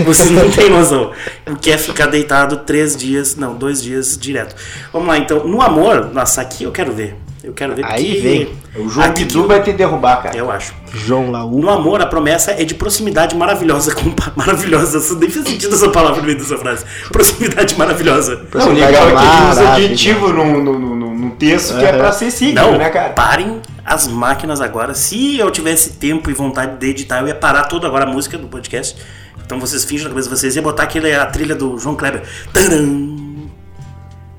Vocês 0.05 0.29
não 0.29 0.49
têm 0.51 0.69
noção. 0.69 1.11
O 1.47 1.55
que 1.55 1.71
é 1.71 1.77
ficar 1.77 2.05
deitado 2.07 2.57
três 2.57 2.95
dias, 2.95 3.35
não, 3.35 3.55
dois 3.55 3.81
dias 3.81 4.17
direto. 4.17 4.55
Vamos 4.93 5.07
lá, 5.07 5.17
então. 5.17 5.47
No 5.47 5.61
amor, 5.61 6.11
nossa, 6.13 6.41
aqui 6.41 6.63
eu 6.63 6.71
quero 6.71 6.91
ver. 6.91 7.15
Eu 7.43 7.53
quero 7.53 7.75
ver 7.75 7.85
Aí 7.85 8.05
porque- 8.15 8.21
vem. 8.21 8.49
O 8.85 8.89
João 8.89 9.05
aqui 9.05 9.23
Bidu 9.23 9.47
vai 9.47 9.61
te 9.63 9.71
derrubar, 9.71 10.21
cara. 10.21 10.35
Eu 10.35 10.51
acho. 10.51 10.73
João 10.93 11.29
Laú. 11.31 11.61
No 11.61 11.69
amor, 11.69 12.01
a 12.01 12.05
promessa 12.07 12.51
é 12.51 12.63
de 12.65 12.73
proximidade 12.75 13.35
maravilhosa. 13.35 13.93
Com, 13.95 14.13
maravilhosa. 14.35 14.97
Isso 14.97 15.15
nem 15.17 15.29
faz 15.29 15.47
sentido 15.47 15.75
essa 15.75 15.89
palavra 15.89 16.17
no 16.21 16.23
meio 16.25 16.37
dessa 16.37 16.57
frase. 16.57 16.83
Proximidade 17.11 17.77
maravilhosa. 17.77 18.41
Não, 18.53 18.69
o 18.69 18.73
legal 18.73 19.09
é 19.09 19.15
que 19.15 19.21
ele 19.21 19.49
usa 19.51 19.69
adjetivo 19.73 20.27
no, 20.29 20.61
no, 20.63 20.79
no, 20.79 20.94
no 21.25 21.31
texto 21.31 21.77
que 21.77 21.85
é 21.85 21.93
pra 21.97 22.11
ser 22.11 22.31
signo, 22.31 22.61
Não, 22.61 22.77
né, 22.77 22.89
cara? 22.89 23.09
parem 23.09 23.61
as 23.83 24.07
máquinas 24.07 24.61
agora. 24.61 24.93
Se 24.93 25.37
eu 25.37 25.51
tivesse 25.51 25.91
tempo 25.93 26.29
e 26.29 26.33
vontade 26.33 26.77
de 26.77 26.87
editar, 26.87 27.19
eu 27.21 27.27
ia 27.27 27.35
parar 27.35 27.63
toda 27.65 27.87
agora 27.87 28.05
a 28.05 28.07
música 28.07 28.37
do 28.37 28.47
podcast. 28.47 28.97
Então 29.45 29.59
vocês 29.59 29.83
fingem 29.83 30.05
na 30.05 30.09
cabeça 30.09 30.29
de 30.29 30.35
vocês 30.35 30.55
e 30.55 30.59
ia 30.59 30.63
botar 30.63 30.83
aquele, 30.83 31.13
a 31.13 31.25
trilha 31.25 31.55
do 31.55 31.77
João 31.77 31.95
Kleber. 31.95 32.23
Taran! 32.51 33.15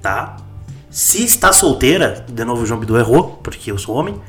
Tá? 0.02 0.36
Se 0.90 1.24
está 1.24 1.52
solteira, 1.52 2.24
de 2.28 2.44
novo 2.44 2.62
o 2.62 2.66
João 2.66 2.80
Bidu 2.80 2.96
errou, 2.96 3.38
porque 3.42 3.70
eu 3.70 3.78
sou 3.78 3.94
homem, 3.94 4.20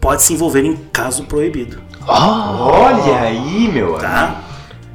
pode 0.00 0.22
se 0.22 0.32
envolver 0.34 0.64
em 0.64 0.76
caso 0.92 1.24
proibido. 1.24 1.80
Olha 2.06 3.20
aí, 3.20 3.68
meu 3.72 3.96
amigo. 3.96 4.00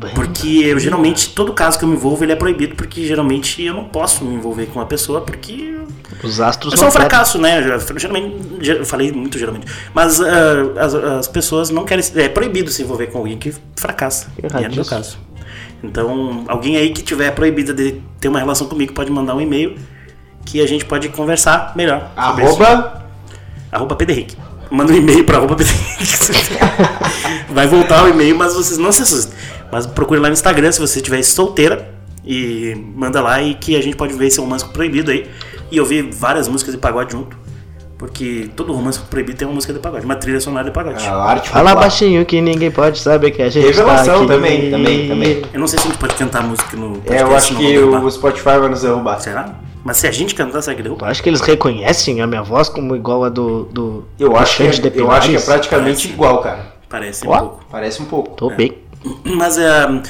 Porque 0.09 0.47
eu 0.65 0.79
geralmente, 0.79 1.29
todo 1.29 1.53
caso 1.53 1.77
que 1.77 1.85
eu 1.85 1.89
me 1.89 1.95
envolvo, 1.95 2.23
ele 2.23 2.31
é 2.31 2.35
proibido, 2.35 2.75
porque 2.75 3.05
geralmente 3.05 3.61
eu 3.63 3.73
não 3.73 3.85
posso 3.85 4.25
me 4.25 4.33
envolver 4.35 4.65
com 4.67 4.79
uma 4.79 4.85
pessoa, 4.85 5.21
porque 5.21 5.77
Os 6.23 6.41
astros 6.41 6.73
é 6.73 6.77
só 6.77 6.87
um 6.87 6.91
fracasso, 6.91 7.37
né? 7.39 7.59
Eu, 7.59 7.99
Geralmente, 7.99 8.35
ger- 8.61 8.77
eu 8.77 8.85
falei 8.85 9.11
muito 9.11 9.37
geralmente. 9.37 9.67
Mas 9.93 10.19
ah, 10.21 10.25
as, 10.79 10.93
as 10.95 11.27
pessoas 11.27 11.69
não 11.69 11.85
querem. 11.85 12.03
É 12.15 12.27
proibido 12.29 12.69
se 12.71 12.81
envolver 12.81 13.07
com 13.07 13.19
alguém 13.19 13.37
que 13.37 13.53
fracassa. 13.75 14.27
E 14.41 14.45
é 14.45 14.49
no 14.69 14.75
meu 14.75 14.85
caso. 14.85 15.17
Então, 15.83 16.43
alguém 16.47 16.77
aí 16.77 16.91
que 16.91 17.01
tiver 17.01 17.31
proibida 17.31 17.73
de 17.73 18.01
ter 18.19 18.27
uma 18.27 18.39
relação 18.39 18.67
comigo 18.67 18.93
pode 18.93 19.11
mandar 19.11 19.35
um 19.35 19.41
e-mail 19.41 19.75
que 20.45 20.61
a 20.61 20.67
gente 20.67 20.85
pode 20.85 21.09
conversar 21.09 21.73
melhor. 21.75 22.11
Arroba. 22.15 23.03
Arroba 23.71 23.95
Pederrick. 23.95 24.35
Manda 24.71 24.93
um 24.93 24.95
e-mail 24.95 25.23
para 25.25 25.37
arroba. 25.37 25.57
Vai 27.49 27.67
voltar 27.67 28.05
o 28.05 28.07
e-mail, 28.07 28.35
mas 28.37 28.53
vocês 28.53 28.77
não 28.77 28.91
se 28.91 29.01
assustem. 29.01 29.37
Mas 29.69 29.85
procure 29.85 30.19
lá 30.19 30.29
no 30.29 30.33
Instagram 30.33 30.71
se 30.71 30.79
você 30.79 30.99
estiver 30.99 31.21
solteira. 31.23 31.93
E 32.25 32.73
manda 32.95 33.19
lá 33.19 33.41
e 33.41 33.55
que 33.55 33.75
a 33.75 33.81
gente 33.81 33.97
pode 33.97 34.13
ver 34.13 34.27
esse 34.27 34.39
romance 34.39 34.63
proibido 34.65 35.11
aí. 35.11 35.29
E 35.69 35.79
ouvir 35.79 36.09
várias 36.11 36.47
músicas 36.47 36.73
de 36.73 36.79
pagode 36.79 37.11
junto. 37.11 37.35
Porque 37.97 38.49
todo 38.55 38.73
romance 38.73 38.99
proibido 38.99 39.37
tem 39.37 39.47
uma 39.47 39.53
música 39.53 39.73
de 39.73 39.79
pagode, 39.79 40.05
uma 40.05 40.15
trilha 40.15 40.39
sonora 40.39 40.65
de 40.65 40.71
pagode. 40.71 41.05
A 41.05 41.13
arte 41.13 41.49
Fala 41.49 41.75
baixinho 41.75 42.25
que 42.25 42.41
ninguém 42.41 42.71
pode 42.71 42.97
saber 42.97 43.29
que 43.29 43.43
a 43.43 43.49
gente 43.49 43.63
Revelação 43.67 44.25
tá 44.25 44.33
aqui. 44.33 44.41
também, 44.41 44.71
também, 44.71 45.07
também. 45.07 45.41
Eu 45.53 45.59
não 45.59 45.67
sei 45.67 45.77
se 45.77 45.85
a 45.85 45.91
gente 45.91 45.99
pode 45.99 46.15
cantar 46.15 46.41
música 46.41 46.75
no 46.75 46.93
podcast. 46.93 47.21
É, 47.21 47.21
eu 47.21 47.35
acho 47.35 47.55
que 47.55 47.77
o 47.77 48.09
Spotify 48.09 48.57
vai 48.57 48.69
nos 48.69 48.81
derrubar. 48.81 49.19
Será? 49.19 49.53
Mas 49.83 49.97
se 49.97 50.07
a 50.07 50.11
gente 50.11 50.35
cantar, 50.35 50.61
será 50.61 50.75
que 50.75 50.83
derruba? 50.83 50.99
Tu 50.99 51.05
acha 51.05 51.23
que 51.23 51.29
eles 51.29 51.41
reconhecem 51.41 52.21
a 52.21 52.27
minha 52.27 52.43
voz 52.43 52.69
como 52.69 52.95
igual 52.95 53.23
a 53.23 53.29
do. 53.29 53.63
do 53.65 54.05
Eu 54.19 54.29
do 54.29 54.35
acho, 54.37 54.57
que 54.57 54.63
é, 54.63 54.69
de 54.69 54.91
eu 54.99 55.09
acho 55.11 55.29
que 55.29 55.35
é 55.35 55.39
praticamente 55.39 55.85
Parece. 55.95 56.07
igual, 56.09 56.41
cara. 56.41 56.73
Parece 56.87 57.27
Ó. 57.27 57.33
um 57.35 57.39
pouco. 57.39 57.65
Parece 57.71 58.01
um 58.01 58.05
pouco. 58.05 58.35
Tô 58.35 58.49
bem. 58.49 58.77
Mas 59.23 59.57
é. 59.57 60.01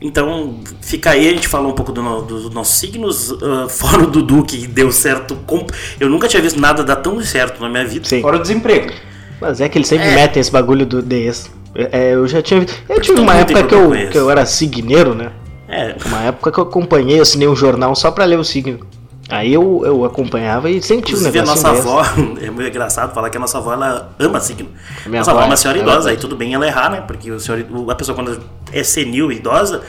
Então, 0.00 0.60
fica 0.82 1.10
aí, 1.10 1.26
a 1.28 1.32
gente 1.32 1.48
falou 1.48 1.72
um 1.72 1.74
pouco 1.74 1.90
do 1.90 2.02
no- 2.02 2.20
dos 2.22 2.50
nossos 2.50 2.76
signos, 2.76 3.32
ah, 3.42 3.66
fora 3.68 4.02
o 4.02 4.06
Dudu, 4.10 4.44
que 4.44 4.66
deu 4.66 4.92
certo. 4.92 5.34
com- 5.46 5.66
Eu 5.98 6.10
nunca 6.10 6.28
tinha 6.28 6.42
visto 6.42 6.60
nada 6.60 6.84
dar 6.84 6.96
tão 6.96 7.18
certo 7.22 7.60
na 7.62 7.68
minha 7.68 7.84
vida. 7.86 8.06
Sim. 8.06 8.20
Fora 8.20 8.36
o 8.36 8.40
desemprego. 8.42 8.92
Mas 9.40 9.60
é 9.60 9.68
que 9.68 9.78
eles 9.78 9.88
sempre 9.88 10.08
É. 10.08 10.14
metem 10.14 10.40
esse 10.40 10.50
bagulho 10.52 10.84
do 10.84 11.00
DS. 11.02 11.50
É, 11.74 12.12
eu 12.14 12.26
já 12.28 12.40
tinha. 12.42 12.60
Eu 12.60 12.66
Porque 12.86 13.00
tive 13.00 13.20
uma 13.20 13.34
época 13.34 13.64
que 13.64 13.74
eu, 13.74 13.90
que 14.10 14.18
eu 14.18 14.30
era 14.30 14.44
signeiro, 14.46 15.14
né? 15.14 15.32
É, 15.68 15.96
Uma 16.06 16.20
época 16.24 16.52
que 16.52 16.58
eu 16.58 16.64
acompanhei, 16.64 17.18
eu 17.18 17.22
assinei 17.22 17.48
um 17.48 17.56
jornal 17.56 17.94
só 17.96 18.10
pra 18.10 18.24
ler 18.24 18.38
o 18.38 18.44
signo. 18.44 18.80
Aí 19.28 19.52
eu, 19.52 19.82
eu 19.84 20.04
acompanhava 20.04 20.70
e 20.70 20.78
tinha 20.80 20.96
um 20.96 21.00
inclusive 21.00 21.36
a 21.38 21.42
negócio 21.42 21.62
nossa 21.64 21.80
avó, 21.80 22.02
é 22.40 22.48
muito 22.50 22.68
engraçado 22.68 23.12
falar 23.12 23.28
que 23.28 23.36
a 23.36 23.40
nossa 23.40 23.58
avó 23.58 23.72
ela 23.72 24.14
ama 24.18 24.38
signo. 24.40 24.68
Minha 25.04 25.20
nossa 25.20 25.32
avó 25.32 25.40
avó 25.40 25.46
é 25.46 25.50
uma 25.50 25.56
senhora 25.56 25.78
é 25.78 25.82
idosa, 25.82 26.10
aí 26.10 26.16
tudo 26.16 26.36
bem 26.36 26.54
ela 26.54 26.66
errar, 26.66 26.90
né? 26.90 27.00
Porque 27.00 27.30
o 27.30 27.40
senhor, 27.40 27.66
o- 27.70 27.90
a 27.90 27.94
pessoa 27.96 28.14
quando 28.14 28.40
é 28.72 28.84
senil 28.84 29.32
e 29.32 29.36
idosa, 29.36 29.82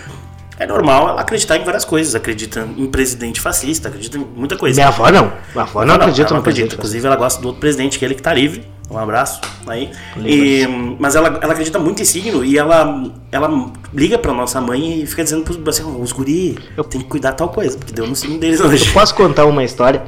é 0.58 0.65
normal 0.65 1.10
ela 1.10 1.21
acreditar 1.21 1.56
em 1.58 1.63
várias 1.63 1.86
coisas. 1.86 2.15
Acredita 2.15 2.67
em 2.78 2.88
presidente 2.88 3.39
fascista, 3.39 3.89
acredita 3.89 4.17
em 4.17 4.26
muita 4.36 4.58
coisa. 4.58 4.76
Minha 4.76 4.88
avó 4.88 5.12
não. 5.12 5.32
Minha 5.54 5.63
avó 5.63 5.86
não, 5.86 5.93
Ela 5.93 6.04
acredita 6.06 6.30
ela 6.30 6.38
no 6.38 6.43
presidente. 6.43 6.73
Inclusive, 6.76 7.06
ela 7.06 7.15
gosta 7.15 7.39
do 7.39 7.45
outro 7.50 7.60
presidente, 7.62 8.00
que 8.00 8.06
é 8.06 8.08
ele 8.08 8.15
que 8.15 8.23
tá 8.23 8.34
livre. 8.34 8.63
Um 8.89 8.97
abraço 8.97 9.41
aí. 9.67 9.91
E, 10.26 10.65
mas 10.97 11.15
ela, 11.15 11.39
ela 11.41 11.52
acredita 11.52 11.78
muito 11.78 12.02
em 12.02 12.06
signo 12.06 12.43
e 12.45 12.58
ela, 12.58 13.12
ela 13.32 13.69
liga 13.93 14.17
pra 14.17 14.34
nossa 14.34 14.62
mãe 14.62 15.02
e 15.02 15.06
fica 15.06 15.23
dizendo 15.23 15.43
pros 15.43 15.58
assim, 15.67 15.84
"Ó, 15.84 16.02
os 16.02 16.12
guri, 16.13 16.58
eu 16.78 16.84
tenho 16.86 17.04
que 17.04 17.10
cuidar 17.10 17.34
tal 17.34 17.50
coisa, 17.50 17.78
porque 17.78 17.91
deu 17.91 18.08
no 18.08 18.15
signo 18.15 18.39
deles 18.39 18.62
hoje. 18.62 18.88
Eu 18.88 18.93
posso 18.93 19.13
contar 19.13 19.45
uma 19.45 19.63
história? 19.63 20.04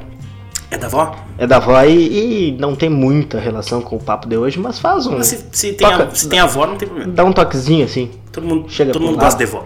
É 0.71 0.77
da 0.77 0.87
avó? 0.87 1.15
É 1.37 1.45
da 1.47 1.57
avó 1.57 1.81
e, 1.83 2.49
e 2.49 2.57
não 2.59 2.73
tem 2.75 2.89
muita 2.89 3.39
relação 3.39 3.81
com 3.81 3.95
o 3.95 3.99
papo 3.99 4.29
de 4.29 4.37
hoje, 4.37 4.59
mas 4.59 4.79
faz 4.79 5.07
um. 5.07 5.17
Mas 5.17 5.27
se, 5.27 5.45
se, 5.51 5.73
tem 5.73 5.85
a, 5.87 5.97
Toca- 5.97 6.15
se 6.15 6.29
tem 6.29 6.39
avó, 6.39 6.65
não 6.67 6.75
tem 6.77 6.87
problema. 6.87 7.11
Dá 7.11 7.25
um 7.25 7.33
toquezinho 7.33 7.83
assim. 7.83 8.11
Todo 8.31 8.45
mundo, 8.47 8.69
Chega 8.69 8.93
todo 8.93 9.01
mundo 9.01 9.15
lado. 9.15 9.25
gosta 9.25 9.37
de 9.43 9.49
avó. 9.51 9.65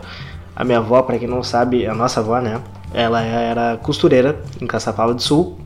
A 0.55 0.63
minha 0.63 0.77
avó, 0.77 1.01
pra 1.01 1.19
quem 1.19 1.27
não 1.27 1.43
sabe, 1.43 1.85
a 1.85 1.93
nossa 1.93 2.19
avó, 2.19 2.39
né? 2.39 2.59
Ela 2.93 3.21
era 3.21 3.77
costureira 3.77 4.39
em 4.61 4.65
Caçapava 4.65 5.13
do 5.13 5.21
Sul. 5.21 5.59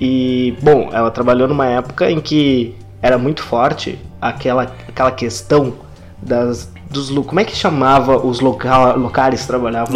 E, 0.00 0.56
bom, 0.62 0.90
ela 0.92 1.10
trabalhou 1.10 1.46
numa 1.46 1.66
época 1.66 2.10
em 2.10 2.20
que 2.20 2.74
era 3.00 3.16
muito 3.18 3.42
forte 3.42 3.98
aquela, 4.20 4.62
aquela 4.88 5.10
questão 5.12 5.74
das 6.20 6.72
dos 6.94 7.10
como 7.26 7.40
é 7.40 7.44
que 7.44 7.56
chamava 7.56 8.16
os 8.24 8.38
loca, 8.40 8.94
locais 8.94 9.40
que 9.40 9.46
trabalhavam? 9.48 9.92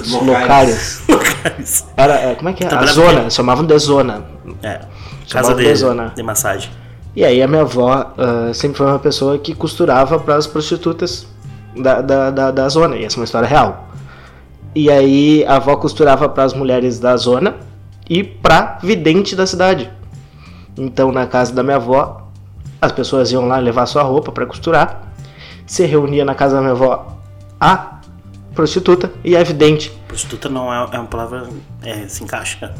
prostitutas? 0.00 0.26
Locários. 0.26 1.02
Locários. 1.06 1.84
Era, 1.94 2.14
é, 2.14 2.34
como 2.34 2.48
é 2.48 2.52
que 2.54 2.64
é? 2.64 2.74
A 2.74 2.86
zona, 2.86 3.30
chamavam 3.30 3.66
de 3.66 3.78
zona. 3.78 4.24
É. 4.62 4.80
Casa 5.30 5.54
de 5.54 5.62
de, 5.62 5.74
zona. 5.74 6.12
de 6.16 6.22
massagem. 6.22 6.70
E 7.14 7.24
aí 7.24 7.42
a 7.42 7.46
minha 7.46 7.62
avó 7.62 8.14
ah, 8.16 8.50
sempre 8.54 8.78
foi 8.78 8.86
uma 8.86 8.98
pessoa 8.98 9.38
que 9.38 9.54
costurava 9.54 10.18
para 10.18 10.36
as 10.36 10.46
prostitutas 10.46 11.26
da, 11.76 12.00
da, 12.00 12.30
da, 12.30 12.50
da 12.50 12.68
zona, 12.68 12.96
e 12.96 13.04
essa 13.04 13.16
é 13.16 13.20
uma 13.20 13.24
história 13.24 13.46
real. 13.46 13.88
E 14.74 14.90
aí 14.90 15.44
a 15.46 15.56
avó 15.56 15.76
costurava 15.76 16.28
para 16.28 16.44
as 16.44 16.54
mulheres 16.54 16.98
da 16.98 17.14
zona 17.16 17.56
e 18.08 18.22
para 18.22 18.78
vidente 18.82 19.34
da 19.36 19.46
cidade. 19.46 19.90
Então 20.76 21.12
na 21.12 21.26
casa 21.26 21.54
da 21.54 21.62
minha 21.62 21.76
avó, 21.76 22.28
as 22.80 22.92
pessoas 22.92 23.30
iam 23.32 23.46
lá 23.46 23.58
levar 23.58 23.86
sua 23.86 24.02
roupa 24.02 24.32
para 24.32 24.46
costurar, 24.46 25.12
se 25.66 25.84
reunia 25.86 26.24
na 26.24 26.34
casa 26.34 26.56
da 26.56 26.60
minha 26.60 26.72
avó 26.72 27.18
a 27.60 28.00
prostituta 28.54 29.10
e 29.24 29.36
a 29.36 29.42
vidente. 29.42 29.90
Prostituta 30.08 30.48
não 30.48 30.72
é, 30.72 30.88
é 30.92 30.98
uma 30.98 31.06
palavra. 31.06 31.48
É, 31.82 32.06
se 32.08 32.22
encaixa. 32.24 32.74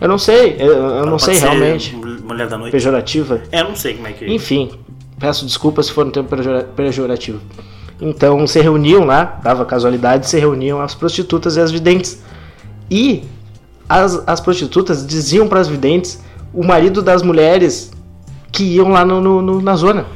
Eu 0.00 0.08
não 0.08 0.18
sei, 0.18 0.56
eu, 0.58 0.72
eu 0.72 1.06
não 1.06 1.18
sei 1.18 1.36
realmente. 1.38 1.94
Mulher 1.96 2.48
da 2.48 2.58
noite. 2.58 2.72
Pejorativa. 2.72 3.42
É, 3.50 3.60
eu 3.60 3.64
não 3.68 3.76
sei 3.76 3.94
como 3.94 4.06
é 4.06 4.12
que. 4.12 4.26
Enfim, 4.26 4.70
peço 5.18 5.44
desculpas 5.44 5.86
se 5.86 5.92
for 5.92 6.06
um 6.06 6.10
termo 6.10 6.28
pejora- 6.28 6.64
pejorativo. 6.64 7.40
Então 8.00 8.46
se 8.46 8.60
reuniam 8.60 9.04
lá, 9.04 9.40
dava 9.42 9.64
casualidade, 9.64 10.28
se 10.28 10.38
reuniam 10.38 10.80
as 10.80 10.94
prostitutas 10.94 11.56
e 11.56 11.60
as 11.60 11.70
videntes. 11.72 12.22
E 12.90 13.24
as, 13.88 14.22
as 14.26 14.40
prostitutas 14.40 15.06
diziam 15.06 15.48
para 15.48 15.60
as 15.60 15.68
videntes 15.68 16.20
o 16.52 16.64
marido 16.64 17.02
das 17.02 17.22
mulheres 17.22 17.90
que 18.52 18.64
iam 18.64 18.88
lá 18.88 19.04
no, 19.04 19.20
no- 19.20 19.42
no- 19.42 19.60
na 19.62 19.76
zona. 19.76 20.06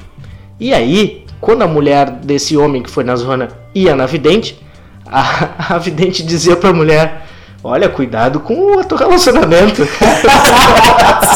E 0.58 0.72
aí, 0.72 1.24
quando 1.40 1.62
a 1.62 1.66
mulher 1.68 2.10
desse 2.10 2.56
homem 2.56 2.82
que 2.82 2.90
foi 2.90 3.04
na 3.04 3.16
zona 3.16 3.48
ia 3.74 3.94
na 3.96 4.06
vidente, 4.06 4.60
a, 5.06 5.74
a 5.74 5.78
vidente 5.78 6.22
dizia 6.22 6.56
para 6.56 6.70
a 6.70 6.72
mulher: 6.72 7.21
Olha, 7.64 7.88
cuidado 7.88 8.40
com 8.40 8.76
o 8.76 8.84
teu 8.84 8.96
relacionamento. 8.98 9.86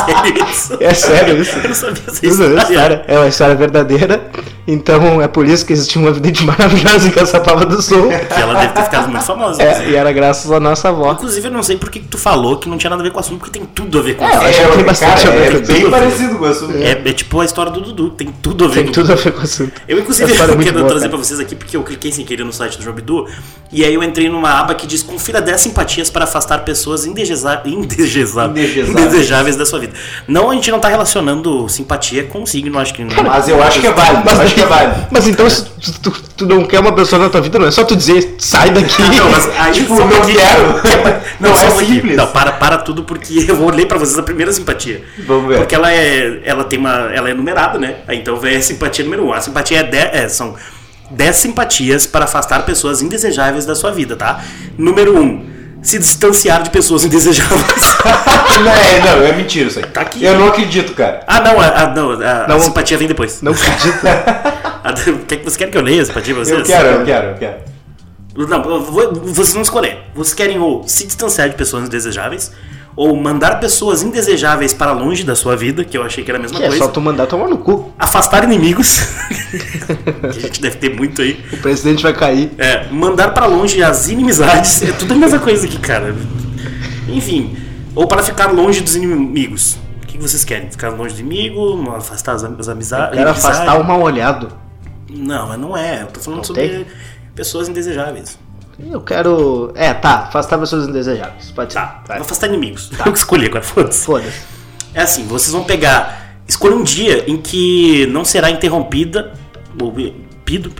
Sério 0.04 0.44
isso? 0.50 0.76
é 0.80 0.94
sério 0.94 1.40
isso. 1.40 1.56
Eu 1.58 1.68
não 1.68 1.74
sabia 1.74 2.02
essa 2.08 2.26
Isso 2.26 2.42
é 2.42 2.46
uma 2.46 2.54
história. 2.58 2.72
história, 2.74 3.04
é 3.06 3.18
uma 3.18 3.28
história 3.28 3.54
verdadeira. 3.54 4.30
Então 4.66 5.22
é 5.22 5.28
por 5.28 5.46
isso 5.46 5.64
que 5.64 5.72
existia 5.72 6.02
uma 6.02 6.10
vidente 6.10 6.42
maravilhosa 6.44 7.06
em 7.06 7.12
Caçapava 7.12 7.64
do 7.64 7.80
Sul. 7.80 8.08
Que 8.08 8.40
ela 8.40 8.54
deve 8.54 8.72
ter 8.72 8.82
ficado 8.82 9.08
muito 9.08 9.24
famosa. 9.24 9.62
É, 9.62 9.66
inclusive. 9.70 9.92
e 9.92 9.96
era 9.96 10.12
graças 10.12 10.50
à 10.50 10.58
nossa 10.58 10.88
avó. 10.88 11.12
Inclusive, 11.12 11.46
eu 11.46 11.52
não 11.52 11.62
sei 11.62 11.76
por 11.76 11.88
que 11.90 12.00
tu 12.00 12.18
falou 12.18 12.56
que 12.58 12.68
não 12.68 12.76
tinha 12.76 12.90
nada 12.90 13.02
a 13.02 13.04
ver 13.04 13.10
com 13.12 13.18
o 13.18 13.20
assunto, 13.20 13.38
porque 13.38 13.56
tem 13.56 13.64
tudo 13.64 14.00
a 14.00 14.02
ver 14.02 14.16
com 14.16 14.24
o 14.24 14.26
É, 14.28 14.32
eu 14.34 14.38
assunto. 14.40 14.48
acho 14.48 14.68
que 14.70 14.76
tem 14.76 14.84
bastante 14.84 15.22
cara, 15.24 15.28
a 15.28 15.38
ver, 15.38 15.46
é 15.46 15.50
tem 15.60 15.62
bem 15.62 15.82
tudo 15.84 15.94
a 15.94 15.98
ver. 16.00 16.04
parecido 16.06 16.38
com 16.38 16.44
o 16.44 16.48
assunto. 16.48 16.76
É, 16.78 16.90
é 16.90 17.12
tipo 17.12 17.40
a 17.40 17.44
história 17.44 17.70
do 17.70 17.80
Dudu, 17.80 18.10
tem 18.10 18.26
tudo 18.42 18.64
a 18.64 18.68
ver 18.68 18.74
Tem 18.74 18.86
com 18.86 18.92
tudo 18.92 19.12
a 19.12 19.14
ver 19.14 19.30
com 19.32 19.38
o 19.40 19.42
assunto. 19.44 19.80
Eu, 19.86 19.98
inclusive, 20.00 20.32
é 20.32 20.34
eu 20.34 20.38
quero 20.38 20.56
boa, 20.56 20.84
trazer 20.88 20.98
cara. 21.02 21.08
pra 21.10 21.18
vocês 21.18 21.38
aqui, 21.38 21.54
porque 21.54 21.76
eu 21.76 21.84
cliquei 21.84 22.10
sem 22.10 22.24
querer 22.24 22.42
no 22.42 22.52
site 22.52 22.76
do 22.76 22.82
João 22.82 22.96
Bidu, 22.96 23.26
e 23.70 23.84
aí 23.84 23.94
eu 23.94 24.02
entrei 24.02 24.28
numa 24.28 24.50
aba 24.50 24.74
que 24.74 24.84
diz 24.86 25.00
confira 25.00 25.40
10 25.40 25.60
simpatias 25.60 26.10
para 26.16 26.24
afastar 26.24 26.60
pessoas 26.64 27.04
indegesa- 27.04 27.60
indegesa- 27.66 28.46
Indesejáveis. 28.46 28.88
indesejáveis 28.88 29.54
da 29.56 29.66
sua 29.66 29.78
vida. 29.80 29.92
Não, 30.26 30.50
a 30.50 30.54
gente 30.54 30.70
não 30.70 30.80
tá 30.80 30.88
relacionando 30.88 31.68
simpatia 31.68 32.24
com 32.24 32.46
signo, 32.46 32.78
acho 32.78 32.94
que 32.94 33.04
não. 33.04 33.22
Mas 33.22 33.46
eu 33.50 33.62
acho 33.62 33.78
que 33.80 33.86
é 33.86 33.92
válido, 33.92 34.22
eu 34.30 34.40
acho 34.40 34.54
que 34.54 34.62
é 34.62 34.64
válido. 34.64 35.06
Mas 35.10 35.28
então, 35.28 35.50
se 35.50 35.66
tu, 36.02 36.10
tu- 36.34 36.46
não 36.46 36.64
quer 36.64 36.80
uma 36.80 36.94
pessoa 36.94 37.20
na 37.22 37.28
tua 37.28 37.42
vida, 37.42 37.58
não 37.58 37.66
é 37.66 37.70
só 37.70 37.84
tu 37.84 37.94
dizer, 37.94 38.36
sai 38.38 38.70
daqui. 38.70 39.02
Não, 39.14 39.30
mas 39.30 39.46
aí 39.58 39.72
Tipo, 39.74 39.94
não 40.00 40.08
quero. 40.08 41.20
Não 41.38 41.54
só 41.54 41.64
é 41.66 41.68
pouquinho. 41.70 41.94
simples. 41.96 42.16
Não, 42.16 42.26
para, 42.28 42.52
para 42.52 42.78
tudo, 42.78 43.02
porque 43.04 43.44
eu 43.46 43.62
olhei 43.62 43.84
pra 43.84 43.98
vocês 43.98 44.18
a 44.18 44.22
primeira 44.22 44.50
simpatia. 44.54 45.04
Vamos 45.26 45.48
ver. 45.48 45.58
Porque 45.58 45.74
ela 45.74 45.92
é. 45.92 46.40
Ela 46.46 46.64
tem 46.64 46.78
uma. 46.78 47.10
Ela 47.12 47.28
é 47.28 47.34
numerada, 47.34 47.78
né? 47.78 47.96
Aí 48.08 48.16
Então 48.18 48.36
vem 48.38 48.56
a 48.56 48.62
simpatia 48.62 49.04
número 49.04 49.24
1. 49.24 49.28
Um. 49.28 49.32
A 49.34 49.40
simpatia 49.42 49.80
é, 49.80 49.82
dez- 49.82 50.10
é 50.14 50.28
são 50.30 50.54
10 51.10 51.36
simpatias 51.36 52.06
para 52.06 52.24
afastar 52.24 52.64
pessoas 52.64 53.02
indesejáveis 53.02 53.66
da 53.66 53.74
sua 53.74 53.90
vida, 53.92 54.16
tá? 54.16 54.40
Número 54.78 55.14
1. 55.18 55.20
Um, 55.20 55.55
se 55.86 55.98
distanciar 55.98 56.62
de 56.62 56.70
pessoas 56.70 57.04
indesejáveis. 57.04 57.96
Não, 58.56 58.72
é, 58.72 59.00
não, 59.00 59.26
é 59.26 59.32
mentira 59.32 59.68
isso 59.68 59.78
aí. 59.78 59.84
Tá 59.84 60.00
aqui. 60.00 60.24
Eu 60.24 60.38
não 60.38 60.48
acredito, 60.48 60.94
cara. 60.94 61.20
ah, 61.26 61.40
não, 61.40 61.60
a, 61.60 61.66
a- 61.66 61.94
não, 61.94 62.12
a, 62.12 62.44
a 62.44 62.48
Não. 62.48 62.58
simpatia 62.58 62.96
vem 62.96 63.06
depois. 63.06 63.42
Não 63.42 63.52
acredito. 63.52 63.98
Quer 65.28 65.36
que 65.36 65.44
você 65.44 65.58
quer 65.58 65.70
que 65.70 65.76
eu 65.76 65.82
leia 65.82 66.00
a 66.00 66.04
simpatia 66.06 66.34
pra 66.34 66.42
vocês? 66.44 66.58
Eu 66.58 66.64
quero, 66.64 66.88
eu 66.88 67.04
quero, 67.04 67.26
eu 67.28 67.34
quero. 67.34 67.56
Não, 68.48 68.80
vocês 68.82 69.52
vão 69.52 69.60
escolher. 69.62 69.98
Vocês 70.14 70.32
querem 70.32 70.58
ou 70.58 70.86
se 70.88 71.06
distanciar 71.06 71.50
de 71.50 71.54
pessoas 71.54 71.84
indesejáveis, 71.84 72.50
ou 72.96 73.14
mandar 73.14 73.60
pessoas 73.60 74.02
indesejáveis 74.02 74.72
para 74.72 74.90
longe 74.92 75.22
da 75.22 75.36
sua 75.36 75.54
vida, 75.54 75.84
que 75.84 75.96
eu 75.98 76.02
achei 76.02 76.24
que 76.24 76.30
era 76.30 76.38
a 76.38 76.42
mesma 76.42 76.56
Que 76.58 76.64
é 76.64 76.68
coisa. 76.68 76.82
só 76.84 76.90
tu 76.90 77.00
mandar 77.00 77.26
tomar 77.26 77.46
no 77.46 77.58
cu. 77.58 77.92
Afastar 77.98 78.42
inimigos, 78.44 79.00
que 79.50 80.26
a 80.26 80.32
gente 80.32 80.60
deve 80.62 80.76
ter 80.76 80.94
muito 80.96 81.20
aí. 81.20 81.38
O 81.52 81.58
presidente 81.58 82.02
vai 82.02 82.14
cair. 82.14 82.50
É, 82.56 82.88
mandar 82.90 83.34
para 83.34 83.44
longe 83.46 83.82
as 83.82 84.08
inimizades. 84.08 84.80
É 84.82 84.92
tudo 84.92 85.12
a 85.12 85.16
mesma 85.16 85.38
coisa 85.38 85.66
aqui, 85.66 85.78
cara. 85.78 86.16
Enfim, 87.08 87.54
ou 87.94 88.06
para 88.06 88.22
ficar 88.22 88.46
longe 88.52 88.80
dos 88.80 88.96
inimigos. 88.96 89.76
O 90.02 90.06
que 90.06 90.16
vocês 90.18 90.44
querem? 90.44 90.70
Ficar 90.70 90.88
longe 90.88 91.14
do 91.14 91.20
inimigo? 91.20 91.90
Afastar 91.90 92.32
as, 92.34 92.42
as 92.44 92.68
amizades? 92.68 93.14
Quero 93.18 93.28
afastar 93.30 93.78
o 93.78 93.84
mal 93.84 94.00
olhado. 94.00 94.48
Não, 95.10 95.48
mas 95.48 95.58
não 95.60 95.76
é. 95.76 96.02
Eu 96.02 96.06
tô 96.06 96.20
falando 96.20 96.38
Não 96.38 96.44
sobre 96.44 96.66
tem? 96.68 96.86
pessoas 97.34 97.68
indesejáveis. 97.68 98.38
Eu 98.78 99.00
quero. 99.00 99.72
É, 99.74 99.94
tá, 99.94 100.24
afastar 100.28 100.58
pessoas 100.58 100.88
indesejáveis. 100.88 101.50
Pode 101.50 101.72
ser. 101.72 101.78
Tá, 101.78 102.02
Vai. 102.06 102.18
vou 102.18 102.26
afastar 102.26 102.48
inimigos. 102.48 102.90
Eu 103.04 103.12
que 103.12 103.18
escolhi 103.18 103.46
agora, 103.46 103.62
foda-se. 103.64 104.04
Foda-se. 104.04 104.42
É 104.92 105.02
assim, 105.02 105.26
vocês 105.26 105.52
vão 105.52 105.64
pegar. 105.64 106.24
Escolha 106.46 106.76
um 106.76 106.82
dia 106.82 107.24
em 107.28 107.36
que 107.36 108.06
não 108.06 108.24
será 108.24 108.50
interrompida. 108.50 109.32
Ou, 109.80 109.92
pido, 110.46 110.72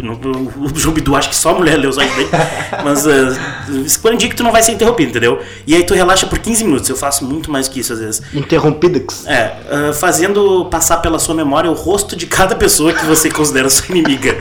o 0.57 0.79
João 0.79 0.95
Bidu 0.95 1.17
acha 1.17 1.29
que 1.29 1.37
só 1.37 1.51
a 1.51 1.55
mulher 1.55 1.77
lê 1.77 1.89
os 1.89 1.99
olhos 1.99 2.15
dele. 2.15 2.31
mas 2.85 3.05
uh, 3.05 3.85
escolha 3.85 4.15
um 4.15 4.17
dia 4.17 4.29
que 4.29 4.37
tu 4.37 4.45
não 4.45 4.53
vai 4.53 4.63
ser 4.63 4.73
interrompido, 4.73 5.11
entendeu? 5.11 5.43
E 5.67 5.75
aí 5.75 5.83
tu 5.83 5.93
relaxa 5.93 6.27
por 6.27 6.39
15 6.39 6.65
minutos. 6.65 6.89
Eu 6.89 6.97
faço 6.97 7.25
muito 7.25 7.51
mais 7.51 7.67
que 7.67 7.81
isso 7.81 7.93
às 7.93 7.99
vezes. 7.99 8.23
Interrompidex. 8.33 9.27
É, 9.27 9.57
uh, 9.91 9.93
fazendo 9.93 10.67
passar 10.67 10.99
pela 10.99 11.19
sua 11.19 11.35
memória 11.35 11.71
o 11.71 11.75
rosto 11.75 12.15
de 12.15 12.27
cada 12.27 12.55
pessoa 12.55 12.93
que 12.93 13.05
você 13.05 13.29
considera 13.29 13.69
sua 13.69 13.87
inimiga. 13.91 14.39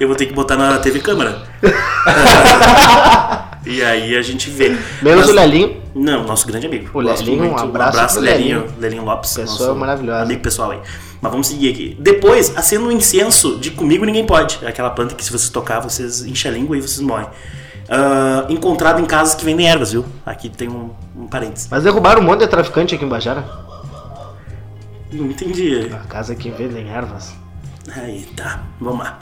Eu 0.00 0.08
vou 0.08 0.16
ter 0.16 0.26
que 0.26 0.32
botar 0.32 0.56
na 0.56 0.78
TV 0.78 1.00
câmera. 1.00 1.42
e 3.64 3.82
aí 3.82 4.16
a 4.16 4.22
gente 4.22 4.50
vê. 4.50 4.70
Menos 5.02 5.26
Mas- 5.26 5.28
o 5.28 5.32
Lelinho. 5.32 5.82
não, 5.94 6.24
nosso 6.24 6.46
grande 6.46 6.66
amigo. 6.66 6.90
O 6.92 7.00
Lelinho, 7.00 7.52
um 7.52 7.56
abraço 7.56 8.14
pro 8.14 8.22
Lelinho. 8.24 8.60
Lelinho. 8.60 8.80
Lelinho 8.80 9.04
Lopes. 9.04 9.34
Pessoa 9.34 9.68
nosso 9.68 9.78
maravilhosa. 9.78 10.22
Amigo 10.22 10.42
pessoal 10.42 10.70
aí. 10.72 10.80
Mas 11.20 11.30
vamos 11.30 11.46
seguir 11.46 11.70
aqui. 11.70 11.96
Depois, 11.98 12.56
acenda 12.56 12.84
um 12.84 12.92
incenso 12.92 13.58
de 13.58 13.70
Comigo 13.70 14.04
Ninguém 14.04 14.26
Pode. 14.26 14.58
É 14.62 14.68
Aquela 14.68 14.90
planta 14.90 15.14
que 15.14 15.24
se 15.24 15.30
vocês 15.30 15.48
tocar, 15.48 15.80
vocês 15.80 16.24
enchem 16.24 16.50
a 16.50 16.54
língua 16.54 16.76
e 16.76 16.82
vocês 16.82 17.00
morrem. 17.00 17.28
Ah, 17.88 18.46
encontrado 18.48 19.00
em 19.00 19.04
casas 19.04 19.34
que 19.34 19.44
vendem 19.44 19.68
ervas, 19.68 19.92
viu? 19.92 20.04
Aqui 20.24 20.48
tem 20.48 20.68
um, 20.68 20.90
um 21.16 21.26
parênteses. 21.26 21.68
Mas 21.70 21.84
derrubaram 21.84 22.20
um 22.20 22.24
monte 22.24 22.40
de 22.40 22.48
traficante 22.48 22.94
aqui 22.94 23.04
em 23.04 23.08
Bajara. 23.08 23.44
Não 25.12 25.26
entendi. 25.26 25.88
A 25.92 26.06
casa 26.06 26.34
que 26.34 26.50
vendem 26.50 26.90
ervas. 26.90 27.32
Aí, 27.94 28.22
tá. 28.36 28.62
Vamos 28.80 29.04
lá. 29.04 29.18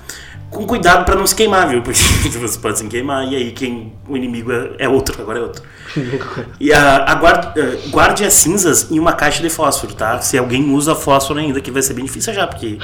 Com 0.53 0.67
cuidado 0.67 1.05
pra 1.05 1.17
não 1.17 1.27
se 1.27 1.35
queimar, 1.35 1.69
viu? 1.69 1.83
Porque 1.83 1.99
você 2.39 2.59
pode 2.59 2.79
se 2.79 2.87
queimar 2.87 3.27
e 3.27 3.35
aí 3.35 3.53
quem 3.53 3.93
o 4.07 4.17
inimigo 4.17 4.53
é, 4.53 4.75
é 4.81 4.89
outro, 4.89 5.21
agora 5.21 5.39
é 5.39 5.43
outro. 5.43 5.63
E 6.61 6.73
a, 6.73 7.11
a 7.11 7.15
guarde, 7.15 7.61
eh, 7.61 7.79
guarde 7.89 8.25
as 8.25 8.35
cinzas 8.35 8.91
em 8.91 8.99
uma 8.99 9.13
caixa 9.13 9.43
de 9.43 9.51
fósforo, 9.51 9.95
tá? 9.95 10.21
Se 10.21 10.39
alguém 10.39 10.71
usa 10.71 10.95
fósforo 10.95 11.41
ainda, 11.41 11.61
que 11.61 11.71
vai 11.71 11.83
ser 11.83 11.95
bem 11.95 12.05
difícil 12.05 12.33
já, 12.33 12.47
porque 12.47 12.79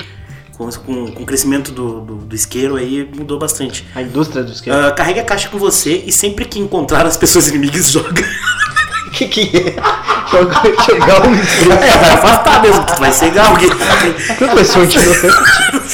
com, 0.58 0.68
com, 0.70 1.12
com 1.12 1.22
o 1.22 1.26
crescimento 1.26 1.70
do, 1.70 2.00
do, 2.00 2.14
do 2.16 2.34
isqueiro 2.34 2.76
aí 2.76 3.08
mudou 3.14 3.38
bastante. 3.38 3.86
A 3.94 4.02
indústria 4.02 4.42
do 4.42 4.50
esquema. 4.50 4.88
Ah, 4.88 4.90
carregue 4.90 5.20
a 5.20 5.24
caixa 5.24 5.48
com 5.48 5.58
você 5.58 6.02
e 6.04 6.10
sempre 6.10 6.44
que 6.44 6.58
encontrar 6.58 7.06
as 7.06 7.16
pessoas 7.16 7.46
inimigas, 7.48 7.90
joga. 7.92 8.24
O 9.06 9.10
que 9.12 9.28
que 9.28 9.56
é? 9.56 9.76
Jogar- 10.30 10.62
Jogar 10.86 11.26
um 11.26 11.34
É, 11.34 11.98
vai 11.98 12.10
afastar 12.10 12.62
mesmo, 12.62 12.84
que 12.84 13.00
vai 13.00 13.12
cegar 13.12 13.46
alguém. 13.46 13.70
Quanto 14.38 14.54
vai 14.54 14.64
ser 14.64 14.78
um 14.78 14.86
tiro? 14.86 15.04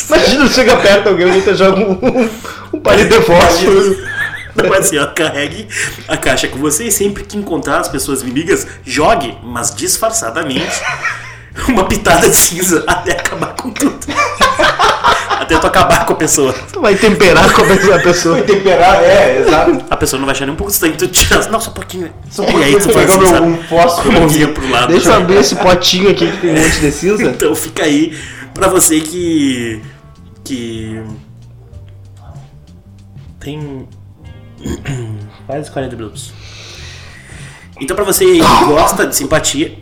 Imagina, 0.08 0.48
chega 0.48 0.76
perto 0.76 1.08
alguém, 1.08 1.26
alguém 1.26 1.40
te 1.42 1.54
joga 1.54 1.80
um, 1.80 2.30
um, 2.72 2.80
palito 2.80 3.18
de 3.18 3.24
fósforo. 3.24 3.96
Não 4.54 4.72
é 4.74 4.78
assim, 4.78 4.98
ó, 4.98 5.06
carregue 5.06 5.66
a 6.08 6.16
caixa 6.16 6.46
com 6.48 6.58
você 6.58 6.84
e 6.84 6.92
sempre 6.92 7.24
que 7.24 7.36
encontrar 7.36 7.78
as 7.80 7.88
pessoas 7.88 8.22
inimigas, 8.22 8.66
jogue, 8.84 9.36
mas 9.42 9.74
disfarçadamente, 9.74 10.80
uma 11.68 11.84
pitada 11.84 12.28
de 12.28 12.36
cinza 12.36 12.84
até 12.86 13.12
acabar 13.12 13.54
com 13.54 13.70
tudo. 13.70 13.98
Até 15.40 15.58
tu 15.58 15.66
acabar 15.66 16.06
com 16.06 16.12
a 16.12 16.16
pessoa. 16.16 16.52
Tu 16.72 16.80
vai 16.80 16.94
temperar 16.94 17.52
com 17.52 17.62
a 17.62 17.98
pessoa. 17.98 18.36
Foi 18.38 18.46
temperar, 18.46 19.02
é, 19.02 19.40
exato. 19.40 19.84
A 19.90 19.96
pessoa 19.96 20.18
não 20.18 20.26
vai 20.26 20.34
achar 20.34 20.46
nem 20.46 20.54
um 20.54 20.56
pouco 20.56 20.72
estranho, 20.72 20.96
tu 20.96 21.08
tira. 21.08 21.46
Não, 21.48 21.60
só 21.60 21.70
um 21.70 21.74
pouquinho. 21.74 22.12
Só 22.30 22.42
e 22.42 22.46
porque 22.46 22.64
aí 22.64 22.72
eu 22.72 22.80
tu 22.80 22.88
pegando 22.88 23.24
assim, 23.24 23.44
um 23.44 23.62
fósforo 23.64 24.52
pro 24.54 24.70
lado. 24.70 24.88
Deixa 24.88 25.08
eu 25.08 25.14
abrir 25.14 25.36
esse 25.36 25.56
potinho 25.56 26.10
aqui 26.10 26.30
que 26.30 26.36
tem 26.38 26.50
um 26.50 26.62
monte 26.62 26.80
de 26.80 26.92
cinza. 26.92 27.24
Então 27.24 27.54
fica 27.54 27.84
aí 27.84 28.16
pra 28.52 28.68
você 28.68 29.00
que. 29.00 29.82
que. 30.44 31.02
tem. 33.40 33.88
quase 35.46 35.70
40 35.70 35.96
minutos. 35.96 36.32
Então 37.80 37.96
pra 37.96 38.04
você 38.04 38.24
que 38.24 38.64
gosta 38.66 39.06
de 39.06 39.16
simpatia, 39.16 39.76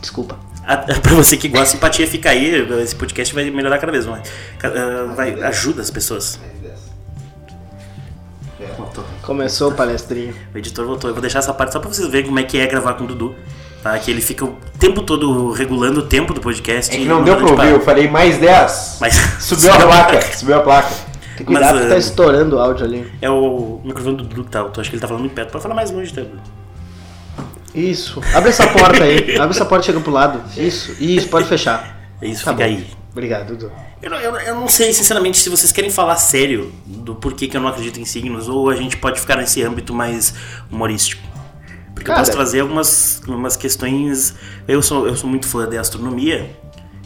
Desculpa. 0.00 0.38
A- 0.66 0.76
Pra 0.76 1.14
você 1.14 1.36
que 1.36 1.48
gosta, 1.48 1.66
simpatia 1.66 2.06
fica 2.06 2.30
aí. 2.30 2.54
Esse 2.82 2.94
podcast 2.94 3.34
vai 3.34 3.50
melhorar 3.50 3.78
cada 3.78 3.92
vez 3.92 4.06
mais. 4.06 4.22
Ah, 4.62 5.12
Vai, 5.14 5.42
ajuda 5.42 5.82
as 5.82 5.90
pessoas. 5.90 6.38
Voltou. 8.76 9.04
Começou 9.22 9.70
o 9.70 9.74
palestrinho. 9.74 10.34
O 10.54 10.58
editor 10.58 10.86
voltou. 10.86 11.08
Eu 11.10 11.14
vou 11.14 11.20
deixar 11.20 11.38
essa 11.38 11.52
parte 11.52 11.72
só 11.72 11.80
pra 11.80 11.88
vocês 11.88 12.06
verem 12.08 12.26
como 12.26 12.38
é 12.38 12.42
que 12.42 12.58
é 12.58 12.66
gravar 12.66 12.94
com 12.94 13.04
o 13.04 13.06
Dudu. 13.06 13.34
Tá? 13.82 13.98
Que 13.98 14.10
ele 14.10 14.20
fica 14.20 14.44
o 14.44 14.56
tempo 14.78 15.00
todo 15.02 15.50
regulando 15.52 16.00
o 16.00 16.02
tempo 16.06 16.34
do 16.34 16.40
podcast. 16.40 16.94
É 16.94 16.98
que 16.98 17.04
não 17.06 17.24
deu 17.24 17.36
pra 17.36 17.50
ouvir, 17.50 17.70
eu 17.70 17.80
falei 17.80 18.08
mais 18.08 18.36
10. 18.38 18.98
Mas 19.00 19.14
Subiu 19.40 19.72
a 19.72 19.78
placa, 19.80 20.20
subiu 20.36 20.56
a 20.56 20.60
placa. 20.60 20.88
Tem 21.36 21.38
que 21.38 21.44
cuidar 21.44 21.60
Mas, 21.60 21.70
porque 21.72 21.88
tá 21.88 21.94
ah, 21.94 21.98
estourando 21.98 22.56
o 22.56 22.58
áudio 22.58 22.84
ali. 22.84 23.10
É 23.22 23.30
o 23.30 23.80
microfone 23.82 24.16
do 24.18 24.24
Dudu 24.24 24.44
que 24.44 24.50
tá 24.50 24.60
alto. 24.60 24.78
Acho 24.80 24.90
que 24.90 24.96
ele 24.96 25.00
tá 25.00 25.08
falando 25.08 25.22
muito 25.22 25.34
perto. 25.34 25.50
Pode 25.50 25.62
falar 25.62 25.74
mais 25.74 25.90
longe, 25.90 26.12
tá? 26.12 26.20
Dudu? 26.20 26.40
Isso. 27.90 28.20
Abre 28.34 28.50
essa 28.50 28.66
porta 28.68 29.04
aí. 29.04 29.36
Abre 29.38 29.54
essa 29.56 29.64
porta 29.64 29.84
e 29.84 29.86
chega 29.86 30.00
pro 30.00 30.12
lado. 30.12 30.42
Isso. 30.58 30.94
Isso, 31.00 31.28
pode 31.28 31.46
fechar. 31.48 31.98
Isso, 32.22 32.44
Tá 32.44 32.52
fica 32.52 32.64
bom. 32.64 32.70
aí. 32.74 32.86
Obrigado, 33.12 33.48
Dudu. 33.48 33.72
Eu, 34.02 34.10
não- 34.10 34.18
eu, 34.18 34.34
eu 34.36 34.54
não 34.54 34.68
sei, 34.68 34.92
sinceramente, 34.92 35.38
se 35.38 35.48
vocês 35.50 35.72
querem 35.72 35.90
falar 35.90 36.16
sério 36.16 36.72
do 36.86 37.14
porquê 37.14 37.46
que 37.48 37.56
eu 37.56 37.60
não 37.60 37.68
acredito 37.68 37.98
em 38.00 38.04
signos, 38.04 38.48
ou 38.48 38.70
a 38.70 38.76
gente 38.76 38.96
pode 38.96 39.20
ficar 39.20 39.36
nesse 39.36 39.62
âmbito 39.62 39.92
mais 39.94 40.32
humorístico. 40.70 41.22
Porque 41.94 42.06
Cara. 42.06 42.20
eu 42.20 42.24
posso 42.24 42.32
trazer 42.32 42.60
algumas, 42.60 43.20
algumas 43.26 43.56
questões. 43.56 44.34
Eu 44.66 44.80
sou, 44.80 45.06
eu 45.06 45.16
sou 45.16 45.28
muito 45.28 45.46
fã 45.46 45.68
de 45.68 45.76
astronomia, 45.76 46.50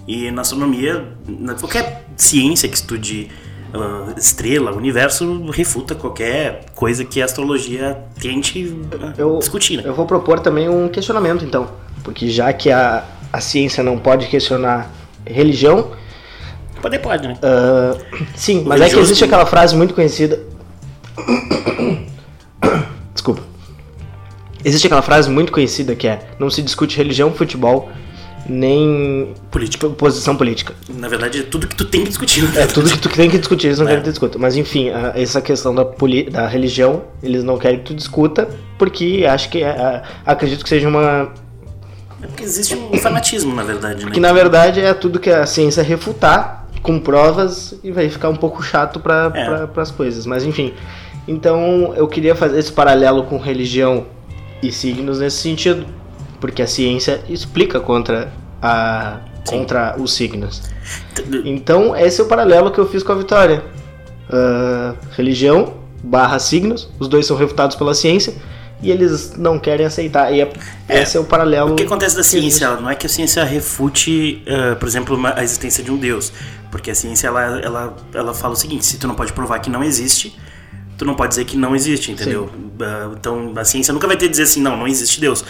e 0.06 0.30
na 0.30 0.42
astronomia, 0.42 1.08
na, 1.26 1.54
qualquer 1.54 2.04
ciência 2.16 2.68
que 2.68 2.76
estude 2.76 3.30
ah, 3.74 4.14
estrela, 4.16 4.72
universo, 4.72 5.50
refuta 5.50 5.94
qualquer 5.96 6.66
coisa 6.74 7.04
que 7.04 7.20
a 7.20 7.24
astrologia 7.24 7.98
tente 8.20 8.72
ah, 9.00 9.12
Eu, 9.18 9.38
discutir, 9.38 9.78
né? 9.78 9.82
eu 9.84 9.94
vou 9.94 10.06
propor 10.06 10.38
também 10.38 10.68
um 10.68 10.88
questionamento, 10.88 11.44
então. 11.44 11.68
Porque 12.04 12.28
já 12.28 12.52
que 12.52 12.70
a, 12.70 13.04
a 13.32 13.40
ciência 13.40 13.82
não 13.82 13.98
pode 13.98 14.28
questionar 14.28 14.90
religião, 15.26 15.90
Poder 16.80 16.98
pode, 16.98 17.26
né? 17.26 17.36
ah, 17.42 17.96
sim, 18.36 18.62
mas 18.64 18.80
é 18.80 18.88
que 18.88 18.98
existe 18.98 19.24
aquela 19.24 19.46
frase 19.46 19.74
muito 19.74 19.92
conhecida. 19.92 20.40
Desculpa. 23.12 23.42
Existe 24.64 24.86
aquela 24.86 25.02
frase 25.02 25.30
muito 25.30 25.50
conhecida 25.50 25.96
que 25.96 26.06
é: 26.06 26.28
não 26.38 26.48
se 26.48 26.62
discute 26.62 26.96
religião, 26.96 27.32
futebol, 27.32 27.90
nem 28.48 29.32
Política. 29.50 29.88
posição 29.90 30.36
política. 30.36 30.74
Na 30.88 31.08
verdade, 31.08 31.40
é 31.40 31.42
tudo 31.42 31.66
que 31.66 31.74
tu 31.74 31.84
tem 31.84 32.02
que 32.02 32.08
discutir. 32.08 32.44
É 32.56 32.66
tudo 32.66 32.90
que 32.90 32.98
tu 32.98 33.08
tem 33.08 33.30
que 33.30 33.38
discutir, 33.38 33.68
eles 33.68 33.78
não 33.78 33.86
É. 33.86 33.88
querem 33.90 34.02
que 34.02 34.08
tu 34.08 34.12
discuta. 34.12 34.38
Mas 34.38 34.56
enfim, 34.56 34.90
a- 34.90 35.12
essa 35.16 35.40
questão 35.40 35.74
da, 35.74 35.84
poli- 35.84 36.28
da 36.30 36.46
religião, 36.46 37.02
eles 37.22 37.42
não 37.42 37.56
querem 37.58 37.78
que 37.78 37.84
tu 37.86 37.94
discuta, 37.94 38.48
porque 38.78 39.24
acho 39.28 39.48
que 39.48 39.62
é- 39.62 39.68
a- 39.70 40.02
acredito 40.26 40.62
que 40.62 40.68
seja 40.68 40.88
uma. 40.88 41.32
É 42.22 42.26
porque 42.26 42.42
existe 42.44 42.74
um 42.74 42.96
fanatismo, 42.98 43.54
na 43.54 43.62
verdade, 43.62 44.04
né? 44.04 44.10
Que 44.12 44.20
na 44.20 44.32
verdade 44.32 44.80
é 44.80 44.94
tudo 44.94 45.18
que 45.18 45.30
a 45.30 45.44
ciência 45.46 45.82
refutar 45.82 46.66
com 46.82 46.98
provas 46.98 47.74
e 47.82 47.90
vai 47.90 48.08
ficar 48.08 48.28
um 48.28 48.36
pouco 48.36 48.62
chato 48.62 49.00
para 49.00 49.30
É. 49.34 49.66
pra, 49.66 49.82
as 49.82 49.90
coisas. 49.90 50.26
Mas 50.26 50.44
enfim. 50.44 50.72
Então 51.26 51.94
eu 51.96 52.06
queria 52.06 52.34
fazer 52.34 52.58
esse 52.58 52.70
paralelo 52.72 53.24
com 53.24 53.38
religião 53.38 54.06
e 54.62 54.70
signos 54.70 55.20
nesse 55.20 55.38
sentido. 55.38 55.86
Porque 56.44 56.60
a 56.60 56.66
ciência 56.66 57.22
explica 57.26 57.80
contra, 57.80 58.30
a, 58.60 59.20
Sim. 59.46 59.56
contra 59.60 59.96
os 59.98 60.12
signos. 60.12 60.60
Então, 61.42 61.96
esse 61.96 62.20
é 62.20 62.24
o 62.24 62.26
paralelo 62.26 62.70
que 62.70 62.78
eu 62.78 62.86
fiz 62.86 63.02
com 63.02 63.12
a 63.12 63.14
Vitória. 63.14 63.64
Ah, 64.28 64.94
religião 65.12 65.72
barra 66.02 66.38
signos, 66.38 66.90
os 67.00 67.08
dois 67.08 67.24
são 67.24 67.34
refutados 67.34 67.76
pela 67.76 67.94
ciência 67.94 68.34
e 68.82 68.90
eles 68.90 69.32
não 69.38 69.58
querem 69.58 69.86
aceitar. 69.86 70.30
E 70.34 70.42
é, 70.42 70.52
É, 70.86 71.00
esse 71.00 71.16
é 71.16 71.20
o 71.20 71.24
paralelo. 71.24 71.72
O 71.72 71.76
que 71.76 71.84
acontece 71.84 72.14
da 72.14 72.22
ciência? 72.22 72.66
Ela 72.66 72.78
não 72.78 72.90
é 72.90 72.94
que 72.94 73.06
a 73.06 73.08
ciência 73.08 73.42
refute, 73.42 74.42
eh, 74.44 74.74
por 74.74 74.86
exemplo, 74.86 75.16
uma- 75.16 75.32
a 75.34 75.42
existência 75.42 75.82
de 75.82 75.90
um 75.90 75.96
Deus. 75.96 76.30
Porque 76.70 76.90
a 76.90 76.94
ciência, 76.94 77.26
ela, 77.28 77.40
ela, 77.60 77.96
ela 78.12 78.34
fala 78.34 78.52
o 78.52 78.56
seguinte, 78.56 78.84
se 78.84 78.98
tu 78.98 79.08
não 79.08 79.14
pode 79.14 79.32
provar 79.32 79.60
que 79.60 79.70
não 79.70 79.82
existe, 79.82 80.36
tu 80.98 81.06
não 81.06 81.14
pode 81.14 81.30
dizer 81.30 81.46
que 81.46 81.56
não 81.56 81.74
existe, 81.74 82.12
entendeu? 82.12 82.50
Ah, 82.82 83.08
então, 83.18 83.50
a 83.56 83.64
ciência 83.64 83.94
nunca 83.94 84.06
vai 84.06 84.16
ter 84.18 84.26
que 84.26 84.32
dizer 84.32 84.42
assim, 84.42 84.60
não, 84.60 84.76
não 84.76 84.86
existe 84.86 85.18
Deus. 85.22 85.42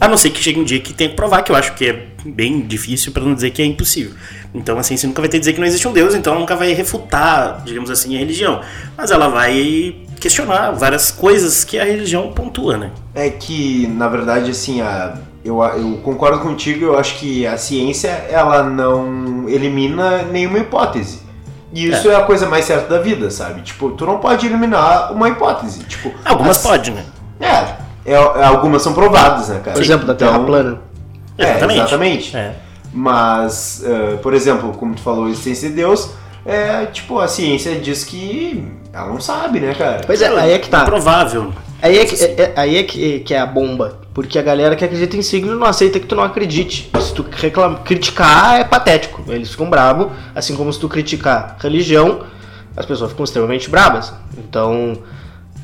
A 0.00 0.06
não 0.06 0.16
ser 0.16 0.30
que 0.30 0.42
chegue 0.42 0.60
um 0.60 0.64
dia 0.64 0.78
que 0.80 0.92
tenha 0.92 1.10
que 1.10 1.16
provar, 1.16 1.42
que 1.42 1.50
eu 1.50 1.56
acho 1.56 1.74
que 1.74 1.86
é 1.86 2.06
bem 2.24 2.60
difícil, 2.60 3.10
para 3.12 3.22
não 3.24 3.34
dizer 3.34 3.50
que 3.50 3.60
é 3.60 3.64
impossível. 3.64 4.12
Então, 4.54 4.78
a 4.78 4.82
ciência 4.82 5.06
nunca 5.06 5.20
vai 5.20 5.28
ter 5.28 5.36
que 5.38 5.40
dizer 5.40 5.52
que 5.52 5.60
não 5.60 5.66
existe 5.66 5.86
um 5.88 5.92
Deus, 5.92 6.14
então 6.14 6.32
ela 6.32 6.40
nunca 6.40 6.54
vai 6.56 6.72
refutar, 6.72 7.62
digamos 7.64 7.90
assim, 7.90 8.14
a 8.16 8.18
religião. 8.18 8.60
Mas 8.96 9.10
ela 9.10 9.28
vai 9.28 9.96
questionar 10.20 10.70
várias 10.72 11.10
coisas 11.10 11.64
que 11.64 11.78
a 11.78 11.84
religião 11.84 12.32
pontua, 12.32 12.76
né? 12.76 12.90
É 13.14 13.28
que, 13.30 13.86
na 13.88 14.08
verdade, 14.08 14.50
assim, 14.50 14.80
a, 14.80 15.18
eu, 15.44 15.62
eu 15.62 15.98
concordo 16.02 16.40
contigo, 16.40 16.84
eu 16.84 16.98
acho 16.98 17.18
que 17.18 17.46
a 17.46 17.56
ciência, 17.56 18.08
ela 18.30 18.62
não 18.62 19.48
elimina 19.48 20.22
nenhuma 20.22 20.58
hipótese. 20.58 21.20
E 21.72 21.88
isso 21.88 22.10
é. 22.10 22.16
a 22.16 22.22
coisa 22.22 22.48
mais 22.48 22.64
certa 22.64 22.88
da 22.88 23.00
vida, 23.02 23.30
sabe? 23.30 23.60
Tipo, 23.62 23.90
tu 23.90 24.06
não 24.06 24.18
pode 24.18 24.46
eliminar 24.46 25.12
uma 25.12 25.28
hipótese. 25.28 25.80
Tipo, 25.84 26.12
Algumas 26.24 26.56
as- 26.56 26.62
pode, 26.62 26.90
né? 26.90 27.04
É, 27.40 27.76
é, 28.08 28.40
é, 28.40 28.44
algumas 28.44 28.82
são 28.82 28.92
provadas, 28.92 29.48
né, 29.48 29.60
cara? 29.64 29.74
Por 29.74 29.82
exemplo, 29.82 30.06
da 30.06 30.14
Terra 30.14 30.32
Então, 30.32 30.44
plana. 30.46 30.80
É, 31.36 31.50
Exatamente. 31.50 31.78
exatamente. 31.80 32.36
É. 32.36 32.54
Mas, 32.92 33.82
eh, 33.84 34.16
por 34.22 34.34
exemplo, 34.34 34.72
como 34.72 34.94
tu 34.94 35.02
falou, 35.02 35.26
a 35.26 35.30
existência 35.30 35.68
de 35.68 35.74
Deus, 35.76 36.10
é 36.44 36.86
tipo, 36.86 37.18
a 37.20 37.28
ciência 37.28 37.74
diz 37.76 38.02
que 38.02 38.66
ela 38.92 39.08
não 39.08 39.20
sabe, 39.20 39.60
né, 39.60 39.74
cara? 39.74 40.00
Pois 40.06 40.20
é, 40.22 40.28
aí 40.28 40.52
é 40.52 40.58
que 40.58 40.68
tá. 40.68 40.82
Improvável. 40.82 41.52
Aí 41.80 41.96
é, 41.98 42.04
que, 42.04 42.24
é- 42.24 42.40
é- 42.40 42.52
aí 42.56 42.76
é 42.78 42.82
que, 42.82 43.20
que 43.20 43.34
é 43.34 43.38
a 43.38 43.46
bomba. 43.46 43.98
Porque 44.12 44.36
a 44.38 44.42
galera 44.42 44.74
que 44.74 44.84
acredita 44.84 45.16
em 45.16 45.22
signo 45.22 45.54
não 45.54 45.66
aceita 45.66 46.00
que 46.00 46.06
tu 46.06 46.16
não 46.16 46.24
acredite. 46.24 46.90
Se 47.00 47.12
tu 47.14 47.24
reclama, 47.30 47.78
criticar 47.80 48.58
é 48.60 48.64
patético. 48.64 49.22
Eles 49.28 49.50
ficam 49.50 49.70
bravos. 49.70 50.08
Assim 50.34 50.56
como 50.56 50.72
se 50.72 50.80
tu 50.80 50.88
criticar 50.88 51.56
religião, 51.60 52.22
as 52.76 52.84
pessoas 52.84 53.10
ficam 53.10 53.22
extremamente 53.24 53.70
bravas. 53.70 54.12
Então, 54.36 54.98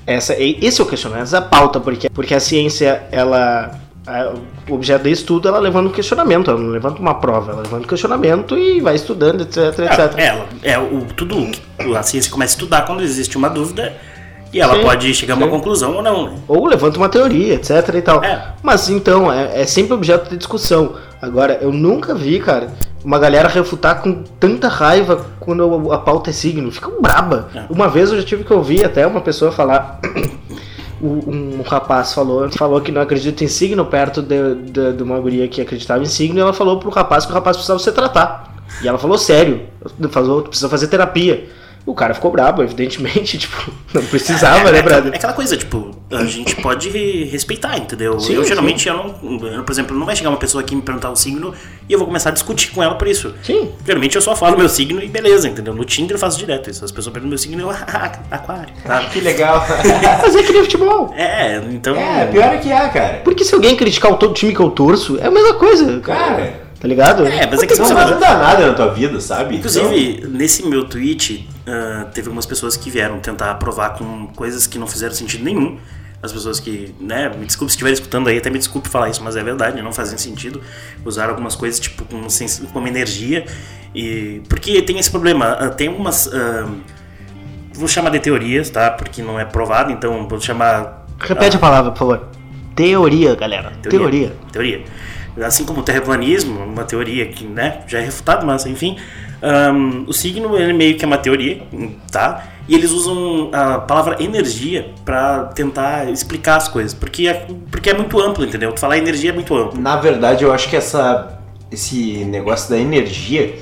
essa, 0.06 0.34
esse 0.38 0.80
é 0.80 0.84
o 0.84 0.86
questionamento, 0.86 1.24
essa 1.24 1.36
é 1.36 1.38
a 1.38 1.42
pauta. 1.42 1.80
Porque, 1.80 2.08
porque 2.10 2.34
a 2.34 2.40
ciência, 2.40 3.02
ela. 3.10 3.70
a- 4.06 4.34
o 4.68 4.74
objeto 4.74 5.04
de 5.04 5.10
estudo, 5.10 5.46
ela 5.48 5.58
levanta 5.58 5.88
um 5.88 5.92
questionamento, 5.92 6.50
ela 6.50 6.58
não 6.60 6.70
levanta 6.70 6.98
uma 7.00 7.14
prova, 7.14 7.52
ela 7.52 7.62
levanta 7.62 7.84
um 7.84 7.88
questionamento 7.88 8.56
e 8.56 8.80
vai 8.80 8.94
estudando, 8.94 9.42
etc, 9.42 9.78
etc. 9.78 10.18
É, 10.18 10.26
ela- 10.26 10.46
é 10.62 10.78
o, 10.78 11.04
tudo 11.16 11.36
a 11.96 12.02
ciência 12.02 12.30
começa 12.30 12.54
a 12.54 12.56
estudar 12.56 12.82
quando 12.86 13.02
existe 13.02 13.36
uma 13.36 13.48
dúvida 13.50 13.94
e 14.52 14.60
ela 14.60 14.76
Sim, 14.76 14.82
pode 14.82 15.12
chegar 15.14 15.34
a 15.34 15.36
uma 15.36 15.46
sim. 15.46 15.52
conclusão 15.52 15.96
ou 15.96 16.02
não. 16.02 16.30
né? 16.30 16.38
Ou 16.48 16.64
levanta 16.66 16.96
uma 16.96 17.08
teoria, 17.08 17.54
etc 17.54 17.70
e 17.94 18.00
tal. 18.02 18.22
É. 18.24 18.52
Mas 18.62 18.88
então, 18.88 19.30
é, 19.32 19.62
é 19.62 19.66
sempre 19.66 19.92
objeto 19.94 20.30
de 20.30 20.36
discussão. 20.36 20.94
Agora, 21.20 21.58
eu 21.60 21.72
nunca 21.72 22.14
vi, 22.14 22.38
cara, 22.38 22.68
uma 23.04 23.18
galera 23.18 23.48
refutar 23.48 24.00
com 24.02 24.22
tanta 24.40 24.66
raiva 24.68 25.26
quando 25.40 25.92
a 25.92 25.98
pauta 25.98 26.30
é 26.30 26.32
signo. 26.32 26.70
Ficam 26.72 27.00
braba. 27.02 27.48
É. 27.54 27.64
Uma 27.68 27.88
vez 27.88 28.10
eu 28.10 28.18
já 28.18 28.24
tive 28.24 28.44
que 28.44 28.52
ouvir 28.52 28.84
até 28.84 29.06
uma 29.06 29.20
pessoa 29.20 29.52
falar. 29.52 30.00
o- 31.00 31.30
Um 31.30 31.62
rapaz 31.62 32.14
falou, 32.14 32.50
falou 32.50 32.80
que 32.80 32.90
não 32.92 33.02
acredita 33.02 33.44
em 33.44 33.48
signo 33.48 33.84
perto 33.84 34.22
de, 34.22 34.54
de, 34.54 34.92
de 34.94 35.02
uma 35.02 35.18
guria 35.20 35.46
que 35.48 35.60
acreditava 35.60 36.02
em 36.02 36.06
signo 36.06 36.38
e 36.38 36.40
ela 36.40 36.52
falou 36.52 36.78
pro 36.78 36.90
rapaz 36.90 37.26
que 37.26 37.32
o 37.32 37.34
rapaz 37.34 37.56
precisava 37.56 37.78
se 37.78 37.92
tratar. 37.92 38.54
E 38.82 38.88
ela 38.88 38.98
falou 38.98 39.18
sério, 39.18 39.62
falou, 40.10 40.42
precisa 40.42 40.68
fazer 40.68 40.86
terapia. 40.88 41.46
O 41.86 41.94
cara 41.94 42.14
ficou 42.14 42.30
brabo, 42.30 42.62
evidentemente, 42.62 43.36
tipo, 43.38 43.70
não 43.92 44.02
precisava, 44.06 44.70
é, 44.70 44.72
né, 44.72 44.78
é, 44.78 44.82
brother? 44.82 45.12
é 45.12 45.16
aquela 45.16 45.34
coisa, 45.34 45.54
tipo, 45.54 45.90
a 46.10 46.24
gente 46.24 46.56
pode 46.56 46.88
re- 46.88 47.24
respeitar, 47.24 47.76
entendeu? 47.76 48.18
Sim, 48.18 48.34
eu 48.34 48.42
sim. 48.42 48.48
geralmente, 48.48 48.88
eu 48.88 48.96
não, 48.96 49.46
eu, 49.46 49.62
por 49.62 49.70
exemplo, 49.72 49.94
não 49.94 50.06
vai 50.06 50.16
chegar 50.16 50.30
uma 50.30 50.38
pessoa 50.38 50.62
aqui 50.62 50.74
me 50.74 50.80
perguntar 50.80 51.10
o 51.10 51.16
signo 51.16 51.52
e 51.86 51.92
eu 51.92 51.98
vou 51.98 52.06
começar 52.06 52.30
a 52.30 52.32
discutir 52.32 52.70
com 52.70 52.82
ela 52.82 52.94
por 52.94 53.06
isso. 53.06 53.34
Sim. 53.42 53.70
Geralmente 53.84 54.16
eu 54.16 54.22
só 54.22 54.34
falo 54.34 54.56
meu 54.56 54.68
signo 54.68 55.02
e 55.02 55.08
beleza, 55.08 55.46
entendeu? 55.46 55.74
No 55.74 55.84
Tinder 55.84 56.14
eu 56.14 56.18
faço 56.18 56.38
direto 56.38 56.70
isso. 56.70 56.82
As 56.82 56.90
pessoas 56.90 57.12
perguntam 57.12 57.28
meu 57.28 57.38
signo 57.38 57.60
e 57.60 57.64
eu, 57.64 57.70
aquário, 58.30 58.72
tá? 58.82 59.04
Que 59.04 59.20
legal. 59.20 59.62
Mas 60.22 60.34
é 60.34 60.42
que 60.42 60.52
nem 60.52 60.62
futebol. 60.62 61.12
É, 61.14 61.56
então. 61.70 61.94
é, 61.96 62.26
pior 62.26 62.54
é 62.54 62.56
que 62.56 62.72
é, 62.72 62.88
cara. 62.88 63.20
Porque 63.22 63.44
se 63.44 63.54
alguém 63.54 63.76
criticar 63.76 64.10
o 64.10 64.16
todo 64.16 64.32
time 64.32 64.54
que 64.54 64.60
eu 64.60 64.70
torço, 64.70 65.18
é 65.20 65.26
a 65.26 65.30
mesma 65.30 65.54
coisa, 65.54 66.00
cara. 66.00 66.64
Tá 66.80 66.88
ligado? 66.88 67.26
É, 67.26 67.46
mas 67.46 67.62
é 67.62 67.66
que 67.66 67.78
não 67.78 67.86
você 67.86 67.94
vai 67.94 68.12
mudar 68.12 68.38
nada 68.38 68.66
na 68.66 68.74
tua 68.74 68.88
vida, 68.88 69.18
sabe? 69.18 69.56
Inclusive, 69.56 70.26
nesse 70.28 70.66
meu 70.66 70.84
tweet, 70.84 71.48
ah, 71.66 72.06
teve 72.12 72.28
algumas 72.28 72.46
pessoas 72.46 72.76
que 72.76 72.90
vieram 72.90 73.18
tentar 73.20 73.54
provar 73.56 73.90
com 73.90 74.26
coisas 74.28 74.66
que 74.66 74.78
não 74.78 74.86
fizeram 74.86 75.14
sentido 75.14 75.44
nenhum. 75.44 75.78
As 76.22 76.32
pessoas 76.32 76.58
que, 76.58 76.94
né, 76.98 77.28
me 77.28 77.44
desculpe 77.44 77.70
se 77.70 77.76
estiver 77.76 77.92
escutando 77.92 78.28
aí, 78.28 78.38
até 78.38 78.48
me 78.48 78.56
desculpe 78.58 78.88
falar 78.88 79.10
isso, 79.10 79.22
mas 79.22 79.36
é 79.36 79.42
verdade, 79.44 79.82
não 79.82 79.92
fazem 79.92 80.16
sentido. 80.16 80.58
Usaram 81.04 81.30
algumas 81.30 81.54
coisas, 81.54 81.78
tipo, 81.78 82.02
como, 82.06 82.30
sens- 82.30 82.62
como 82.72 82.88
energia. 82.88 83.44
E. 83.94 84.40
Porque 84.48 84.80
tem 84.80 84.98
esse 84.98 85.10
problema, 85.10 85.48
ah, 85.60 85.68
tem 85.68 85.88
algumas. 85.88 86.26
ah, 86.32 86.66
vou 87.74 87.86
chamar 87.88 88.08
de 88.10 88.20
teorias, 88.20 88.70
tá? 88.70 88.90
Porque 88.90 89.20
não 89.22 89.38
é 89.38 89.44
provado, 89.44 89.92
então 89.92 90.26
vou 90.26 90.40
chamar. 90.40 91.04
Repete 91.20 91.56
a 91.56 91.60
palavra, 91.60 91.90
por 91.92 91.98
favor. 91.98 92.28
Teoria, 92.74 93.34
galera. 93.34 93.72
Teoria. 93.82 94.34
Teoria. 94.50 94.84
Assim 95.42 95.64
como 95.64 95.80
o 95.80 95.82
terraplanismo, 95.82 96.62
uma 96.64 96.84
teoria 96.84 97.26
que 97.26 97.44
né, 97.44 97.80
já 97.86 97.98
é 97.98 98.04
refutado, 98.04 98.46
mas 98.46 98.64
enfim. 98.66 98.96
ahn, 99.42 100.04
o 100.06 100.12
signo 100.12 100.56
ele 100.56 100.72
meio 100.72 100.96
que 100.96 101.04
é 101.04 101.06
uma 101.08 101.18
teoria, 101.18 101.62
tá? 102.10 102.44
E 102.68 102.74
eles 102.74 102.90
usam 102.92 103.50
a 103.52 103.78
palavra 103.78 104.22
energia 104.22 104.90
pra 105.04 105.44
tentar 105.54 106.08
explicar 106.10 106.56
as 106.56 106.66
coisas, 106.68 106.94
porque 106.94 107.26
é, 107.28 107.46
porque 107.70 107.90
é 107.90 107.94
muito 107.94 108.18
amplo, 108.18 108.44
entendeu? 108.44 108.72
Tu 108.72 108.80
falar 108.80 108.96
energia 108.96 109.30
é 109.30 109.32
muito 109.34 109.54
amplo. 109.54 109.78
Na 109.80 109.96
verdade, 109.96 110.44
eu 110.44 110.52
acho 110.52 110.68
que 110.70 110.76
essa, 110.76 111.38
esse 111.70 112.24
negócio 112.24 112.70
da 112.70 112.78
energia 112.78 113.56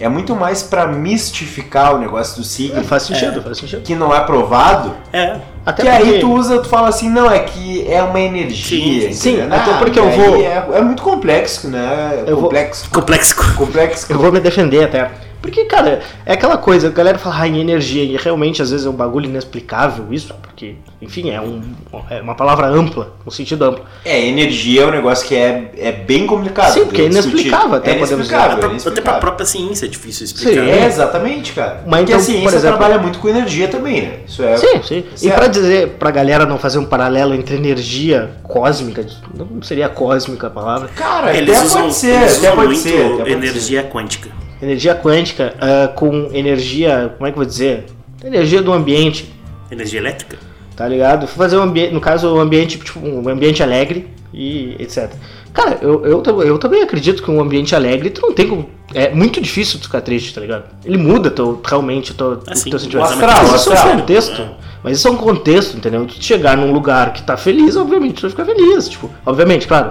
é 0.00 0.08
muito 0.08 0.34
mais 0.34 0.62
pra 0.64 0.86
mistificar 0.86 1.94
o 1.94 1.98
negócio 1.98 2.38
do 2.38 2.42
signo, 2.42 2.80
É, 2.80 2.82
faz 2.82 3.04
sentido, 3.04 3.40
faz 3.42 3.58
sentido. 3.58 3.82
que 3.82 3.94
não 3.94 4.12
é 4.12 4.20
provado. 4.20 4.96
É, 5.12 5.36
Até 5.64 5.82
que 5.82 5.88
porque... 5.90 6.14
aí 6.14 6.20
tu 6.20 6.32
usa, 6.32 6.58
tu 6.60 6.68
fala 6.68 6.88
assim, 6.88 7.08
não, 7.10 7.30
é 7.30 7.38
que 7.40 7.86
é 7.86 8.02
uma 8.02 8.18
energia. 8.20 9.08
Sim, 9.10 9.12
sim, 9.12 9.30
entendeu? 9.36 9.54
até 9.58 9.70
Ah, 9.72 9.78
porque 9.78 9.98
eu 9.98 10.10
vou- 10.10 10.36
É, 10.42 10.64
é 10.74 10.80
muito 10.80 11.02
complexo, 11.02 11.68
né? 11.68 12.24
Eu 12.26 12.34
vou- 12.36 12.44
complexo. 12.44 12.88
complexo. 12.90 13.36
Complexo. 13.56 14.06
Eu 14.12 14.18
vou 14.18 14.32
me 14.32 14.40
defender 14.40 14.84
até. 14.84 15.10
Porque, 15.40 15.64
cara, 15.64 16.00
é 16.26 16.34
aquela 16.34 16.58
coisa, 16.58 16.88
a 16.88 16.90
galera 16.90 17.18
fala 17.18 17.36
ah, 17.40 17.48
em 17.48 17.58
energia, 17.60 18.04
e 18.04 18.16
realmente 18.16 18.60
às 18.60 18.70
vezes 18.70 18.84
é 18.86 18.90
um 18.90 18.94
bagulho 18.94 19.24
inexplicável 19.26 20.06
isso, 20.12 20.34
porque, 20.42 20.74
enfim, 21.00 21.30
é, 21.30 21.40
um, 21.40 21.62
é 22.10 22.20
uma 22.20 22.34
palavra 22.34 22.66
ampla, 22.66 23.14
um 23.26 23.30
sentido 23.30 23.64
amplo. 23.64 23.84
É, 24.04 24.20
energia 24.26 24.82
é 24.82 24.86
um 24.86 24.90
negócio 24.90 25.26
que 25.26 25.34
é, 25.34 25.70
é 25.78 25.92
bem 25.92 26.26
complicado. 26.26 26.72
Sim, 26.74 26.84
porque 26.84 27.02
é 27.02 27.04
inexplicável 27.06 27.76
até, 27.76 27.92
é 27.92 27.94
podemos 27.94 28.26
dizer. 28.26 28.34
inexplicável, 28.34 28.50
é 28.50 28.52
Até 28.52 28.60
pra 28.60 28.70
inexplicável. 28.70 29.20
própria 29.20 29.46
ciência 29.46 29.86
é 29.86 29.88
difícil 29.88 30.24
explicar. 30.26 30.62
Sim. 30.64 30.70
É, 30.70 30.86
exatamente, 30.86 31.52
cara. 31.52 31.84
Mas 31.86 32.00
Porque 32.00 32.12
então, 32.12 32.16
a 32.16 32.22
ciência 32.24 32.42
por 32.50 32.54
exemplo- 32.56 32.76
trabalha 32.78 33.00
muito 33.00 33.18
com 33.18 33.28
energia 33.28 33.68
também, 33.68 34.02
né? 34.02 34.18
Isso 34.26 34.42
é. 34.42 34.56
Sim, 34.58 34.82
sim. 34.82 35.04
E 35.14 35.18
Certo. 35.18 35.34
pra 35.36 35.46
dizer, 35.46 35.88
pra 35.98 36.10
galera 36.10 36.44
não 36.44 36.58
fazer 36.58 36.78
um 36.78 36.84
paralelo 36.84 37.32
entre 37.34 37.56
energia 37.56 38.30
cósmica, 38.42 39.06
não 39.34 39.62
seria 39.62 39.88
cósmica 39.88 40.48
a 40.48 40.50
palavra, 40.50 40.88
Cara, 40.94 41.34
Eles 41.34 41.56
até 41.56 41.66
usam, 41.66 41.82
pode 41.82 41.94
ser, 41.94 42.14
eles 42.20 42.38
até 42.38 42.50
pode 42.50 42.66
muito 42.66 42.80
ser. 42.80 43.04
até 43.06 43.16
pode 43.16 43.32
energia 43.32 43.82
quântica. 43.84 44.30
Energia 44.62 44.94
quântica 44.94 45.54
ah, 45.60 45.88
com 45.88 46.28
energia, 46.32 47.14
como 47.16 47.26
é 47.26 47.30
que 47.30 47.38
eu 47.38 47.42
vou 47.42 47.46
dizer? 47.46 47.86
Energia 48.24 48.60
do 48.62 48.72
ambiente, 48.72 49.32
Energia 49.70 50.00
elétrica? 50.00 50.36
tá 50.76 50.86
ligado? 50.88 51.26
Fazer 51.26 51.56
um 51.56 51.62
ambiente, 51.62 51.92
no 51.94 52.00
caso, 52.00 52.34
um 52.34 52.40
ambiente, 52.40 52.78
tipo, 52.78 52.98
um 53.00 53.28
ambiente 53.28 53.62
alegre 53.62 54.08
e 54.32 54.74
etc. 54.78 55.10
Cara, 55.52 55.78
eu, 55.82 56.04
eu, 56.06 56.22
eu 56.42 56.58
também 56.58 56.82
acredito 56.82 57.22
que 57.22 57.30
um 57.30 57.40
ambiente 57.40 57.74
alegre, 57.74 58.10
tu 58.10 58.22
não 58.22 58.32
tem 58.32 58.48
como. 58.48 58.68
É 58.94 59.12
muito 59.12 59.40
difícil 59.40 59.78
tu 59.78 59.84
ficar 59.84 60.00
triste, 60.00 60.34
tá 60.34 60.40
ligado? 60.40 60.64
Ele 60.84 60.96
muda 60.96 61.30
teu, 61.30 61.60
realmente 61.64 62.14
teu, 62.14 62.40
Assim, 62.46 62.70
teu 62.70 62.76
o 62.76 62.80
sentimento. 62.80 63.08
astral, 63.08 63.42
Mas 63.50 63.60
isso 63.60 63.72
é 63.72 63.84
um 63.84 63.96
contexto. 63.98 64.48
Mas 64.82 64.98
isso 64.98 65.08
é 65.08 65.10
um 65.10 65.16
contexto, 65.16 65.76
entendeu? 65.76 66.06
Tu 66.06 66.22
chegar 66.22 66.56
num 66.56 66.72
lugar 66.72 67.12
que 67.12 67.22
tá 67.22 67.36
feliz, 67.36 67.76
obviamente 67.76 68.14
tu 68.14 68.22
vai 68.22 68.30
ficar 68.30 68.44
feliz. 68.46 68.88
Tipo, 68.88 69.10
obviamente, 69.26 69.68
claro, 69.68 69.90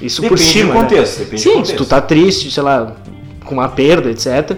isso 0.00 0.22
por 0.22 0.30
Depende 0.38 0.42
cima. 0.50 0.72
do 0.72 0.74
né? 0.74 0.82
contexto, 0.82 1.18
depende 1.18 1.42
Sim, 1.42 1.48
do 1.48 1.52
se 1.52 1.58
contexto. 1.58 1.76
tu 1.76 1.84
tá 1.84 2.00
triste, 2.00 2.50
sei 2.50 2.62
lá, 2.62 2.96
com 3.44 3.54
uma 3.54 3.68
perda, 3.68 4.10
etc. 4.10 4.56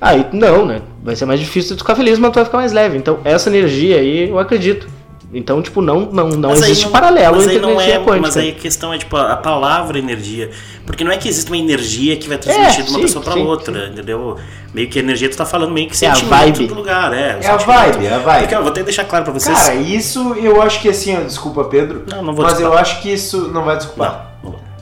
Aí 0.00 0.26
não, 0.32 0.64
né? 0.66 0.80
Vai 1.02 1.16
ser 1.16 1.24
mais 1.26 1.40
difícil 1.40 1.76
tu 1.76 1.80
ficar 1.80 1.96
feliz, 1.96 2.18
mas 2.18 2.30
tu 2.30 2.36
vai 2.36 2.44
ficar 2.44 2.58
mais 2.58 2.72
leve. 2.72 2.96
Então, 2.96 3.18
essa 3.24 3.48
energia 3.48 3.96
aí 3.98 4.28
eu 4.28 4.38
acredito. 4.38 4.86
Então, 5.30 5.60
tipo, 5.60 5.82
não, 5.82 6.00
não, 6.10 6.28
não 6.30 6.48
Mas 6.50 6.62
existe 6.62 6.84
não- 6.86 6.92
paralelo 6.92 7.36
mas 7.36 7.44
entre 7.44 7.56
aí 7.56 7.60
não 7.62 7.72
energia 7.72 7.94
é, 7.96 7.98
quântica. 7.98 8.20
Mas 8.22 8.36
aí 8.38 8.48
a 8.48 8.54
questão 8.54 8.94
é, 8.94 8.96
tipo, 8.98 9.14
a 9.14 9.36
palavra 9.36 9.98
energia. 9.98 10.50
Porque 10.86 11.04
não 11.04 11.12
é 11.12 11.18
que 11.18 11.28
existe 11.28 11.50
uma 11.50 11.58
energia 11.58 12.16
que 12.16 12.26
vai 12.26 12.38
transmitir 12.38 12.82
de 12.84 12.90
uma 12.90 12.96
sim, 13.00 13.02
pessoa 13.02 13.22
pra 13.22 13.34
sim, 13.34 13.42
outra, 13.44 13.88
entendeu? 13.88 14.36
Meio 14.72 14.88
que 14.88 14.98
a 14.98 15.02
energia 15.02 15.28
tu 15.28 15.36
tá 15.36 15.44
falando 15.44 15.70
meio 15.70 15.86
que 15.86 16.02
É 16.02 16.08
a 16.08 16.14
sentimento 16.14 16.30
vibe. 16.56 16.66
do 16.68 16.74
lugar, 16.74 17.12
é. 17.12 17.38
É 17.42 17.46
a 17.46 17.56
vibe, 17.58 18.06
é 18.06 18.14
a 18.14 18.18
vibe. 18.20 18.38
Porque, 18.40 18.54
ó, 18.54 18.60
vou 18.60 18.70
até 18.70 18.82
deixar 18.82 19.04
claro 19.04 19.24
pra 19.24 19.34
vocês. 19.34 19.58
Cara, 19.58 19.74
isso 19.74 20.32
eu 20.34 20.62
acho 20.62 20.80
que 20.80 20.88
assim, 20.88 21.14
ó, 21.14 21.20
desculpa 21.20 21.64
Pedro, 21.64 22.04
Não, 22.10 22.22
não 22.22 22.32
vou 22.32 22.44
mas 22.44 22.54
desculpar. 22.54 22.78
eu 22.78 22.80
acho 22.80 23.02
que 23.02 23.12
isso 23.12 23.48
não 23.52 23.64
vai 23.64 23.76
desculpar. 23.76 24.12
não. 24.22 24.27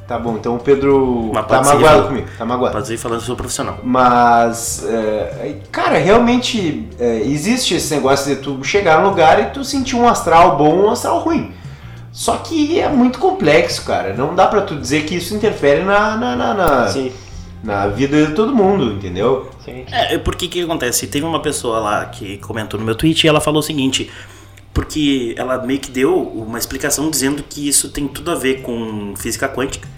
Tá 0.07 0.17
bom, 0.19 0.37
então 0.37 0.55
o 0.55 0.59
Pedro 0.61 1.33
Mas 1.35 1.47
tá 1.47 1.63
magoado 1.63 1.85
falando. 1.85 2.07
comigo, 2.07 2.29
tá 2.39 2.45
magoado. 2.45 2.75
Pode 2.75 2.95
ir 2.95 2.97
falando, 2.97 3.19
eu 3.19 3.27
sou 3.27 3.35
profissional. 3.35 3.79
Mas, 3.83 4.85
é, 4.89 5.57
cara, 5.73 5.99
realmente 5.99 6.89
é, 7.01 7.23
existe 7.23 7.75
esse 7.75 7.93
negócio 7.93 8.33
de 8.33 8.41
tu 8.41 8.63
chegar 8.63 9.01
num 9.01 9.09
lugar 9.09 9.41
e 9.41 9.47
tu 9.47 9.65
sentir 9.65 9.97
um 9.97 10.09
astral 10.09 10.57
bom 10.57 10.77
ou 10.77 10.87
um 10.87 10.91
astral 10.91 11.19
ruim. 11.19 11.53
Só 12.13 12.37
que 12.37 12.81
é 12.81 12.89
muito 12.89 13.19
complexo, 13.19 13.85
cara. 13.85 14.15
Não 14.15 14.35
dá 14.35 14.47
pra 14.47 14.63
tu 14.63 14.77
dizer 14.77 15.05
que 15.05 15.17
isso 15.17 15.35
interfere 15.35 15.83
na, 15.83 16.17
na, 16.17 16.37
na, 16.37 16.55
na, 16.55 16.95
na 17.65 17.87
vida 17.89 18.27
de 18.27 18.33
todo 18.33 18.55
mundo, 18.55 18.93
entendeu? 18.93 19.51
sim. 19.65 19.85
É, 19.91 20.17
porque 20.19 20.47
o 20.47 20.49
que 20.49 20.63
acontece? 20.63 21.09
Teve 21.09 21.27
uma 21.27 21.41
pessoa 21.41 21.81
lá 21.81 22.07
que 22.07 22.39
comentou 22.39 22.79
no 22.79 22.87
meu 22.87 22.95
tweet 22.95 23.25
e 23.25 23.29
ela 23.29 23.41
falou 23.41 23.59
o 23.59 23.63
seguinte. 23.63 24.11
Porque 24.77 25.35
ela 25.39 25.65
meio 25.65 25.81
que 25.81 25.91
deu 25.91 26.15
uma 26.15 26.59
explicação 26.59 27.09
dizendo 27.11 27.43
que 27.43 27.67
isso 27.67 27.89
tem 27.89 28.07
tudo 28.07 28.31
a 28.31 28.35
ver 28.35 28.61
com 28.61 29.15
física 29.17 29.49
quântica 29.49 29.89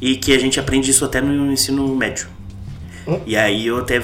e 0.00 0.16
que 0.16 0.34
a 0.34 0.38
gente 0.38 0.58
aprende 0.58 0.90
isso 0.90 1.04
até 1.04 1.20
no 1.20 1.52
ensino 1.52 1.94
médio. 1.94 2.26
Hum. 3.06 3.20
E 3.24 3.36
aí 3.36 3.68
eu 3.68 3.78
até 3.78 4.02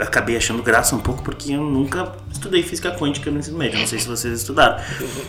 acabei 0.00 0.36
achando 0.36 0.60
graça 0.60 0.96
um 0.96 0.98
pouco 0.98 1.22
porque 1.22 1.52
eu 1.52 1.62
nunca 1.62 2.16
estudei 2.32 2.64
física 2.64 2.90
quântica 2.90 3.30
no 3.30 3.38
ensino 3.38 3.56
médio. 3.56 3.78
Não 3.78 3.86
sei 3.86 4.00
se 4.00 4.08
vocês 4.08 4.40
estudaram. 4.40 4.82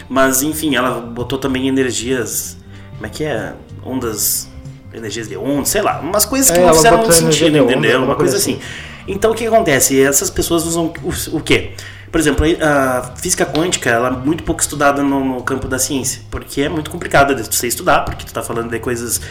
Mas 0.09 0.41
enfim, 0.41 0.75
ela 0.75 0.99
botou 0.99 1.37
também 1.37 1.67
energias. 1.67 2.57
Como 2.95 3.05
é 3.05 3.09
que 3.09 3.23
é? 3.23 3.53
Ondas. 3.85 4.49
Energias 4.91 5.27
de 5.29 5.37
onda, 5.37 5.65
sei 5.65 5.83
lá. 5.83 5.99
Umas 5.99 6.25
coisas 6.25 6.49
que 6.49 6.57
É, 6.57 6.65
não 6.65 6.73
fizeram 6.73 7.11
sentido, 7.11 7.51
de 7.51 7.59
onda, 7.59 7.73
entendeu? 7.73 7.97
alguma 7.97 8.13
Uma 8.13 8.15
coisa 8.15 8.33
coisa 8.33 8.37
assim. 8.37 8.59
Então 9.07 9.33
o 9.33 9.35
que 9.35 9.45
acontece? 9.45 10.01
Essas 10.01 10.31
pessoas 10.31 10.65
usam 10.65 10.91
o, 11.03 11.37
o 11.37 11.41
quê? 11.41 11.73
Por 12.11 12.19
exemplo, 12.19 12.45
a 12.61 13.13
física 13.15 13.45
quântica 13.45 13.89
ela 13.89 14.09
é 14.09 14.11
muito 14.11 14.43
pouco 14.43 14.61
estudada 14.61 15.01
no, 15.01 15.23
no 15.23 15.43
campo 15.43 15.67
da 15.67 15.79
ciência, 15.79 16.21
porque 16.29 16.61
é 16.61 16.69
muito 16.69 16.91
complicado 16.91 17.33
de 17.33 17.43
você 17.43 17.67
estudar, 17.67 18.01
porque 18.01 18.25
tu 18.25 18.33
tá 18.33 18.43
falando 18.43 18.69
de 18.69 18.79
coisas 18.79 19.21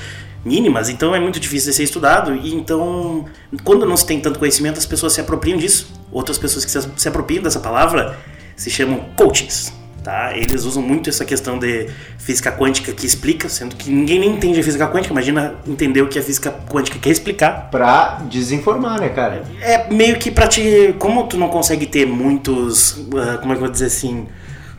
mínimas, 0.43 0.89
então 0.89 1.15
é 1.15 1.21
muito 1.21 1.39
difícil 1.39 1.71
de 1.71 1.77
ser 1.77 1.83
estudado, 1.83 2.35
e 2.35 2.55
então, 2.55 3.27
quando 3.63 3.85
não 3.85 3.97
se 3.97 4.07
tem 4.07 4.19
tanto 4.19 4.39
conhecimento, 4.39 4.79
as 4.79 4.87
pessoas 4.87 5.13
se 5.13 5.21
apropriam 5.21 5.59
disso. 5.59 5.93
Outras 6.11 6.39
pessoas 6.39 6.65
que 6.65 7.01
se 7.01 7.09
apropriam 7.09 7.43
dessa 7.43 7.61
palavra 7.61 8.19
se 8.57 8.71
chamam 8.71 9.05
coaches. 9.15 9.73
Tá? 10.03 10.35
Eles 10.35 10.65
usam 10.65 10.83
muito 10.83 11.11
essa 11.11 11.27
questão 11.27 11.59
de 11.59 11.89
física 12.17 12.51
quântica 12.51 12.91
que 12.91 13.05
explica, 13.05 13.51
sendo 13.51 13.77
que 13.77 13.91
ninguém 13.91 14.19
nem 14.19 14.31
entende 14.31 14.59
a 14.59 14.63
física 14.65 14.89
quântica. 14.89 15.13
Imagina 15.13 15.57
entender 15.67 16.01
o 16.01 16.09
que 16.09 16.19
a 16.19 16.23
física 16.23 16.51
quântica 16.71 16.99
quer 16.99 17.11
explicar. 17.11 17.69
Pra 17.71 18.15
desinformar, 18.31 18.99
né, 18.99 19.11
cara? 19.11 19.45
É 19.61 19.93
meio 19.93 20.19
que 20.19 20.31
pra 20.31 20.49
te. 20.49 20.95
Como 20.99 21.27
tu 21.27 21.37
não 21.37 21.49
consegue 21.49 21.85
ter 21.85 22.07
muitos. 22.07 22.99
ah, 23.15 23.37
como 23.39 23.53
é 23.53 23.57
que 23.57 23.63
eu 23.63 23.67
vou 23.67 23.69
dizer 23.69 23.87
assim? 23.87 24.27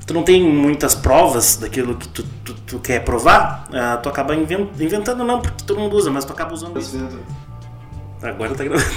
Tu 0.07 0.13
não 0.15 0.23
tem 0.23 0.41
muitas 0.43 0.95
provas 0.95 1.55
daquilo 1.57 1.95
que 1.95 2.07
tu, 2.07 2.23
tu, 2.43 2.53
tu 2.55 2.79
quer 2.79 3.01
provar, 3.03 3.65
ah, 3.71 3.97
tu 4.01 4.09
acaba 4.09 4.35
inven- 4.35 4.67
inventando, 4.79 5.23
não, 5.23 5.39
porque 5.39 5.63
todo 5.63 5.79
mundo 5.79 5.95
usa, 5.95 6.09
mas 6.09 6.25
tu 6.25 6.33
acaba 6.33 6.51
usando 6.51 6.79
isso. 6.79 6.97
Agora 8.23 8.55
tá 8.55 8.63
gravando. 8.63 8.89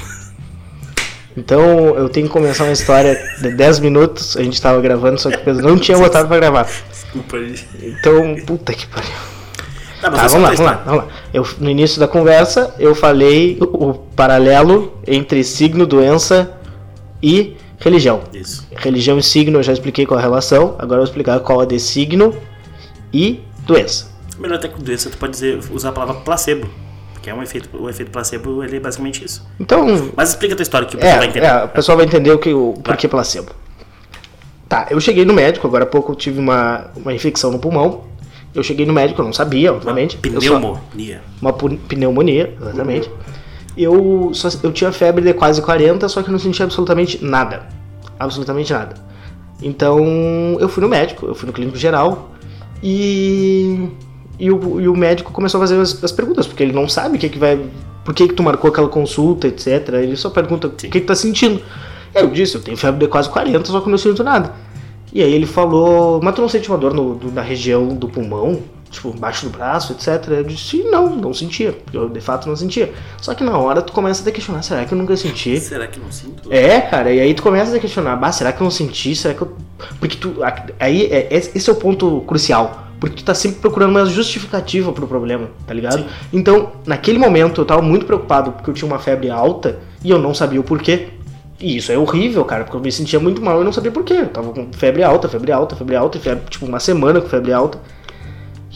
Então 1.37 1.97
eu 1.97 2.09
tenho 2.09 2.26
que 2.26 2.32
começar 2.32 2.64
uma 2.64 2.72
história 2.72 3.20
de 3.41 3.51
10 3.51 3.80
minutos. 3.80 4.37
A 4.37 4.43
gente 4.43 4.61
tava 4.61 4.80
gravando, 4.80 5.20
só 5.20 5.30
que 5.30 5.37
o 5.37 5.41
Pedro 5.41 5.62
não 5.66 5.78
tinha 5.78 5.99
botado 5.99 6.28
pra 6.28 6.37
gravar. 6.37 6.68
Desculpa 6.91 7.37
aí. 7.37 7.55
Então, 7.82 8.37
puta 8.47 8.72
que 8.72 8.87
pariu. 8.87 9.11
Tá, 10.01 10.11
Tá, 10.11 10.24
é 10.24 10.28
vamos 10.28 10.43
lá, 10.43 10.49
vamos 10.51 10.61
lá, 10.61 10.82
vamos 10.85 11.05
lá. 11.05 11.09
Eu, 11.32 11.47
no 11.59 11.70
início 11.70 11.99
da 11.99 12.07
conversa, 12.07 12.74
eu 12.78 12.95
falei 12.95 13.59
o, 13.61 13.89
o 13.89 13.95
paralelo 13.95 14.99
entre 15.07 15.43
signo, 15.43 15.87
doença 15.87 16.53
e 17.22 17.57
religião. 17.78 18.20
Isso. 18.32 18.66
Religião 18.76 19.18
e 19.18 19.22
signo 19.22 19.59
eu 19.59 19.62
já 19.62 19.72
expliquei 19.72 20.05
qual 20.05 20.18
a 20.18 20.22
relação, 20.22 20.74
agora 20.78 21.01
eu 21.01 21.05
vou 21.05 21.05
explicar 21.05 21.41
qual 21.41 21.62
é 21.62 21.66
de 21.66 21.80
signo 21.80 22.37
e 23.12 23.43
doença. 23.66 24.12
Melhor 24.39 24.57
até 24.57 24.68
que 24.68 24.82
doença, 24.82 25.09
tu 25.09 25.16
pode 25.16 25.32
dizer, 25.32 25.59
usar 25.70 25.89
a 25.89 25.93
palavra 25.93 26.20
placebo. 26.22 26.68
Que 27.25 27.31
é 27.31 27.35
um 27.35 27.43
efeito. 27.43 27.70
O 27.81 27.89
efeito 27.89 28.11
placebo 28.11 28.62
ele 28.62 28.77
é 28.77 28.81
basicamente 28.81 29.25
isso. 29.25 29.43
Então, 29.59 29.87
Mas 30.14 30.29
explica 30.29 30.53
a 30.53 30.57
tua 30.59 30.62
história 30.62 30.87
que 30.87 30.95
o 30.95 30.99
pessoal 30.99 31.16
vai 31.16 31.27
é, 31.27 31.31
entender. 31.31 31.47
é, 31.47 31.64
o 31.64 31.68
pessoal 31.70 31.97
vai 31.97 32.07
entender 32.07 32.31
o 32.33 32.39
que 32.39 32.53
o 32.53 32.75
porquê 32.85 33.09
placebo. 33.09 33.51
Tá, 34.68 34.89
eu 34.91 35.01
cheguei 35.01 35.25
no 35.25 35.33
médico, 35.33 35.66
agora 35.66 35.85
há 35.85 35.87
pouco 35.87 36.12
eu 36.12 36.16
tive 36.16 36.39
uma, 36.39 36.91
uma 36.95 37.14
infecção 37.14 37.51
no 37.51 37.59
pulmão. 37.59 38.05
Eu 38.55 38.62
cheguei 38.62 38.85
no 38.85 38.93
médico, 38.93 39.22
eu 39.22 39.25
não 39.25 39.33
sabia, 39.33 39.72
obviamente. 39.72 40.16
Só- 40.16 40.20
Pneumonia. 40.20 41.22
uma 41.41 41.53
pu- 41.55 41.79
pneumonia, 41.89 42.55
exatamente. 42.61 43.11
Eu, 43.75 44.31
só, 44.35 44.49
eu 44.62 44.70
tinha 44.70 44.93
febre 44.93 45.25
de 45.25 45.33
quase 45.33 45.62
40, 45.62 46.07
só 46.11 46.22
que 46.22 46.29
eu 46.29 46.33
não 46.33 46.39
sentia 46.39 46.66
absolutamente 46.66 47.25
nada. 47.25 47.66
Absolutamente 48.18 48.70
nada. 48.70 48.97
Então 49.62 50.59
eu 50.61 50.68
fui 50.68 50.83
no 50.83 50.89
médico, 50.91 51.25
eu 51.25 51.35
fui 51.35 51.47
no 51.47 51.55
clínico 51.55 51.79
geral 51.79 52.33
e, 52.83 53.89
e, 54.39 54.51
o, 54.51 54.80
e 54.80 54.89
o 54.89 54.97
médico 54.97 55.32
começou 55.32 55.59
a 55.59 55.62
fazer 55.66 55.80
as, 55.80 56.03
as 56.03 56.12
perguntas, 56.12 56.47
porque 56.47 56.62
ele 56.62 56.72
não 56.72 56.89
sabe 56.89 57.16
o 57.16 57.20
que, 57.20 57.28
que 57.28 57.39
vai. 57.39 57.59
Por 58.05 58.14
que, 58.14 58.28
que 58.28 58.35
tu 58.35 58.43
marcou 58.43 58.70
aquela 58.70 58.89
consulta, 58.89 59.47
etc. 59.49 59.89
Ele 59.95 60.16
só 60.16 60.28
pergunta 60.30 60.66
o 60.66 60.70
que, 60.70 60.89
que 60.89 61.01
tu 61.01 61.07
tá 61.07 61.14
sentindo. 61.14 61.61
Eu 62.14 62.28
disse, 62.28 62.55
eu 62.55 62.61
tenho 62.62 62.76
febre 62.76 63.01
de 63.07 63.09
quase 63.11 63.28
40, 63.30 63.64
só 63.64 63.80
que 63.80 63.87
eu 63.87 63.91
não 63.91 63.99
sinto 63.99 64.22
nada. 64.22 64.53
E 65.12 65.22
aí 65.22 65.32
ele 65.32 65.47
falou, 65.47 66.20
mas 66.22 66.35
tu 66.35 66.41
não 66.43 66.49
sente 66.49 66.68
uma 66.68 66.76
dor 66.78 66.93
no- 66.93 67.14
do- 67.14 67.32
na 67.32 67.41
região 67.43 67.89
do 67.89 68.09
pulmão? 68.09 68.61
Tipo, 68.91 69.09
embaixo 69.09 69.47
do 69.47 69.51
braço, 69.51 69.93
etc. 69.93 70.28
Eu 70.28 70.45
disse, 70.45 70.85
não, 70.85 71.16
não 71.16 71.35
sentia. 71.35 71.76
Eu 71.93 72.09
de 72.09 72.20
fato 72.20 72.49
não 72.49 72.55
sentia. 72.55 72.93
Só 73.20 73.35
que 73.35 73.43
na 73.43 73.59
hora 73.59 73.82
tu 73.82 73.93
começa 73.93 74.20
a 74.22 74.24
te 74.24 74.30
questionar, 74.30 74.62
será 74.62 74.85
que 74.85 74.93
eu 74.95 74.99
nunca 74.99 75.16
senti? 75.16 75.59
Será 75.59 75.87
que 75.89 75.99
não 75.99 76.12
sinto? 76.12 76.53
É, 76.53 76.80
cara, 76.80 77.12
e 77.12 77.18
aí 77.20 77.35
tu 77.35 77.43
começa 77.43 77.74
a 77.76 77.80
questionar, 77.80 78.14
bah, 78.14 78.30
será 78.30 78.53
que 78.53 78.61
eu 78.61 78.64
não 78.64 78.70
senti? 78.70 79.16
Será 79.16 79.35
que 79.35 79.43
eu. 79.43 79.53
Porque 79.99 80.16
tu. 80.16 80.37
Aí, 80.78 81.07
é, 81.07 81.26
esse 81.32 81.68
é 81.68 81.72
o 81.72 81.76
ponto 81.76 82.20
crucial. 82.26 82.84
Porque 83.05 83.16
tu 83.16 83.24
tá 83.24 83.34
sempre 83.34 83.61
procurando 83.61 83.90
uma 83.90 84.07
justificativa 84.07 84.90
pro 84.90 85.07
problema, 85.07 85.50
tá 85.66 85.74
ligado? 85.74 85.98
Sim. 85.98 86.07
Então, 86.32 86.72
naquele 86.86 87.18
momento 87.18 87.61
eu 87.61 87.64
tava 87.66 87.82
muito 87.82 88.07
preocupado 88.07 88.52
porque 88.52 88.70
eu 88.70 88.72
tinha 88.72 88.90
uma 88.90 88.98
febre 88.98 89.28
alta 89.28 89.78
e 90.02 90.09
eu 90.09 90.18
não 90.18 90.32
sabia 90.32 90.59
o 90.59 90.64
porquê. 90.64 91.09
E 91.61 91.76
isso 91.76 91.92
é 91.92 91.98
horrível, 91.98 92.42
cara, 92.46 92.64
porque 92.64 92.78
eu 92.78 92.80
me 92.80 92.90
sentia 92.90 93.20
muito 93.20 93.42
mal 93.42 93.61
e 93.61 93.64
não 93.64 93.74
sabia 93.74 93.92
porquê. 93.92 94.14
Eu 94.14 94.28
tava 94.28 94.55
com 94.55 94.72
febre 94.72 95.02
alta, 95.02 95.28
febre 95.28 95.52
alta, 95.52 95.76
febre 95.76 95.94
alta, 95.94 96.16
e 96.16 96.20
febre, 96.22 96.44
tipo 96.48 96.64
uma 96.64 96.80
semana 96.80 97.20
com 97.20 97.28
febre 97.28 97.52
alta. 97.52 97.78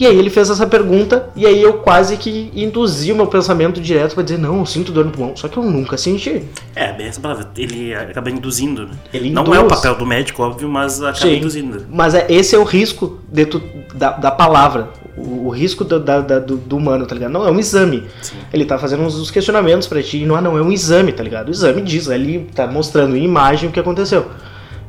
E 0.00 0.06
aí 0.06 0.16
ele 0.16 0.30
fez 0.30 0.48
essa 0.48 0.64
pergunta, 0.64 1.28
e 1.34 1.44
aí 1.44 1.60
eu 1.60 1.74
quase 1.78 2.16
que 2.16 2.52
induzi 2.54 3.10
o 3.10 3.16
meu 3.16 3.26
pensamento 3.26 3.80
direto 3.80 4.14
pra 4.14 4.22
dizer, 4.22 4.38
não, 4.38 4.60
eu 4.60 4.66
sinto 4.66 4.92
dor 4.92 5.04
no 5.04 5.10
pulmão. 5.10 5.36
Só 5.36 5.48
que 5.48 5.56
eu 5.56 5.62
nunca 5.64 5.96
senti. 5.96 6.44
É, 6.76 6.92
bem 6.92 7.08
essa 7.08 7.20
palavra. 7.20 7.50
Ele 7.56 7.92
acaba 7.92 8.30
induzindo, 8.30 8.86
né? 8.86 8.92
Ele 9.12 9.28
Não 9.30 9.42
induz. 9.42 9.56
é 9.58 9.60
o 9.60 9.66
papel 9.66 9.96
do 9.96 10.06
médico, 10.06 10.40
óbvio, 10.42 10.68
mas 10.68 11.02
acaba 11.02 11.18
Sim. 11.18 11.38
induzindo. 11.38 11.84
Mas 11.90 12.14
é, 12.14 12.26
esse 12.28 12.54
é 12.54 12.58
o 12.58 12.62
risco 12.62 13.18
de 13.28 13.44
tu- 13.44 13.60
da, 13.92 14.12
da 14.12 14.30
palavra. 14.30 14.90
O, 15.16 15.46
o 15.46 15.50
risco 15.50 15.82
do, 15.84 15.98
da- 15.98 16.20
da- 16.20 16.38
do, 16.38 16.56
do 16.56 16.76
humano, 16.76 17.04
tá 17.04 17.16
ligado? 17.16 17.32
Não, 17.32 17.44
é 17.44 17.50
um 17.50 17.58
exame. 17.58 18.04
Sim. 18.22 18.36
Ele 18.52 18.64
tá 18.64 18.78
fazendo 18.78 19.02
uns, 19.02 19.18
uns 19.18 19.32
questionamentos 19.32 19.88
pra 19.88 20.00
ti. 20.00 20.18
e 20.18 20.26
Não, 20.26 20.36
ah, 20.36 20.40
não, 20.40 20.56
é 20.56 20.62
um 20.62 20.70
exame, 20.70 21.10
tá 21.12 21.24
ligado? 21.24 21.48
O 21.48 21.50
exame 21.50 21.82
diz, 21.82 22.08
ali 22.08 22.46
tá 22.54 22.68
mostrando 22.68 23.16
em 23.16 23.24
imagem 23.24 23.68
o 23.68 23.72
que 23.72 23.80
aconteceu. 23.80 24.26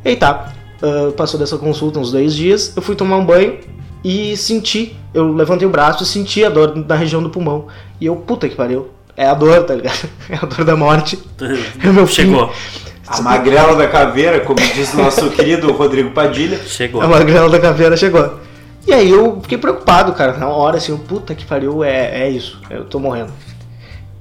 E 0.05 0.09
aí 0.09 0.15
tá. 0.15 0.53
ah, 0.83 1.11
passou 1.17 1.39
dessa 1.39 1.57
consulta 1.57 1.97
uns 1.97 2.11
dois 2.11 2.35
dias, 2.35 2.73
eu 2.75 2.81
fui 2.83 2.95
tomar 2.95 3.17
um 3.17 3.25
banho 3.25 3.57
e 4.03 4.35
senti. 4.37 4.95
Eu 5.13 5.33
levantei 5.33 5.67
o 5.67 5.71
braço 5.71 6.03
e 6.03 6.05
senti 6.05 6.43
a 6.43 6.49
dor 6.49 6.75
na 6.75 6.95
região 6.95 7.21
do 7.21 7.29
pulmão. 7.29 7.67
E 7.99 8.05
eu, 8.05 8.15
puta 8.15 8.47
que 8.47 8.55
pariu. 8.55 8.89
É 9.15 9.27
a 9.27 9.33
dor, 9.33 9.63
tá 9.63 9.75
ligado? 9.75 10.09
É 10.29 10.35
a 10.35 10.45
dor 10.45 10.63
da 10.63 10.75
morte. 10.75 11.19
É 11.83 11.89
o 11.89 11.93
meu 11.93 12.07
fim. 12.07 12.13
Chegou. 12.13 12.51
A 13.07 13.21
magrela 13.21 13.75
da 13.75 13.87
caveira, 13.87 14.39
como 14.41 14.59
diz 14.59 14.93
o 14.93 14.97
nosso 14.97 15.29
querido 15.31 15.71
Rodrigo 15.73 16.11
Padilha. 16.11 16.59
Chegou. 16.65 17.01
A 17.01 17.07
magrela 17.07 17.49
da 17.49 17.59
caveira 17.59 17.97
chegou. 17.97 18.39
E 18.85 18.93
aí 18.93 19.09
eu 19.09 19.39
fiquei 19.41 19.57
preocupado, 19.57 20.13
cara. 20.13 20.37
Na 20.37 20.47
hora, 20.47 20.77
assim, 20.77 20.91
eu, 20.91 20.99
puta 20.99 21.33
que 21.33 21.45
pariu, 21.45 21.83
é, 21.83 22.21
é 22.21 22.29
isso. 22.29 22.61
Eu 22.69 22.85
tô 22.85 22.99
morrendo. 22.99 23.33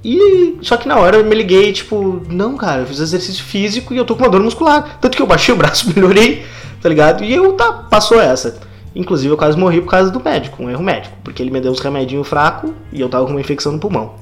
E 0.03 0.57
só 0.61 0.77
que 0.77 0.87
na 0.87 0.97
hora 0.97 1.17
eu 1.17 1.25
me 1.25 1.35
liguei, 1.35 1.71
tipo, 1.71 2.23
não, 2.29 2.55
cara, 2.55 2.81
eu 2.81 2.85
fiz 2.85 2.99
exercício 2.99 3.43
físico 3.43 3.93
e 3.93 3.97
eu 3.97 4.05
tô 4.05 4.15
com 4.15 4.23
uma 4.23 4.29
dor 4.29 4.41
muscular. 4.41 4.97
Tanto 4.99 5.15
que 5.15 5.21
eu 5.21 5.27
baixei 5.27 5.53
o 5.53 5.57
braço, 5.57 5.91
melhorei, 5.93 6.45
tá 6.81 6.89
ligado? 6.89 7.23
E 7.23 7.33
eu, 7.33 7.53
tá, 7.53 7.71
passou 7.71 8.19
essa. 8.19 8.59
Inclusive 8.95 9.31
eu 9.31 9.37
quase 9.37 9.57
morri 9.57 9.81
por 9.81 9.91
causa 9.91 10.09
do 10.11 10.19
médico, 10.19 10.63
um 10.63 10.69
erro 10.69 10.83
médico. 10.83 11.15
Porque 11.23 11.41
ele 11.41 11.51
me 11.51 11.61
deu 11.61 11.71
uns 11.71 11.79
remedinhos 11.79 12.27
fracos 12.27 12.71
e 12.91 12.99
eu 12.99 13.09
tava 13.09 13.25
com 13.25 13.31
uma 13.31 13.41
infecção 13.41 13.71
no 13.71 13.79
pulmão. 13.79 14.15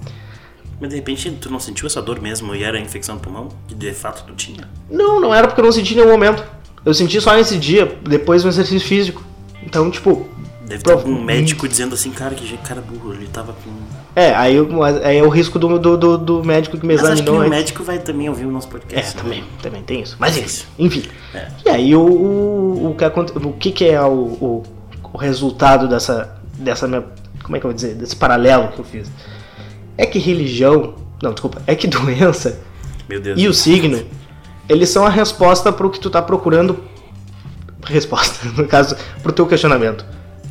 Mas 0.80 0.90
de 0.90 0.96
repente 0.96 1.32
tu 1.32 1.50
não 1.50 1.60
sentiu 1.60 1.88
essa 1.88 2.02
dor 2.02 2.22
mesmo 2.22 2.54
e 2.54 2.64
era 2.64 2.80
infecção 2.80 3.16
no 3.16 3.22
pulmão? 3.22 3.50
Que 3.68 3.74
de 3.74 3.94
fato 3.94 4.24
tu 4.26 4.36
tinha? 4.36 4.70
Não, 4.90 5.20
não 5.20 5.34
era 5.34 5.48
porque 5.48 5.62
eu 5.62 5.66
não 5.66 5.72
senti 5.72 5.94
em 5.94 5.98
nenhum 5.98 6.12
momento. 6.12 6.44
Eu 6.86 6.94
senti 6.94 7.20
só 7.20 7.36
nesse 7.36 7.58
dia, 7.58 7.98
depois 8.04 8.44
do 8.44 8.50
exercício 8.50 8.88
físico. 8.88 9.24
Então, 9.64 9.90
tipo, 9.90 10.28
Deve 10.68 10.84
ter 10.84 10.92
algum 10.92 11.22
médico 11.24 11.66
dizendo 11.68 11.96
assim, 11.96 12.12
cara, 12.12 12.36
que 12.36 12.58
cara 12.58 12.82
burro, 12.82 13.14
ele 13.14 13.28
tava 13.28 13.54
com. 13.54 13.72
É, 14.18 14.34
aí, 14.34 14.58
aí 15.04 15.18
é 15.20 15.22
o 15.24 15.30
risco 15.30 15.60
do, 15.60 15.78
do, 15.78 15.96
do, 15.96 16.18
do 16.18 16.44
médico 16.44 16.76
que 16.76 16.84
me 16.88 16.96
Mas 16.96 17.04
acho 17.06 17.18
que 17.18 17.22
examinou. 17.22 17.46
o 17.46 17.50
médico 17.52 17.84
vai 17.84 18.00
também 18.00 18.28
ouvir 18.28 18.46
o 18.48 18.52
nosso 18.52 18.68
É, 18.68 18.72
podcast. 18.72 19.16
né? 19.16 19.22
também, 19.22 19.44
também 19.62 19.84
tem 19.84 20.02
isso. 20.02 20.18
Mas 20.18 20.36
Isso. 20.36 20.68
enfim. 20.80 21.04
É. 21.36 21.48
E 21.64 21.70
aí 21.70 21.96
o, 21.96 22.02
o, 22.02 22.90
o 22.90 22.96
que, 22.96 23.06
o 23.38 23.54
que, 23.54 23.86
é 23.86 24.02
o, 24.02 24.08
o, 24.12 24.64
o 25.14 25.18
resultado 25.20 25.88
dessa, 25.88 26.36
dessa 26.58 26.88
minha. 26.88 27.04
Como 27.44 27.58
é 27.58 27.60
que 27.60 27.66
eu 27.68 27.70
vou 27.70 27.76
dizer? 27.76 27.94
Desse 27.94 28.16
paralelo 28.16 28.70
que 28.70 28.80
eu 28.80 28.86
fiz? 28.86 29.08
É 29.96 30.08
que 30.08 30.18
religião. 30.18 30.96
Não, 31.22 31.32
desculpa. 31.32 31.62
É 31.68 31.76
que 31.76 31.86
doença 31.88 32.60
Meu 33.08 33.22
Deus. 33.22 33.40
e 33.40 33.48
o 33.48 33.54
signo, 33.54 34.04
eles 34.68 34.90
são 34.90 35.06
a 35.06 35.10
resposta 35.10 35.72
pro 35.72 35.92
que 35.92 36.00
tu 36.00 36.10
tá 36.10 36.24
procurando. 36.24 36.84
Resposta, 37.86 38.48
no 38.58 38.68
caso, 38.68 38.98
pro 39.22 39.32
teu 39.32 39.46
questionamento. 39.46 40.04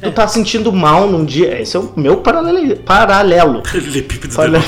Tu 0.03 0.13
tá 0.13 0.29
sentindo 0.29 0.73
mal 0.73 1.09
num 1.09 1.25
dia. 1.25 1.61
Esse 1.61 1.77
é 1.77 1.81
o 1.81 1.93
meu 1.97 2.19
paralelo. 2.19 2.77
paralelo. 2.85 3.63
Paralelo. 4.35 4.65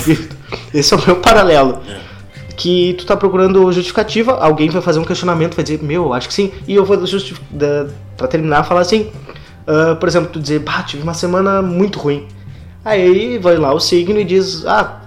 Esse 0.73 0.95
é 0.95 0.97
o 0.97 1.07
meu 1.07 1.17
paralelo. 1.17 1.81
É. 1.89 2.09
Que 2.57 2.95
tu 2.95 3.07
tá 3.07 3.17
procurando 3.17 3.71
justificativa, 3.71 4.33
alguém 4.33 4.69
vai 4.69 4.83
fazer 4.83 4.99
um 4.99 5.05
questionamento, 5.05 5.55
vai 5.55 5.63
dizer, 5.63 5.81
meu, 5.81 6.13
acho 6.13 6.27
que 6.27 6.35
sim. 6.35 6.51
E 6.67 6.75
eu 6.75 6.85
vou 6.85 7.07
justificar, 7.07 7.87
pra 8.17 8.27
terminar, 8.27 8.65
falar 8.65 8.81
assim, 8.81 9.13
ah, 9.69 9.95
por 9.97 10.09
exemplo, 10.09 10.31
tu 10.33 10.41
dizer, 10.41 10.61
bah, 10.61 10.83
tive 10.83 11.03
uma 11.03 11.13
semana 11.13 11.61
muito 11.61 11.99
ruim. 11.99 12.27
Aí 12.83 13.37
vai 13.37 13.59
lá 13.59 13.75
o 13.75 13.79
signo 13.79 14.19
e 14.19 14.25
diz, 14.25 14.65
ah, 14.65 15.03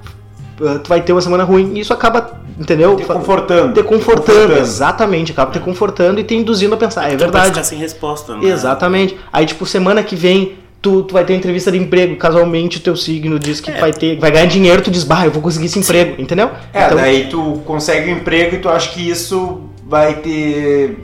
ah, 0.62 0.80
tu 0.80 0.88
vai 0.88 1.02
ter 1.02 1.12
uma 1.12 1.22
semana 1.22 1.44
ruim. 1.44 1.74
E 1.74 1.80
isso 1.80 1.92
acaba, 1.92 2.40
entendeu? 2.62 2.96
Te 2.96 3.04
confortando. 3.06 3.74
Te 3.74 3.84
confortando, 3.84 3.84
Te 3.84 3.84
confortando. 3.84 4.60
exatamente. 4.60 5.32
Acaba 5.32 5.52
te 5.52 5.60
confortando 5.60 6.20
e 6.20 6.24
te 6.24 6.36
induzindo 6.36 6.74
a 6.76 6.78
pensar, 6.78 7.12
é 7.12 7.16
verdade. 7.16 7.48
ficar 7.50 7.64
sem 7.64 7.78
resposta, 7.80 8.36
né? 8.38 8.48
Exatamente. 8.48 9.18
Aí, 9.34 9.46
tipo, 9.46 9.66
semana 9.66 10.02
que 10.04 10.16
vem, 10.16 10.54
tu, 10.82 11.04
tu 11.04 11.14
vai 11.14 11.24
ter 11.26 11.34
entrevista 11.36 11.72
de 11.72 11.78
emprego. 11.78 12.16
Casualmente, 12.16 12.78
o 12.78 12.80
teu 12.82 12.96
signo 12.96 13.38
diz 13.38 13.60
que 13.60 13.72
É. 13.72 13.80
vai 13.80 13.92
ter, 13.94 14.18
vai 14.20 14.32
ganhar 14.32 14.46
dinheiro, 14.46 14.82
tu 14.82 14.90
diz, 14.92 15.04
bah, 15.04 15.26
eu 15.26 15.32
vou 15.32 15.42
conseguir 15.42 15.66
esse 15.66 15.78
emprego, 15.80 16.22
entendeu? 16.22 16.50
É, 16.74 16.86
Então, 16.86 16.98
daí 16.98 17.28
tu 17.30 17.62
consegue 17.66 18.12
um 18.12 18.18
emprego 18.18 18.56
e 18.56 18.60
tu 18.60 18.70
acha 18.70 18.90
que 18.92 19.10
isso 19.10 19.62
vai 19.86 20.16
ter. 20.16 20.98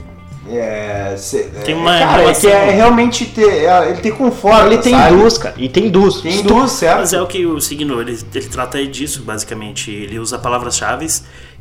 É, 0.50 1.14
se- 1.18 1.44
Tem 1.62 1.74
é, 1.74 1.76
uma 1.78 1.98
cara, 1.98 2.22
é 2.30 2.32
que 2.32 2.46
é 2.46 2.70
realmente 2.70 3.26
ter. 3.26 3.64
é, 3.66 3.90
ele 3.90 3.98
tem 4.00 4.10
conforto. 4.12 4.64
ele 4.64 4.78
tem 4.78 4.94
sabe? 4.94 5.14
induz, 5.14 5.36
cara. 5.36 5.54
E 5.58 5.68
tem 5.68 5.86
induz. 5.88 6.22
Tem 6.22 6.36
induz, 6.40 6.72
certo? 6.72 7.00
Mas 7.00 7.12
é 7.12 7.20
o 7.20 7.26
que 7.26 7.44
o 7.44 7.60
signo, 7.60 8.00
ele, 8.00 8.18
ele 8.34 8.46
trata 8.46 8.82
disso, 8.86 9.20
basicamente. 9.22 9.90
Ele 9.90 10.18
usa 10.18 10.38
palavras-chave 10.38 11.06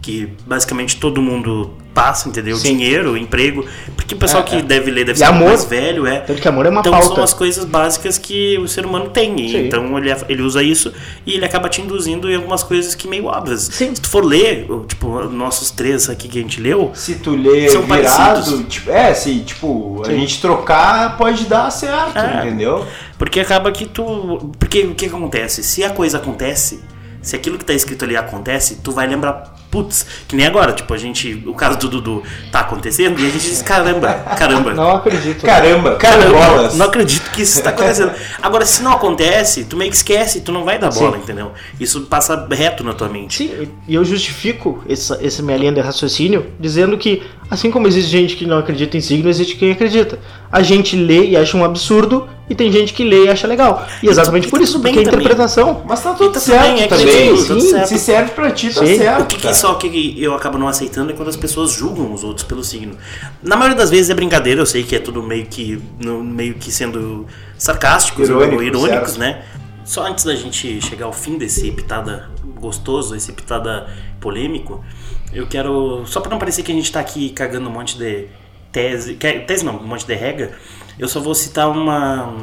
que 0.02 0.30
basicamente 0.46 0.98
todo 0.98 1.22
mundo 1.22 1.74
passa, 1.94 2.30
entendeu? 2.30 2.56
Sim. 2.56 2.78
Dinheiro, 2.78 3.18
emprego. 3.18 3.66
Porque 3.96 4.14
o 4.14 4.18
pessoal 4.18 4.44
É, 4.44 4.46
que 4.46 4.56
é. 4.58 4.62
deve 4.62 4.92
ler 4.92 5.04
deve 5.04 5.18
E 5.18 5.18
ser 5.18 5.24
amor. 5.26 5.48
mais 5.48 5.66
velho, 5.66 6.06
é. 6.06 6.20
Tanto 6.20 6.40
que 6.40 6.48
amor 6.48 6.66
é 6.68 6.70
uma 6.70 6.82
então 6.82 6.92
pauta. 6.94 7.08
são 7.16 7.24
as 7.24 7.34
coisas 7.34 7.66
básicas 7.66 8.18
que 8.20 8.56
o 8.60 8.68
ser 8.68 8.86
humano 8.86 9.10
tem. 9.10 9.36
Sim. 9.36 9.66
Então 9.66 9.98
ele, 9.98 10.16
ele 10.30 10.42
usa 10.44 10.62
isso 10.62 10.94
e 11.26 11.34
ele 11.34 11.44
acaba 11.44 11.68
te 11.68 11.82
induzindo 11.82 12.30
em 12.32 12.36
algumas 12.36 12.62
coisas 12.62 12.94
que 12.94 13.08
meio 13.08 13.26
óbvias. 13.26 13.68
Sim. 13.72 13.96
Se 13.96 14.02
tu 14.02 14.10
for 14.10 14.24
ler, 14.24 14.68
tipo, 14.88 15.24
nossos 15.24 15.72
três 15.72 16.08
aqui 16.08 16.28
que 16.28 16.38
a 16.38 16.42
gente 16.44 16.62
leu, 16.62 16.92
Se 16.94 17.16
tu 17.16 17.32
lê 17.36 17.68
São 17.70 17.82
virado, 17.82 18.16
parecidos. 18.44 18.66
tipo, 18.74 18.92
é, 18.92 19.14
se 19.16 19.40
tipo, 19.40 20.02
a 20.04 20.06
Sim. 20.06 20.20
gente 20.20 20.40
trocar 20.40 21.18
pode 21.18 21.46
dar 21.46 21.70
certo, 21.72 22.16
É. 22.20 22.46
entendeu? 22.46 22.86
Porque 23.18 23.40
acaba 23.40 23.72
que 23.72 23.86
tu. 23.88 24.52
Porque 24.60 24.82
o 24.82 24.94
que 24.94 25.08
acontece? 25.08 25.64
Se 25.64 25.84
a 25.84 25.90
coisa 25.90 26.18
acontece, 26.20 26.80
se 27.24 27.36
aquilo 27.36 27.58
que 27.58 27.66
tá 27.66 27.74
escrito 27.74 28.06
ali 28.06 28.16
acontece, 28.16 28.76
tu 28.84 28.92
vai 28.92 29.08
lembrar, 29.08 29.56
putz, 29.70 30.06
que 30.28 30.36
nem 30.36 30.46
agora, 30.46 30.72
tipo, 30.74 30.94
a 30.94 30.98
gente. 30.98 31.44
O 31.46 31.54
caso 31.54 31.78
do 31.78 31.88
Dudu 31.90 32.24
tá 32.52 32.62
acontecendo 32.62 33.20
e 33.20 33.26
a 33.26 33.30
gente 33.30 33.44
diz, 33.50 33.62
caramba, 33.62 34.14
caramba. 34.38 34.74
Não 34.74 34.96
acredito. 34.98 35.46
Caramba, 35.46 35.96
Caramba, 35.96 36.72
não 36.74 36.86
acredito 36.86 37.30
que 37.32 37.42
isso 37.42 37.58
está 37.58 37.70
acontecendo. 37.72 38.12
Agora, 38.42 38.66
se 38.66 38.82
não 38.82 38.92
acontece, 38.92 39.66
tu 39.66 39.76
meio 39.78 39.92
que 39.92 39.98
esquece, 39.98 40.42
tu 40.42 40.52
não 40.52 40.64
vai 40.64 40.78
dar 40.80 40.90
bola, 40.92 41.18
entendeu? 41.18 41.52
Isso 41.80 42.02
passa 42.02 42.48
reto 42.50 42.84
na 42.84 42.94
tua 42.94 43.10
mente. 43.10 43.38
Sim, 43.38 43.68
e 43.88 43.96
eu 43.96 44.04
justifico 44.04 44.84
essa, 44.88 45.20
essa 45.22 45.42
minha 45.44 45.58
linha 45.58 45.72
de 45.72 45.82
raciocínio 45.82 46.48
dizendo 46.60 46.98
que, 46.98 47.24
assim 47.50 47.70
como 47.72 47.88
existe 47.88 48.10
gente 48.10 48.36
que 48.36 48.46
não 48.46 48.58
acredita 48.58 48.98
em 48.98 49.02
signo, 49.02 49.30
existe 49.30 49.56
quem 49.56 49.72
acredita. 49.72 50.20
A 50.52 50.62
gente 50.62 50.96
lê 50.96 51.26
e 51.28 51.38
acha 51.38 51.58
um 51.58 51.64
absurdo, 51.66 52.28
e 52.50 52.56
tem 52.56 52.72
gente 52.72 52.94
que 52.94 53.04
lê 53.04 53.26
e 53.26 53.30
acha 53.30 53.46
legal. 53.46 53.86
E 54.02 54.08
exatamente 54.08 54.48
e 54.48 54.50
por 54.50 54.58
tá 54.60 54.64
isso, 54.64 54.74
tudo 54.74 54.84
bem 54.84 54.94
porque 54.94 55.08
a 55.08 55.12
também. 55.12 55.26
interpretação. 55.26 55.84
Mas 55.86 56.02
tá 56.02 56.14
tudo 56.14 56.32
tá 56.32 56.40
certo 56.40 56.62
bem, 56.64 56.84
é 56.84 56.88
que 56.88 56.88
também. 56.88 57.36
sim, 57.38 57.46
tudo 57.46 57.62
Sim, 57.62 57.70
certo. 57.72 57.88
se 57.88 58.00
serve 58.00 58.32
pra 58.32 58.52
ti, 58.52 58.74
tá 58.74 58.86
Sim. 58.86 58.98
certo. 58.98 59.22
O 59.22 59.26
que, 59.26 59.36
que 59.36 59.42
cara. 59.44 59.54
Só 59.68 59.76
que 59.76 60.22
eu 60.22 60.34
acabo 60.34 60.58
não 60.58 60.68
aceitando 60.68 61.12
é 61.12 61.16
quando 61.16 61.30
as 61.30 61.36
pessoas 61.36 61.72
julgam 61.72 62.14
os 62.14 62.24
outros 62.24 62.46
pelo 62.46 62.64
signo. 62.64 62.98
Na 63.44 63.56
maioria 63.56 63.78
das 63.78 63.90
vezes 63.90 64.10
é 64.10 64.14
brincadeira, 64.14 64.62
eu 64.62 64.66
sei 64.66 64.84
que 64.84 64.96
é 64.96 65.00
tudo 65.00 65.22
meio 65.22 65.46
que 65.46 65.82
meio 66.24 66.56
que 66.56 66.72
sendo 66.72 67.28
sarcásticos 67.58 68.30
Irônico, 68.30 68.56
ou 68.56 68.64
irônicos, 68.64 69.12
certo. 69.12 69.20
né? 69.20 69.44
Só 69.86 70.06
antes 70.06 70.26
da 70.26 70.36
gente 70.36 70.82
chegar 70.82 71.06
ao 71.06 71.14
fim 71.14 71.38
desse 71.38 71.72
pitada 71.72 72.30
gostoso, 72.60 73.16
esse 73.16 73.32
pitada 73.32 73.88
polêmico, 74.20 74.84
eu 75.32 75.48
quero 75.48 76.04
só 76.06 76.20
para 76.20 76.32
não 76.32 76.40
parecer 76.40 76.64
que 76.64 76.72
a 76.72 76.76
gente 76.76 76.92
tá 76.92 77.00
aqui 77.00 77.30
cagando 77.30 77.70
um 77.70 77.72
monte 77.72 77.98
de 77.98 78.28
tese, 78.72 79.14
que- 79.16 79.40
tese 79.42 79.64
não, 79.64 79.78
um 79.78 79.88
monte 79.88 80.06
de 80.06 80.14
regra, 80.14 80.52
eu 81.00 81.08
só 81.08 81.20
vou 81.20 81.34
citar 81.36 81.70
uma 81.70 82.34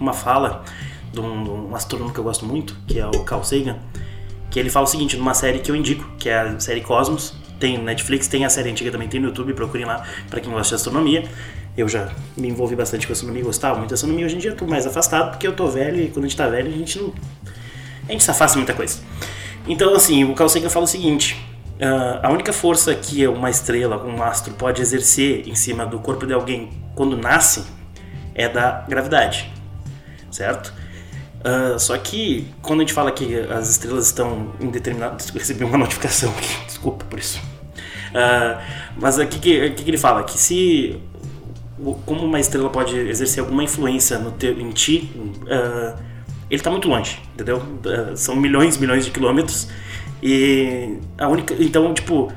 uma 0.00 0.12
fala 0.12 0.64
de 1.12 1.20
um, 1.20 1.44
de 1.44 1.50
um 1.50 1.76
astrônomo 1.76 2.12
que 2.12 2.18
eu 2.18 2.24
gosto 2.24 2.44
muito, 2.46 2.74
que 2.88 2.98
é 2.98 3.06
o 3.06 3.22
Carl 3.24 3.44
Sagan, 3.44 3.76
que 4.52 4.60
ele 4.60 4.68
fala 4.68 4.84
o 4.84 4.88
seguinte 4.88 5.16
numa 5.16 5.32
série 5.32 5.60
que 5.60 5.70
eu 5.70 5.74
indico, 5.74 6.06
que 6.18 6.28
é 6.28 6.38
a 6.38 6.60
série 6.60 6.82
Cosmos. 6.82 7.34
Tem 7.58 7.78
Netflix, 7.78 8.28
tem 8.28 8.44
a 8.44 8.50
série 8.50 8.70
antiga 8.70 8.90
também, 8.90 9.08
tem 9.08 9.18
no 9.18 9.28
YouTube, 9.28 9.54
procurem 9.54 9.86
lá 9.86 10.04
pra 10.28 10.40
quem 10.40 10.52
gosta 10.52 10.68
de 10.68 10.74
astronomia. 10.74 11.24
Eu 11.74 11.88
já 11.88 12.12
me 12.36 12.48
envolvi 12.48 12.76
bastante 12.76 13.06
com 13.06 13.14
astronomia, 13.14 13.42
gostava 13.42 13.78
muito 13.78 13.88
de 13.88 13.94
astronomia. 13.94 14.26
Hoje 14.26 14.36
em 14.36 14.38
dia 14.38 14.50
eu 14.50 14.56
tô 14.56 14.66
mais 14.66 14.86
afastado 14.86 15.30
porque 15.30 15.46
eu 15.46 15.54
tô 15.54 15.68
velho 15.68 16.02
e 16.02 16.08
quando 16.08 16.26
a 16.26 16.28
gente 16.28 16.36
tá 16.36 16.46
velho 16.48 16.68
a 16.68 16.76
gente 16.76 16.98
não. 16.98 17.14
A 18.06 18.12
gente 18.12 18.22
se 18.22 18.30
afasta 18.30 18.58
muita 18.58 18.74
coisa. 18.74 19.00
Então, 19.66 19.94
assim, 19.94 20.24
o 20.24 20.34
Carl 20.34 20.50
Sagan 20.50 20.68
fala 20.68 20.84
o 20.84 20.88
seguinte: 20.88 21.40
ah, 21.80 22.20
a 22.28 22.30
única 22.30 22.52
força 22.52 22.94
que 22.94 23.26
uma 23.26 23.48
estrela, 23.48 24.04
um 24.04 24.22
astro, 24.22 24.52
pode 24.54 24.82
exercer 24.82 25.48
em 25.48 25.54
cima 25.54 25.86
do 25.86 25.98
corpo 25.98 26.26
de 26.26 26.34
alguém 26.34 26.70
quando 26.94 27.16
nasce 27.16 27.64
é 28.34 28.48
da 28.48 28.84
gravidade, 28.86 29.50
certo? 30.30 30.74
Ah, 31.44 31.76
só 31.78 31.96
que 31.98 32.46
quando 32.62 32.80
a 32.80 32.82
gente 32.82 32.92
fala 32.92 33.10
que 33.10 33.36
as 33.36 33.70
estrelas 33.70 34.06
estão 34.06 34.52
em 34.60 34.68
determinado. 34.70 35.22
Recebi 35.34 35.64
uma 35.64 35.76
notificação 35.78 36.30
aqui, 36.30 36.66
desculpa 36.66 37.04
por 37.04 37.18
isso. 37.18 37.40
Ah, 38.14 38.62
mas 38.96 39.18
o 39.18 39.26
que, 39.26 39.38
que, 39.38 39.70
que, 39.70 39.90
ele 39.90 39.98
fala? 39.98 40.22
Que 40.24 40.38
se. 40.38 40.98
Como 42.06 42.24
uma 42.24 42.38
estrela 42.38 42.70
pode 42.70 42.96
exercer 42.96 43.42
alguma 43.42 43.64
influência 43.64 44.16
no 44.18 44.30
teu, 44.30 44.52
em 44.60 44.70
ti, 44.70 45.10
ah, 45.50 45.96
ele 46.48 46.60
está 46.60 46.70
muito 46.70 46.88
longe, 46.88 47.20
entendeu? 47.34 47.62
São 48.14 48.36
milhões, 48.36 48.76
milhões 48.76 49.04
de 49.04 49.10
quilômetros. 49.10 49.68
E 50.22 50.98
a 51.18 51.26
única. 51.28 51.54
Então, 51.58 51.92
tipo, 51.92 52.32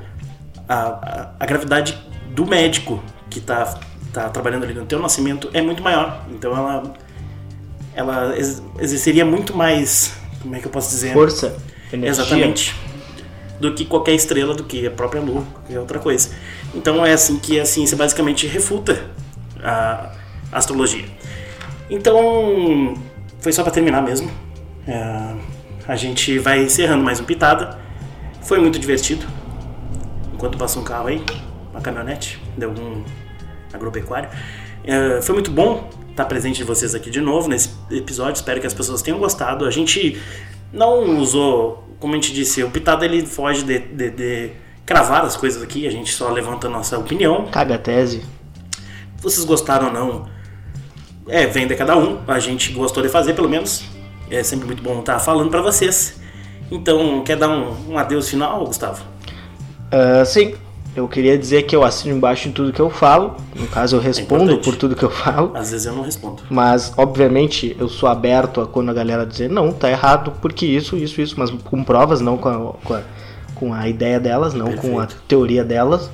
a, 0.68 0.76
a, 0.76 1.32
a 1.40 1.46
gravidade 1.46 1.96
do 2.34 2.46
médico 2.46 3.04
que 3.30 3.40
tá, 3.40 3.78
tá 4.12 4.30
trabalhando 4.30 4.64
ali 4.64 4.74
no 4.74 4.86
teu 4.86 5.00
nascimento 5.00 5.50
é 5.54 5.62
muito 5.62 5.84
maior. 5.84 6.26
Então 6.32 6.56
ela 6.56 6.96
ela 7.96 8.36
ex- 8.36 8.62
exerceria 8.80 9.26
muito 9.26 9.56
mais, 9.56 10.14
como 10.42 10.56
é 10.56 10.60
que 10.60 10.68
eu 10.68 10.72
posso 10.72 10.90
dizer? 10.90 11.14
Força, 11.14 11.56
energia. 11.92 12.10
Exatamente. 12.10 12.76
Do 13.60 13.74
que 13.74 13.86
qualquer 13.86 14.14
estrela, 14.14 14.54
do 14.54 14.64
que 14.66 14.86
a 14.86 14.92
própria 14.92 15.22
Lua, 15.22 15.44
qualquer 15.54 15.80
outra 15.80 15.98
coisa. 16.00 16.30
Então 16.74 17.06
é 17.06 17.14
assim 17.14 17.40
que 17.40 17.60
a 17.60 17.66
ciência 17.66 17.96
basicamente 17.96 18.46
refuta 18.48 19.10
a 19.64 20.12
astrologia. 20.52 21.06
Então, 21.90 22.96
foi 23.40 23.52
só 23.54 23.64
para 23.64 23.72
terminar 23.72 24.02
mesmo. 24.02 24.30
É, 24.88 25.34
a 25.88 25.96
gente 25.96 26.38
vai 26.40 26.64
encerrando 26.64 27.04
mais 27.04 27.20
um 27.20 27.24
Pitada. 27.24 27.80
Foi 28.42 28.60
muito 28.60 28.78
divertido. 28.78 29.26
Enquanto 30.34 30.58
passa 30.58 30.80
um 30.80 30.84
carro 30.84 31.08
aí, 31.08 31.24
uma 31.72 31.80
caminhonete, 31.80 32.42
deu 32.58 32.70
algum 32.70 33.04
agropecuário. 33.74 34.30
É, 34.84 35.22
foi 35.22 35.34
muito 35.34 35.50
bom 35.50 35.90
estar 36.16 36.26
presente 36.26 36.56
de 36.56 36.64
vocês 36.64 36.96
aqui 36.96 37.10
de 37.10 37.20
novo 37.20 37.50
nesse 37.50 37.70
episódio. 37.92 38.36
Espero 38.36 38.62
que 38.62 38.66
as 38.66 38.74
pessoas 38.74 39.02
tenham 39.02 39.20
gostado. 39.20 39.66
A 39.66 39.72
gente 39.72 40.20
não 40.72 41.20
usou, 41.20 41.84
como 42.00 42.14
a 42.14 42.16
gente 42.16 42.34
disse, 42.34 42.64
o 42.64 42.72
Pitada 42.72 43.04
ele 43.04 43.26
foge 43.26 43.64
de, 43.64 43.80
de, 43.80 44.10
de 44.12 44.52
cravar 44.86 45.26
as 45.26 45.36
coisas 45.36 45.62
aqui. 45.62 45.86
A 45.86 45.92
gente 45.92 46.14
só 46.14 46.30
levanta 46.30 46.68
a 46.68 46.70
nossa 46.70 46.98
opinião. 46.98 47.48
Caga 47.52 47.76
a 47.76 47.78
tese. 47.78 48.24
Vocês 49.22 49.46
gostaram 49.46 49.88
ou 49.88 49.94
não? 49.94 50.30
É, 51.28 51.46
vem 51.46 51.68
de 51.68 51.76
cada 51.76 51.98
um. 51.98 52.20
A 52.28 52.40
gente 52.40 52.72
gostou 52.72 53.04
de 53.04 53.10
fazer, 53.10 53.34
pelo 53.34 53.50
menos. 53.50 53.84
É 54.32 54.42
sempre 54.42 54.66
muito 54.66 54.82
bom 54.82 55.00
estar 55.00 55.20
falando 55.20 55.50
para 55.50 55.62
vocês. 55.62 56.20
Então, 56.72 57.24
quer 57.24 57.36
dar 57.36 57.50
um, 57.50 57.92
um 57.92 57.98
adeus 57.98 58.30
final, 58.30 58.66
Gustavo? 58.66 59.04
Ah, 59.92 60.24
sim, 60.26 60.56
eu 60.96 61.08
queria 61.08 61.38
dizer 61.38 61.64
que 61.64 61.76
eu 61.76 61.84
assino 61.84 62.16
embaixo 62.16 62.48
em 62.48 62.52
tudo 62.52 62.72
que 62.72 62.80
eu 62.80 62.90
falo. 62.90 63.36
No 63.56 63.68
caso, 63.68 63.96
eu 63.98 64.00
respondo 64.00 64.44
importante. 64.44 64.64
por 64.64 64.76
tudo 64.76 64.96
que 64.96 65.04
eu 65.04 65.10
falo. 65.10 65.52
Às 65.54 65.72
vezes 65.72 65.86
eu 65.86 65.94
não 65.94 66.04
respondo. 66.04 66.44
Mas, 66.50 66.94
obviamente, 66.96 67.76
eu 67.80 67.90
sou 67.90 68.08
aberto 68.08 68.62
a 68.62 68.68
quando 68.68 68.90
a 68.90 68.94
galera 68.94 69.26
dizer 69.26 69.50
não, 69.50 69.72
tá 69.72 69.90
errado, 69.90 70.34
porque 70.42 70.66
isso, 70.66 70.96
isso, 70.96 71.20
isso, 71.22 71.36
mas 71.38 71.50
com 71.50 71.84
provas, 71.84 72.22
não 72.22 72.38
com 72.38 72.50
a, 72.50 72.74
com 72.84 72.94
a, 72.94 73.02
com 73.56 73.74
a 73.74 73.90
ideia 73.90 74.20
delas, 74.20 74.54
não 74.54 74.74
com 74.74 75.00
a 75.00 75.02
Perfeito. 75.02 75.24
teoria 75.28 75.64
delas. 75.64 76.10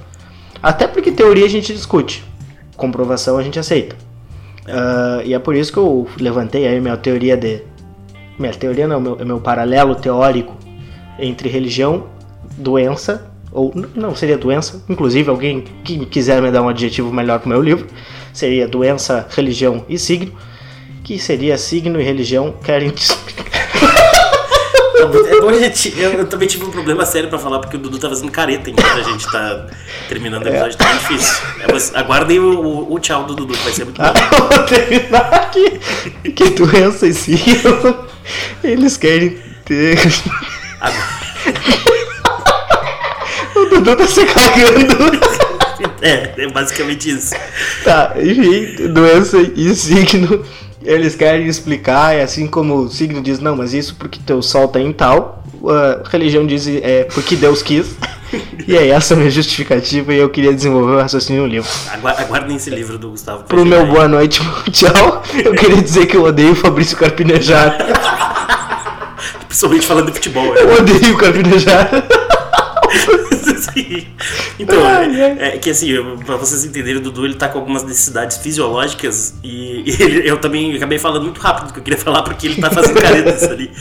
Até 0.63 0.87
porque 0.87 1.11
teoria 1.11 1.45
a 1.45 1.49
gente 1.49 1.73
discute, 1.73 2.23
comprovação 2.75 3.37
a 3.37 3.43
gente 3.43 3.59
aceita. 3.59 3.95
Ah, 4.67 5.21
e 5.23 5.33
é 5.33 5.39
por 5.39 5.55
isso 5.55 5.71
que 5.71 5.79
eu 5.79 6.07
levantei 6.19 6.67
aí 6.67 6.79
minha 6.79 6.97
teoria 6.97 7.37
de. 7.37 7.63
Minha 8.37 8.53
teoria 8.53 8.87
não, 8.87 8.99
meu, 8.99 9.17
meu 9.25 9.39
paralelo 9.39 9.93
teórico 9.95 10.55
entre 11.19 11.49
religião, 11.49 12.05
doença, 12.57 13.30
ou 13.51 13.73
não 13.95 14.15
seria 14.15 14.37
doença, 14.37 14.83
inclusive 14.89 15.29
alguém 15.29 15.63
que 15.83 16.05
quiser 16.05 16.41
me 16.41 16.49
dar 16.51 16.61
um 16.61 16.69
adjetivo 16.69 17.11
melhor 17.11 17.39
pro 17.39 17.49
meu 17.49 17.61
livro, 17.61 17.87
seria 18.33 18.67
doença, 18.67 19.27
religião 19.29 19.85
e 19.89 19.97
signo, 19.99 20.31
que 21.03 21.19
seria 21.19 21.57
signo 21.57 21.99
e 21.99 22.03
religião 22.03 22.53
querem 22.63 22.93
É 25.01 25.41
bom 25.41 25.51
gente. 25.53 25.93
Eu, 25.99 26.11
eu 26.11 26.27
também 26.27 26.47
tive 26.47 26.63
um 26.63 26.69
problema 26.69 27.03
sério 27.07 27.27
pra 27.27 27.39
falar, 27.39 27.57
porque 27.59 27.75
o 27.75 27.79
Dudu 27.79 27.97
tá 27.97 28.07
fazendo 28.07 28.31
careta 28.31 28.69
enquanto 28.69 28.99
a 28.99 29.01
gente 29.01 29.25
tá 29.31 29.67
terminando 30.07 30.43
o 30.45 30.47
episódio, 30.47 30.77
tá 30.77 30.93
difícil. 30.93 31.35
É, 31.59 31.99
aguardem 31.99 32.37
o, 32.39 32.59
o, 32.61 32.93
o 32.93 32.99
tchau 32.99 33.23
do 33.25 33.33
Dudu, 33.33 33.53
que 33.53 33.63
vai 33.63 33.73
ser 33.73 33.85
muito 33.85 33.99
bom. 33.99 34.47
Vou 34.47 34.63
terminar 34.67 35.33
aqui. 35.33 35.79
Que 36.35 36.49
doença 36.51 37.07
e 37.07 37.13
signo 37.15 38.07
eles 38.63 38.95
querem 38.95 39.39
ter. 39.65 39.97
Agora- 40.79 41.21
O 41.80 41.80
Dudu 43.71 43.95
tá 43.95 44.07
se 44.07 44.25
cagando. 44.25 45.41
É, 45.99 46.33
é 46.37 46.47
basicamente 46.51 47.09
isso. 47.09 47.33
Tá, 47.83 48.13
enfim, 48.15 48.87
doença 48.93 49.37
e 49.55 49.73
signo, 49.75 50.43
eles 50.83 51.15
querem 51.15 51.47
explicar, 51.47 52.15
é 52.15 52.21
assim 52.21 52.45
como 52.45 52.75
o 52.75 52.89
signo 52.89 53.19
diz, 53.19 53.39
não, 53.39 53.55
mas 53.55 53.73
isso 53.73 53.95
porque 53.95 54.19
teu 54.23 54.43
sol 54.43 54.67
tá 54.67 54.79
em 54.79 54.91
tal, 54.93 55.43
a 55.67 56.07
religião 56.07 56.45
diz 56.45 56.67
é 56.67 57.05
porque 57.05 57.35
Deus 57.35 57.63
quis, 57.63 57.95
e 58.67 58.75
é 58.77 58.89
essa 58.89 59.15
a 59.15 59.17
minha 59.17 59.29
justificativa 59.31 60.13
e 60.13 60.17
eu 60.19 60.29
queria 60.29 60.53
desenvolver 60.53 60.93
o 60.93 60.97
raciocínio 60.99 61.43
no 61.43 61.47
livro. 61.47 61.69
Agu- 61.91 62.07
Aguardem 62.09 62.57
esse 62.57 62.69
livro 62.69 62.99
do 62.99 63.09
Gustavo. 63.09 63.43
Pro 63.45 63.65
meu 63.65 63.85
boa 63.87 64.07
noite, 64.07 64.39
tchau, 64.71 65.23
eu 65.43 65.53
queria 65.55 65.81
dizer 65.81 66.05
que 66.05 66.15
eu 66.15 66.23
odeio 66.25 66.51
o 66.51 66.55
Fabrício 66.55 66.95
Carpinejar, 66.95 67.75
Principalmente 69.47 69.85
falando 69.85 70.05
de 70.07 70.13
futebol. 70.13 70.45
né? 70.53 70.61
eu 70.61 70.73
odeio 70.75 71.15
o 71.15 71.17
Carpinejar. 71.17 71.89
Sim. 73.73 74.07
Então, 74.59 74.85
ai. 74.85 75.21
é, 75.21 75.55
é 75.55 75.57
que 75.57 75.69
assim, 75.69 75.93
pra 76.25 76.35
vocês 76.37 76.63
entenderem, 76.65 76.97
o 76.97 77.01
Dudu 77.01 77.25
ele 77.25 77.35
tá 77.35 77.47
com 77.47 77.59
algumas 77.59 77.83
necessidades 77.83 78.37
fisiológicas 78.37 79.35
e, 79.43 79.83
e 79.85 80.03
ele- 80.03 80.29
eu 80.29 80.37
também 80.37 80.75
acabei 80.75 80.99
falando 80.99 81.23
muito 81.23 81.39
rápido 81.41 81.69
o 81.69 81.73
que 81.73 81.79
eu 81.79 81.83
queria 81.83 81.99
falar 81.99 82.21
porque 82.23 82.47
ele 82.47 82.61
tá 82.61 82.69
fazendo 82.69 83.01
caretas 83.01 83.43
ali. 83.43 83.71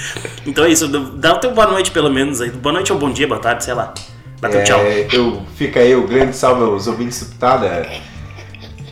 Então 0.46 0.64
é 0.64 0.70
isso, 0.70 0.88
dá 0.88 1.34
o 1.34 1.38
teu 1.38 1.52
boa 1.52 1.66
noite 1.66 1.90
pelo 1.90 2.10
menos 2.10 2.40
aí. 2.40 2.50
Boa 2.50 2.72
noite 2.72 2.92
ou 2.92 2.98
bom 2.98 3.10
dia, 3.10 3.26
boa 3.28 3.40
tarde, 3.40 3.64
sei 3.64 3.74
lá. 3.74 3.92
Dá 4.40 4.48
teu 4.48 4.64
tchau. 4.64 4.80
É, 4.80 5.06
eu, 5.12 5.42
fica 5.56 5.80
aí 5.80 5.94
o 5.94 6.06
grande 6.06 6.34
salve 6.36 6.62
aos 6.64 6.86
ouvintes 6.86 7.20
do 7.20 7.26
Pitada. 7.26 7.86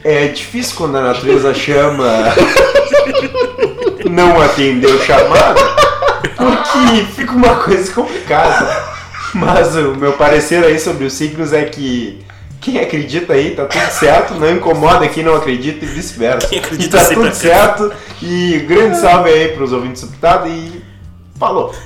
É 0.05 0.29
difícil 0.29 0.77
quando 0.77 0.97
a 0.97 1.03
natureza 1.03 1.53
chama 1.55 2.07
não 4.11 4.41
atender 4.41 4.87
o 4.87 5.01
chamado, 5.03 5.61
porque 6.37 7.05
fica 7.17 7.33
uma 7.33 7.57
coisa 7.57 7.93
complicada. 7.93 8.78
Mas 9.35 9.77
o 9.77 9.95
meu 9.95 10.13
parecer 10.15 10.65
aí 10.65 10.79
sobre 10.79 11.05
os 11.05 11.13
signos 11.13 11.53
é 11.53 11.65
que 11.65 12.25
quem 12.61 12.81
acredita 12.81 13.35
aí 13.35 13.53
tá 13.53 13.67
tudo 13.67 13.91
certo, 13.91 14.35
não 14.35 14.51
incomoda 14.51 15.09
quem 15.09 15.23
não 15.23 15.35
acredita 15.35 15.85
e 15.85 15.89
vice-versa. 15.89 16.49
Quem 16.49 16.59
acredita 16.59 16.99
tá 16.99 17.05
tudo 17.15 17.35
certo 17.35 17.93
e 18.23 18.59
grande 18.67 18.99
salve 18.99 19.31
aí 19.31 19.49
pros 19.49 19.73
ouvintes 19.73 20.03
do 20.03 20.49
e 20.49 20.83
falou. 21.39 21.75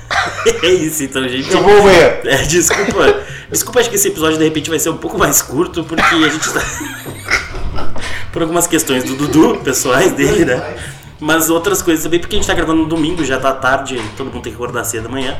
É 0.61 0.67
isso 0.67 1.03
então, 1.03 1.27
gente. 1.27 1.51
Eu 1.51 1.61
vou 1.61 1.83
banheiro. 1.83 2.27
É, 2.27 2.37
desculpa. 2.43 3.21
Desculpa, 3.49 3.79
acho 3.79 3.89
que 3.89 3.95
esse 3.95 4.07
episódio 4.07 4.37
de 4.37 4.43
repente 4.43 4.69
vai 4.69 4.79
ser 4.79 4.89
um 4.89 4.97
pouco 4.97 5.17
mais 5.17 5.41
curto, 5.41 5.83
porque 5.83 6.01
a 6.01 6.29
gente 6.29 6.51
tá. 6.51 6.61
Por 8.31 8.41
algumas 8.41 8.65
questões 8.65 9.03
do 9.03 9.15
Dudu, 9.15 9.59
pessoais 9.63 10.11
dele, 10.11 10.45
né? 10.45 10.75
Mas 11.19 11.49
outras 11.49 11.81
coisas 11.81 12.03
também, 12.03 12.19
porque 12.19 12.35
a 12.35 12.39
gente 12.39 12.47
tá 12.47 12.53
gravando 12.53 12.81
no 12.81 12.87
domingo, 12.87 13.23
já 13.23 13.39
tá 13.39 13.53
tarde, 13.53 14.01
todo 14.17 14.31
mundo 14.31 14.43
tem 14.43 14.51
que 14.51 14.57
acordar 14.57 14.83
cedo 14.83 15.07
amanhã. 15.07 15.37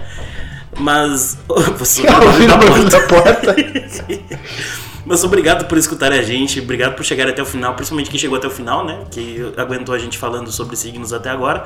Mas. 0.78 1.38
Você 1.78 2.01
ouvindo 2.07 2.53
o 2.53 2.57
barulho 2.57 2.89
da 2.89 3.01
porta. 3.01 3.55
Mas 5.05 5.21
obrigado 5.24 5.65
por 5.65 5.78
escutarem 5.78 6.17
a 6.17 6.21
gente, 6.21 6.61
obrigado 6.61 6.95
por 6.95 7.03
chegar 7.03 7.28
até 7.28 7.41
o 7.41 7.45
final, 7.45 7.74
principalmente 7.74 8.09
quem 8.09 8.17
chegou 8.17 8.38
até 8.38 8.47
o 8.47 8.49
final, 8.49 8.86
né? 8.86 8.99
Que 9.11 9.53
aguentou 9.57 9.93
a 9.93 9.99
gente 9.99 10.17
falando 10.17 10.49
sobre 10.49 10.78
signos 10.78 11.11
até 11.11 11.30
agora. 11.30 11.65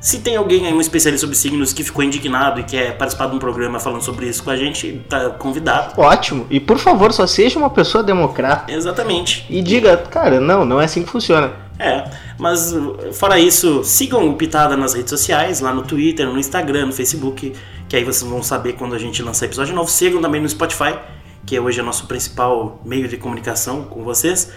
Se 0.00 0.20
tem 0.20 0.36
alguém 0.36 0.66
aí, 0.66 0.72
um 0.72 0.80
especialista 0.80 1.26
sobre 1.26 1.36
signos, 1.36 1.72
que 1.72 1.82
ficou 1.82 2.04
indignado 2.04 2.60
e 2.60 2.62
quer 2.62 2.96
participar 2.96 3.26
de 3.26 3.34
um 3.34 3.38
programa 3.38 3.80
falando 3.80 4.02
sobre 4.02 4.26
isso 4.26 4.42
com 4.42 4.50
a 4.50 4.56
gente, 4.56 5.04
tá 5.08 5.30
convidado. 5.30 6.00
Ótimo, 6.00 6.46
e 6.48 6.60
por 6.60 6.78
favor, 6.78 7.12
só 7.12 7.26
seja 7.26 7.58
uma 7.58 7.70
pessoa 7.70 8.04
democrata 8.04 8.72
Exatamente. 8.72 9.44
e 9.50 9.60
diga, 9.60 9.96
cara, 9.96 10.40
não, 10.40 10.64
não 10.64 10.80
é 10.80 10.84
assim 10.84 11.02
que 11.02 11.10
funciona. 11.10 11.52
É, 11.78 12.04
mas 12.38 12.74
fora 13.12 13.38
isso, 13.38 13.82
sigam 13.84 14.28
o 14.28 14.34
Pitada 14.34 14.76
nas 14.76 14.94
redes 14.94 15.10
sociais, 15.10 15.60
lá 15.60 15.74
no 15.74 15.82
Twitter, 15.82 16.26
no 16.26 16.38
Instagram, 16.38 16.86
no 16.86 16.92
Facebook, 16.92 17.52
que 17.88 17.96
aí 17.96 18.04
vocês 18.04 18.28
vão 18.28 18.42
saber 18.42 18.74
quando 18.74 18.94
a 18.94 18.98
gente 18.98 19.22
lançar 19.22 19.46
episódio 19.46 19.74
novo. 19.74 19.90
Sigam 19.90 20.20
também 20.20 20.40
no 20.40 20.48
Spotify, 20.48 20.98
que 21.44 21.58
hoje 21.58 21.80
é 21.80 21.82
nosso 21.82 22.06
principal 22.06 22.80
meio 22.84 23.08
de 23.08 23.16
comunicação 23.16 23.84
com 23.84 24.02
vocês. 24.02 24.52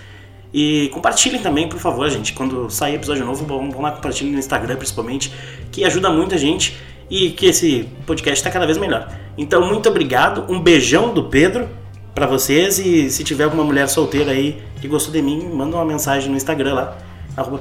E 0.53 0.89
compartilhem 0.93 1.41
também, 1.41 1.69
por 1.69 1.79
favor, 1.79 2.09
gente. 2.09 2.33
Quando 2.33 2.69
sair 2.69 2.95
episódio 2.95 3.25
novo, 3.25 3.45
vão 3.45 3.81
lá 3.81 3.91
compartilhem 3.91 4.33
no 4.33 4.39
Instagram, 4.39 4.75
principalmente, 4.77 5.31
que 5.71 5.85
ajuda 5.85 6.09
muita 6.09 6.37
gente 6.37 6.75
e 7.09 7.31
que 7.31 7.47
esse 7.47 7.87
podcast 8.05 8.39
está 8.39 8.49
cada 8.49 8.65
vez 8.65 8.77
melhor. 8.77 9.11
Então, 9.37 9.67
muito 9.67 9.87
obrigado. 9.89 10.45
Um 10.49 10.59
beijão 10.59 11.13
do 11.13 11.25
Pedro 11.25 11.69
para 12.15 12.25
vocês. 12.25 12.79
E 12.79 13.09
se 13.09 13.23
tiver 13.23 13.43
alguma 13.45 13.63
mulher 13.63 13.87
solteira 13.87 14.31
aí 14.31 14.61
que 14.81 14.87
gostou 14.87 15.13
de 15.13 15.21
mim, 15.21 15.49
manda 15.53 15.75
uma 15.75 15.85
mensagem 15.85 16.29
no 16.29 16.37
Instagram 16.37 16.73
lá, 16.73 16.97
arroba. 17.37 17.59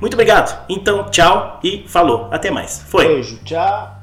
Muito 0.00 0.14
obrigado. 0.14 0.64
Então, 0.68 1.10
tchau 1.10 1.60
e 1.62 1.84
falou. 1.86 2.28
Até 2.30 2.50
mais. 2.50 2.82
Foi. 2.88 3.06
Beijo, 3.06 3.38
tchau. 3.44 3.95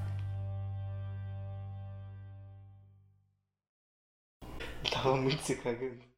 Tava 5.04 5.18
muito 5.18 5.43
se 5.43 5.56
cagando. 5.58 6.12